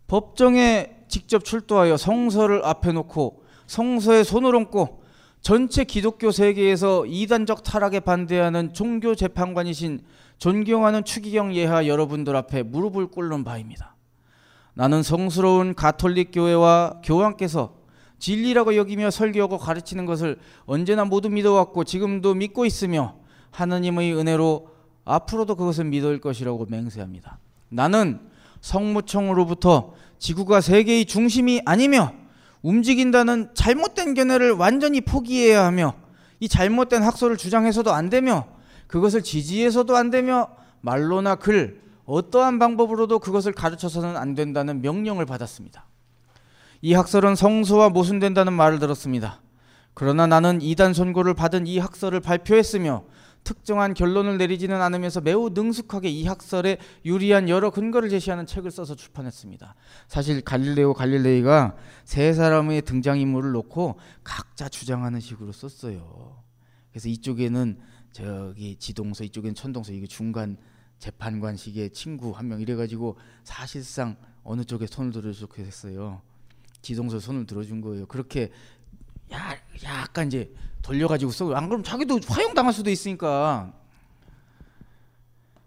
법정에 0.08 1.06
직접 1.08 1.46
출두하여 1.46 1.96
성서를 1.96 2.66
앞에 2.66 2.92
놓고 2.92 3.44
성서에 3.68 4.24
손을 4.24 4.56
얹고 4.56 5.04
전체 5.42 5.84
기독교 5.84 6.32
세계에서 6.32 7.06
이단적 7.06 7.64
타락에 7.64 8.00
반대하는 8.02 8.74
종교 8.74 9.16
재판관이신 9.16 10.02
존경하는 10.38 11.04
추기경 11.04 11.56
예하 11.56 11.88
여러분들 11.88 12.36
앞에 12.36 12.64
무릎을 12.64 13.08
꿇는 13.08 13.44
바입니다. 13.44 13.96
나는 14.74 15.04
성스러운 15.04 15.76
가톨릭 15.76 16.32
교회와 16.34 17.02
교황께서 17.04 17.76
진리라고 18.20 18.76
여기며 18.76 19.12
설교하고 19.12 19.58
가르치는 19.58 20.06
것을 20.06 20.40
언제나 20.66 21.06
모두 21.06 21.30
믿어왔고 21.30 21.84
지금도 21.84 22.34
믿고 22.34 22.66
있으며 22.66 23.16
하느님의 23.52 24.16
은혜로 24.16 24.70
앞으로도 25.06 25.56
그것을 25.56 25.86
믿을 25.86 26.20
것이라고 26.20 26.66
맹세합니다. 26.70 27.38
나는 27.70 28.20
성무청으로부터 28.62 29.94
지구가 30.20 30.62
세계의 30.62 31.06
중심이 31.06 31.62
아니며 31.66 32.14
움직인다는 32.62 33.50
잘못된 33.54 34.14
견해를 34.14 34.52
완전히 34.52 35.02
포기해야 35.02 35.66
하며 35.66 35.94
이 36.40 36.48
잘못된 36.48 37.04
학설을 37.04 37.36
주장해서도 37.38 37.92
안 37.92 38.10
되며 38.10 38.48
그것을 38.94 39.24
지지해서도 39.24 39.98
안 39.98 40.12
되며 40.12 40.50
말로나 40.82 41.34
글 41.34 41.82
어떠한 42.06 42.60
방법으로도 42.60 43.18
그것을 43.18 43.52
가르쳐서는 43.52 44.16
안 44.16 44.36
된다는 44.36 44.84
명령을 44.84 45.26
받았습니다. 45.26 45.88
이 46.84 46.94
학설은 46.94 47.34
성소와 47.36 47.90
모순된다는 47.90 48.54
말을 48.54 48.78
들었습니다. 48.78 49.42
그러나 49.96 50.28
나는 50.28 50.62
이단 50.62 50.94
선고를 50.94 51.34
받은 51.34 51.66
이 51.66 51.80
학설을 51.80 52.20
발표했으며 52.20 53.06
특정한 53.44 53.96
결론을 53.96 54.38
내리지는 54.38 54.80
않으면서 54.80 55.22
매우 55.22 55.50
능숙하게 55.50 56.10
이 56.10 56.28
학설에 56.28 56.78
유리한 57.04 57.50
여러 57.50 57.72
근거를 57.72 58.10
제시하는 58.10 58.46
책을 58.46 58.70
써서 58.70 58.94
출판했습니다. 58.94 59.74
사실 60.08 60.42
갈릴레오 60.42 60.94
갈릴레이가 60.94 61.76
세 62.06 62.32
사람의 62.32 62.84
등장인물을 62.84 63.54
놓고 63.54 63.98
각자 64.24 64.70
주장하는 64.70 65.20
식으로 65.20 65.52
썼어요. 65.52 66.44
그래서 66.92 67.10
이쪽에는 67.10 67.80
저기 68.14 68.76
지동서, 68.78 69.24
이쪽에는 69.26 69.56
천동서, 69.56 69.92
이게 69.92 70.08
중간 70.08 70.56
재판관식의 71.00 71.90
친구 71.92 72.32
한 72.32 72.48
명 72.48 72.62
이래가지고 72.62 73.18
사실상 73.44 74.16
어느 74.44 74.64
쪽에 74.64 74.88
손을 74.88 75.12
들어주게 75.12 75.64
됐어요. 75.64 76.22
지동서 76.82 77.20
손을 77.20 77.46
들어준 77.46 77.82
거예요. 77.82 78.06
그렇게 78.06 78.52
야, 79.34 79.56
약간 79.84 80.28
이제 80.28 80.54
돌려가지고 80.82 81.32
써. 81.32 81.52
안 81.54 81.68
그러면 81.68 81.84
자기도 81.84 82.20
화형당할 82.28 82.72
수도 82.74 82.90
있으니까. 82.90 83.74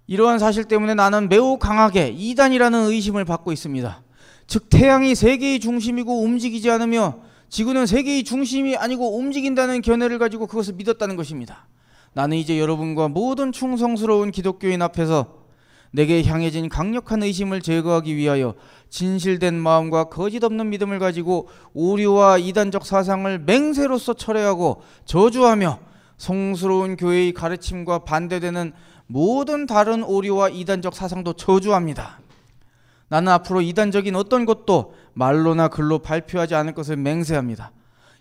이러한 0.07 0.39
사실 0.39 0.65
때문에 0.65 0.95
나는 0.95 1.29
매우 1.29 1.59
강하게 1.59 2.09
이단이라는 2.09 2.87
의심을 2.87 3.25
받고 3.25 3.53
있습니다. 3.53 4.03
즉 4.47 4.69
태양이 4.71 5.15
세계의 5.15 5.59
중심이고 5.59 6.23
움직이지 6.23 6.71
않으며 6.71 7.23
지구는 7.49 7.87
세계의 7.87 8.23
중심이 8.25 8.77
아니고 8.77 9.19
움직인다는 9.19 9.83
견해를 9.83 10.19
가지고 10.19 10.47
그것을 10.47 10.75
믿었다는 10.75 11.17
것입니다. 11.17 11.67
나는 12.17 12.39
이제 12.39 12.59
여러분과 12.59 13.09
모든 13.09 13.53
충성스러운 13.53 14.31
기독교인 14.31 14.81
앞에서 14.81 15.35
내게 15.91 16.25
향해진 16.25 16.71
강력한 16.71 17.23
의심을 17.23 17.61
제거하기 17.61 18.17
위하여 18.17 18.55
진실된 18.89 19.53
마음과 19.55 20.05
거짓 20.05 20.43
없는 20.43 20.71
믿음을 20.71 20.99
가지고 20.99 21.51
오류와 21.75 22.39
이단적 22.39 22.87
사상을 22.87 23.39
맹세로서 23.41 24.15
철회하고 24.15 24.81
저주하며 25.05 25.79
성스러운 26.17 26.97
교회의 26.97 27.35
가르침과 27.35 27.99
반대되는 28.05 28.73
모든 29.09 29.67
다른 29.67 30.03
오류와 30.03 30.49
이단적 30.49 30.95
사상도 30.95 31.35
저주합니다. 31.35 32.21
나는 33.09 33.31
앞으로 33.31 33.61
이단적인 33.61 34.17
어떤 34.17 34.47
것도 34.47 34.95
말로나 35.13 35.69
글로 35.69 35.99
발표하지 35.99 36.55
않을 36.55 36.73
것을 36.73 36.97
맹세합니다. 36.97 37.73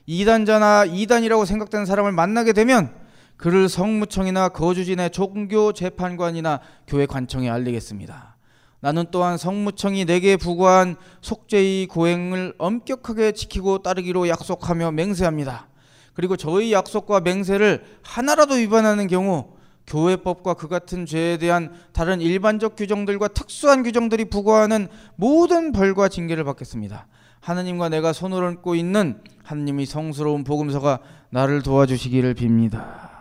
이단자나 0.06 0.84
이단이라고 0.84 1.46
생각되는 1.46 1.86
사람을 1.86 2.12
만나게 2.12 2.52
되면 2.52 3.05
그를 3.38 3.68
성무청이나 3.70 4.50
거주진의 4.50 5.12
종교 5.12 5.74
재판관이나 5.74 6.62
교회 6.88 7.06
관청에 7.06 7.50
알리겠습니다. 7.50 8.36
나는 8.80 9.06
또한 9.12 9.38
성무청이 9.38 10.06
내게 10.06 10.38
부과한 10.38 10.96
속죄의 11.22 11.88
고행을 11.88 12.54
엄격하게 12.58 13.32
지키고 13.32 13.80
따르기로 13.80 14.28
약속하며 14.30 14.92
맹세합니다. 14.92 15.68
그리고 16.14 16.38
저희 16.38 16.72
약속과 16.72 17.22
맹세를 17.22 17.84
하나라도 18.04 18.56
위반하는 18.56 19.08
경우 19.08 19.56
교회법과 19.88 20.56
그 20.56 20.68
같은 20.68 21.06
죄에 21.06 21.38
대한 21.38 21.74
다른 21.94 22.22
일반적 22.22 22.76
규정들과 22.76 23.28
특수한 23.30 23.84
규정들이 23.84 24.26
부과하는 24.26 24.88
모든 25.16 25.72
벌과 25.72 26.08
징계를 26.08 26.44
받겠습니다. 26.44 27.08
하느님과 27.42 27.90
내가 27.90 28.14
손을 28.14 28.44
얹고 28.44 28.76
있는 28.76 29.22
하느님이 29.44 29.86
성스러운 29.86 30.44
복음서가 30.44 31.00
나를 31.30 31.62
도와주시기를 31.62 32.34
빕니다. 32.34 33.15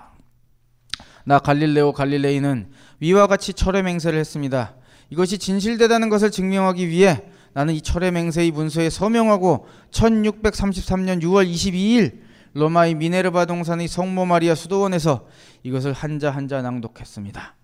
나 1.24 1.38
갈릴레오 1.38 1.92
갈릴레이는 1.92 2.68
위와 3.00 3.26
같이 3.26 3.52
철의 3.52 3.82
맹세를 3.82 4.18
했습니다. 4.18 4.74
이것이 5.10 5.38
진실되다는 5.38 6.08
것을 6.08 6.30
증명하기 6.30 6.88
위해 6.88 7.24
나는 7.54 7.74
이 7.74 7.80
철의 7.80 8.12
맹세의 8.12 8.50
문서에 8.50 8.90
서명하고 8.90 9.66
1633년 9.90 11.22
6월 11.22 11.50
22일 11.50 12.20
로마의 12.54 12.94
미네르바 12.94 13.46
동산의 13.46 13.88
성모 13.88 14.26
마리아 14.26 14.54
수도원에서 14.54 15.26
이것을 15.62 15.92
한자 15.92 16.30
한자 16.30 16.62
낭독했습니다. 16.62 17.56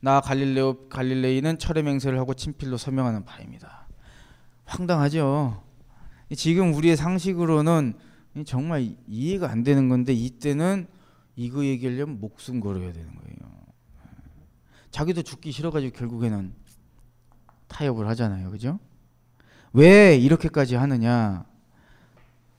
나 0.00 0.20
갈릴레오 0.20 0.88
갈릴레이는 0.88 1.58
철의 1.58 1.82
맹세를 1.82 2.18
하고 2.18 2.34
친필로 2.34 2.76
서명하는 2.76 3.24
바입니다. 3.24 3.88
황당하죠. 4.64 5.62
지금 6.36 6.74
우리의 6.74 6.96
상식으로는 6.96 7.94
정말 8.46 8.94
이해가 9.08 9.50
안 9.50 9.62
되는 9.62 9.88
건데 9.88 10.12
이때는 10.12 10.86
이거 11.38 11.64
얘기하려면 11.64 12.18
목숨 12.18 12.58
걸어야 12.58 12.92
되는 12.92 13.14
거예요. 13.14 13.36
자기도 14.90 15.22
죽기 15.22 15.52
싫어가지고 15.52 15.96
결국에는 15.96 16.52
타협을 17.68 18.08
하잖아요. 18.08 18.50
그죠? 18.50 18.80
왜 19.72 20.16
이렇게까지 20.16 20.74
하느냐? 20.74 21.46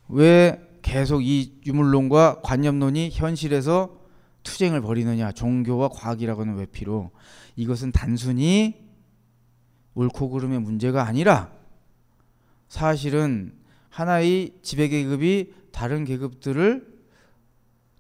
왜 0.08 0.66
계속 0.82 1.26
이 1.26 1.60
유물론과 1.66 2.40
관념론이 2.42 3.10
현실에서 3.12 4.00
투쟁을 4.44 4.80
벌이느냐? 4.80 5.34
종교와 5.34 5.90
과학이라고는 5.90 6.56
왜 6.56 6.66
필요? 6.66 7.12
이것은 7.58 7.92
단순히 7.92 8.88
옳고 9.96 10.30
그름의 10.30 10.62
문제가 10.62 11.06
아니라 11.06 11.52
사실은 12.70 13.54
하나의 13.90 14.54
지배 14.62 14.88
계급이 14.88 15.54
다른 15.74 16.06
계급들을 16.06 16.99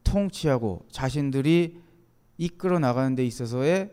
통치하고 0.03 0.85
자신들이 0.91 1.77
이끌어 2.37 2.79
나가는 2.79 3.15
데 3.15 3.25
있어서의 3.25 3.91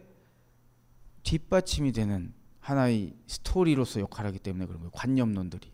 뒷받침이 1.23 1.93
되는 1.93 2.33
하나의 2.61 3.15
스토리로서 3.27 4.01
역할하기 4.01 4.39
때문에 4.41 4.67
그런 4.67 4.81
거예요. 4.81 4.91
관념론들이. 4.93 5.71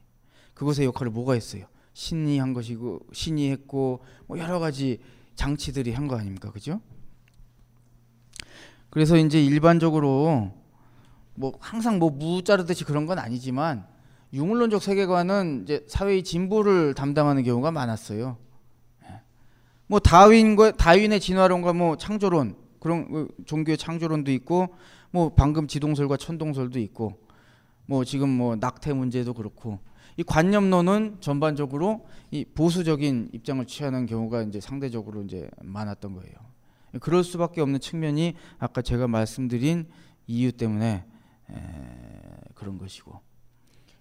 그것의 0.54 0.86
역할을 0.86 1.12
뭐가 1.12 1.34
했어요? 1.34 1.66
신이 1.94 2.38
한 2.38 2.52
것이고 2.54 3.00
신이 3.12 3.50
했고 3.50 4.04
뭐 4.26 4.38
여러 4.38 4.58
가지 4.58 5.00
장치들이 5.34 5.92
한 5.92 6.08
거 6.08 6.16
아닙니까? 6.16 6.50
그죠? 6.50 6.80
그래서 8.90 9.16
이제 9.16 9.42
일반적으로 9.42 10.52
뭐 11.34 11.52
항상 11.60 11.98
뭐 11.98 12.10
무 12.10 12.42
자르듯이 12.44 12.84
그런 12.84 13.06
건 13.06 13.18
아니지만 13.18 13.86
유물론적 14.34 14.82
세계관은 14.82 15.62
이제 15.64 15.84
사회의 15.88 16.22
진보를 16.22 16.94
담당하는 16.94 17.42
경우가 17.42 17.70
많았어요. 17.70 18.38
예. 19.92 19.94
뭐 19.94 20.00
다윈과 20.00 20.72
다윈의 20.72 21.20
진화론과 21.20 21.74
뭐 21.74 21.98
창조론 21.98 22.56
그런 22.80 23.12
그 23.12 23.28
종교의 23.44 23.76
창조론도 23.76 24.32
있고 24.32 24.74
뭐 25.10 25.34
방금 25.34 25.66
지동설과 25.66 26.16
천동설도 26.16 26.78
있고 26.80 27.18
뭐 27.84 28.02
지금 28.02 28.30
뭐 28.30 28.56
낙태 28.56 28.94
문제도 28.94 29.34
그렇고 29.34 29.80
이 30.16 30.22
관념론은 30.22 31.18
전반적으로 31.20 32.06
이 32.30 32.46
보수적인 32.46 33.32
입장을 33.34 33.62
취하는 33.66 34.06
경우가 34.06 34.44
이제 34.44 34.60
상대적으로 34.60 35.24
이제 35.24 35.50
많았던 35.60 36.14
거예요. 36.14 36.34
그럴 37.00 37.22
수밖에 37.22 37.60
없는 37.60 37.80
측면이 37.80 38.34
아까 38.58 38.80
제가 38.80 39.08
말씀드린 39.08 39.86
이유 40.26 40.52
때문에 40.52 41.04
에, 41.50 41.54
그런 42.54 42.78
것이고. 42.78 43.20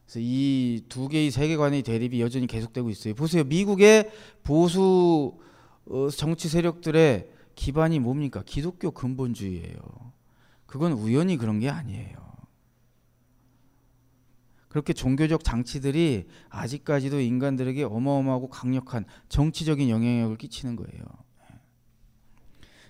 그래서 0.05 0.19
이 0.21 0.83
두 0.87 1.09
개의 1.09 1.31
세계관의 1.31 1.83
대립이 1.83 2.21
여전히 2.21 2.47
계속되고 2.47 2.89
있어요. 2.89 3.13
보세요. 3.13 3.43
미국의 3.43 4.09
보수 4.43 5.37
어, 5.85 6.09
정치 6.09 6.47
세력들의 6.49 7.29
기반이 7.55 7.99
뭡니까? 7.99 8.43
기독교 8.45 8.91
근본주의예요. 8.91 9.79
그건 10.65 10.93
우연히 10.93 11.37
그런 11.37 11.59
게 11.59 11.69
아니에요. 11.69 12.31
그렇게 14.69 14.93
종교적 14.93 15.43
장치들이 15.43 16.29
아직까지도 16.49 17.19
인간들에게 17.19 17.83
어마어마하고 17.83 18.47
강력한 18.47 19.03
정치적인 19.27 19.89
영향력을 19.89 20.37
끼치는 20.37 20.77
거예요. 20.77 21.03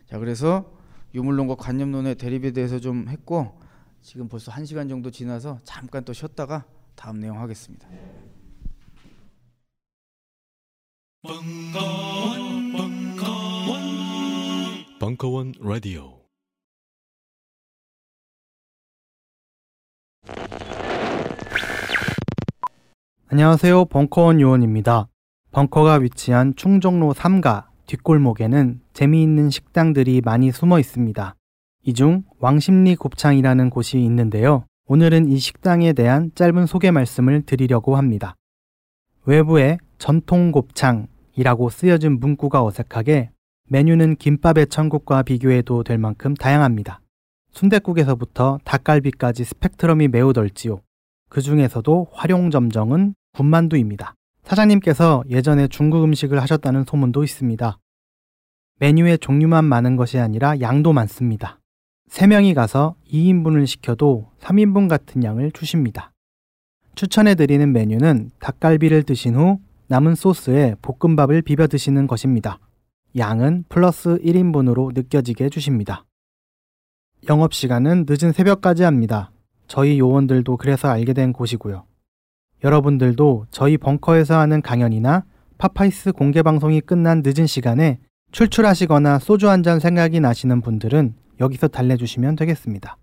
자, 0.05 0.19
그래서 0.19 0.77
유물론과 1.15 1.55
관념론의 1.55 2.15
대립에 2.15 2.51
대해서 2.51 2.79
좀 2.79 3.09
했고 3.09 3.59
지금 4.01 4.27
벌써 4.29 4.51
한 4.51 4.65
시간 4.65 4.87
정도 4.87 5.09
지나서 5.09 5.59
잠깐 5.63 6.05
또 6.05 6.13
쉬었다가 6.13 6.65
다음 6.95 7.19
내용 7.19 7.39
하겠습니다. 7.39 7.87
벙커원, 11.23 12.71
벙커원, 12.71 13.81
벙커원 14.99 15.53
라디오. 15.61 16.19
안녕하세요. 23.27 23.85
벙커원 23.85 24.41
요원입니다. 24.41 25.07
벙커가 25.51 25.95
위치한 25.95 26.53
충정로 26.55 27.13
3가 27.13 27.65
뒷골목에는 27.85 28.81
재미있는 28.93 29.49
식당들이 29.49 30.21
많이 30.23 30.51
숨어 30.51 30.79
있습니다. 30.79 31.35
이 31.83 31.93
중 31.93 32.23
왕십리 32.39 32.95
곱창이라는 32.95 33.69
곳이 33.69 33.99
있는데요. 33.99 34.65
오늘은 34.87 35.29
이 35.29 35.39
식당에 35.39 35.93
대한 35.93 36.31
짧은 36.35 36.65
소개 36.67 36.91
말씀을 36.91 37.41
드리려고 37.43 37.95
합니다. 37.95 38.35
외부에 39.25 39.77
전통 39.97 40.51
곱창 40.51 41.07
이라고 41.35 41.69
쓰여진 41.69 42.19
문구가 42.19 42.63
어색하게 42.63 43.31
메뉴는 43.69 44.17
김밥의 44.17 44.67
천국과 44.67 45.23
비교해도 45.23 45.83
될 45.83 45.97
만큼 45.97 46.33
다양합니다. 46.33 47.01
순댓국에서부터 47.53 48.59
닭갈비까지 48.63 49.43
스펙트럼이 49.43 50.07
매우 50.09 50.33
넓지요. 50.33 50.81
그 51.29 51.41
중에서도 51.41 52.07
활용점정은 52.11 53.15
군만두입니다. 53.33 54.15
사장님께서 54.43 55.23
예전에 55.29 55.67
중국 55.67 56.03
음식을 56.03 56.41
하셨다는 56.41 56.83
소문도 56.83 57.23
있습니다. 57.23 57.77
메뉴의 58.79 59.19
종류만 59.19 59.63
많은 59.63 59.95
것이 59.95 60.19
아니라 60.19 60.59
양도 60.59 60.91
많습니다. 60.91 61.59
3명이 62.09 62.53
가서 62.53 62.95
2인분을 63.09 63.67
시켜도 63.67 64.31
3인분 64.41 64.89
같은 64.89 65.23
양을 65.23 65.51
주십니다. 65.51 66.11
추천해드리는 66.95 67.71
메뉴는 67.71 68.31
닭갈비를 68.39 69.03
드신 69.03 69.35
후 69.35 69.59
남은 69.91 70.15
소스에 70.15 70.75
볶음밥을 70.81 71.41
비벼 71.41 71.67
드시는 71.67 72.07
것입니다. 72.07 72.59
양은 73.17 73.65
플러스 73.67 74.19
1인분으로 74.19 74.93
느껴지게 74.93 75.43
해주십니다. 75.43 76.05
영업시간은 77.27 78.05
늦은 78.07 78.31
새벽까지 78.31 78.83
합니다. 78.83 79.33
저희 79.67 79.99
요원들도 79.99 80.55
그래서 80.55 80.87
알게 80.87 81.11
된 81.11 81.33
곳이고요. 81.33 81.83
여러분들도 82.63 83.47
저희 83.51 83.77
벙커에서 83.77 84.39
하는 84.39 84.61
강연이나 84.61 85.25
파파이스 85.57 86.13
공개 86.13 86.41
방송이 86.41 86.79
끝난 86.79 87.21
늦은 87.21 87.45
시간에 87.45 87.99
출출하시거나 88.31 89.19
소주 89.19 89.49
한 89.49 89.61
잔 89.61 89.81
생각이 89.81 90.21
나시는 90.21 90.61
분들은 90.61 91.15
여기서 91.41 91.67
달래주시면 91.67 92.37
되겠습니다. 92.37 92.95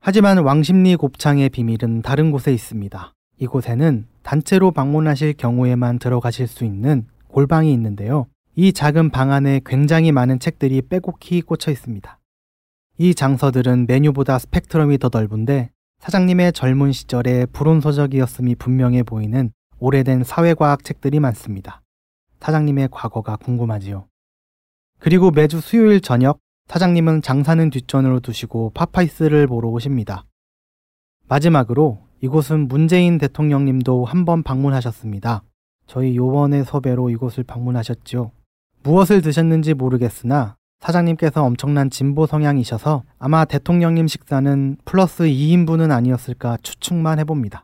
하지만 0.00 0.38
왕십리 0.38 0.94
곱창의 0.94 1.48
비밀은 1.48 2.02
다른 2.02 2.30
곳에 2.30 2.52
있습니다. 2.54 3.12
이곳에는 3.38 4.06
단체로 4.22 4.70
방문하실 4.70 5.34
경우에만 5.34 5.98
들어가실 5.98 6.46
수 6.46 6.64
있는 6.64 7.06
골방이 7.28 7.72
있는데요. 7.72 8.26
이 8.56 8.72
작은 8.72 9.10
방 9.10 9.32
안에 9.32 9.60
굉장히 9.66 10.12
많은 10.12 10.38
책들이 10.38 10.82
빼곡히 10.82 11.42
꽂혀 11.42 11.70
있습니다. 11.72 12.18
이 12.98 13.14
장서들은 13.14 13.86
메뉴보다 13.88 14.38
스펙트럼이 14.38 14.98
더 14.98 15.10
넓은데 15.12 15.70
사장님의 15.98 16.52
젊은 16.52 16.92
시절에 16.92 17.46
불온서적이었음이 17.46 18.54
분명해 18.54 19.02
보이는 19.02 19.50
오래된 19.80 20.22
사회과학 20.22 20.84
책들이 20.84 21.18
많습니다. 21.18 21.82
사장님의 22.40 22.88
과거가 22.92 23.36
궁금하지요. 23.36 24.06
그리고 25.00 25.30
매주 25.30 25.60
수요일 25.60 26.00
저녁 26.00 26.38
사장님은 26.68 27.22
장사는 27.22 27.68
뒷전으로 27.70 28.20
두시고 28.20 28.70
파파이스를 28.74 29.46
보러 29.46 29.68
오십니다. 29.68 30.24
마지막으로 31.28 32.00
이곳은 32.28 32.68
문재인 32.68 33.18
대통령님도 33.18 34.06
한 34.06 34.24
번 34.24 34.42
방문하셨습니다. 34.42 35.42
저희 35.86 36.16
요원의 36.16 36.64
섭외로 36.64 37.10
이곳을 37.10 37.44
방문하셨죠. 37.44 38.30
무엇을 38.82 39.20
드셨는지 39.20 39.74
모르겠으나 39.74 40.56
사장님께서 40.80 41.44
엄청난 41.44 41.90
진보 41.90 42.24
성향이셔서 42.26 43.02
아마 43.18 43.44
대통령님 43.44 44.06
식사는 44.06 44.78
플러스 44.86 45.24
2인분은 45.24 45.90
아니었을까 45.90 46.56
추측만 46.62 47.18
해봅니다. 47.18 47.62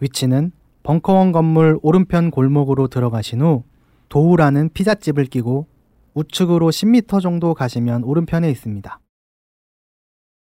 위치는 0.00 0.50
벙커원 0.82 1.30
건물 1.30 1.78
오른편 1.82 2.32
골목으로 2.32 2.88
들어가신 2.88 3.40
후 3.40 3.62
도우라는 4.08 4.70
피자집을 4.70 5.26
끼고 5.26 5.68
우측으로 6.14 6.70
10m 6.70 7.22
정도 7.22 7.54
가시면 7.54 8.02
오른편에 8.02 8.50
있습니다. 8.50 8.98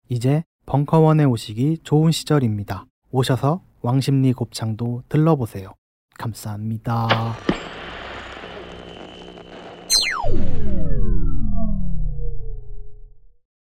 이제 0.09 0.43
벙커원에 0.65 1.23
오시기 1.23 1.77
좋은 1.83 2.11
시절입니다. 2.11 2.85
오셔서 3.15 3.61
왕십리 3.81 4.33
곱창도 4.33 5.03
들러보세요. 5.07 5.71
감사합니다. 6.19 7.33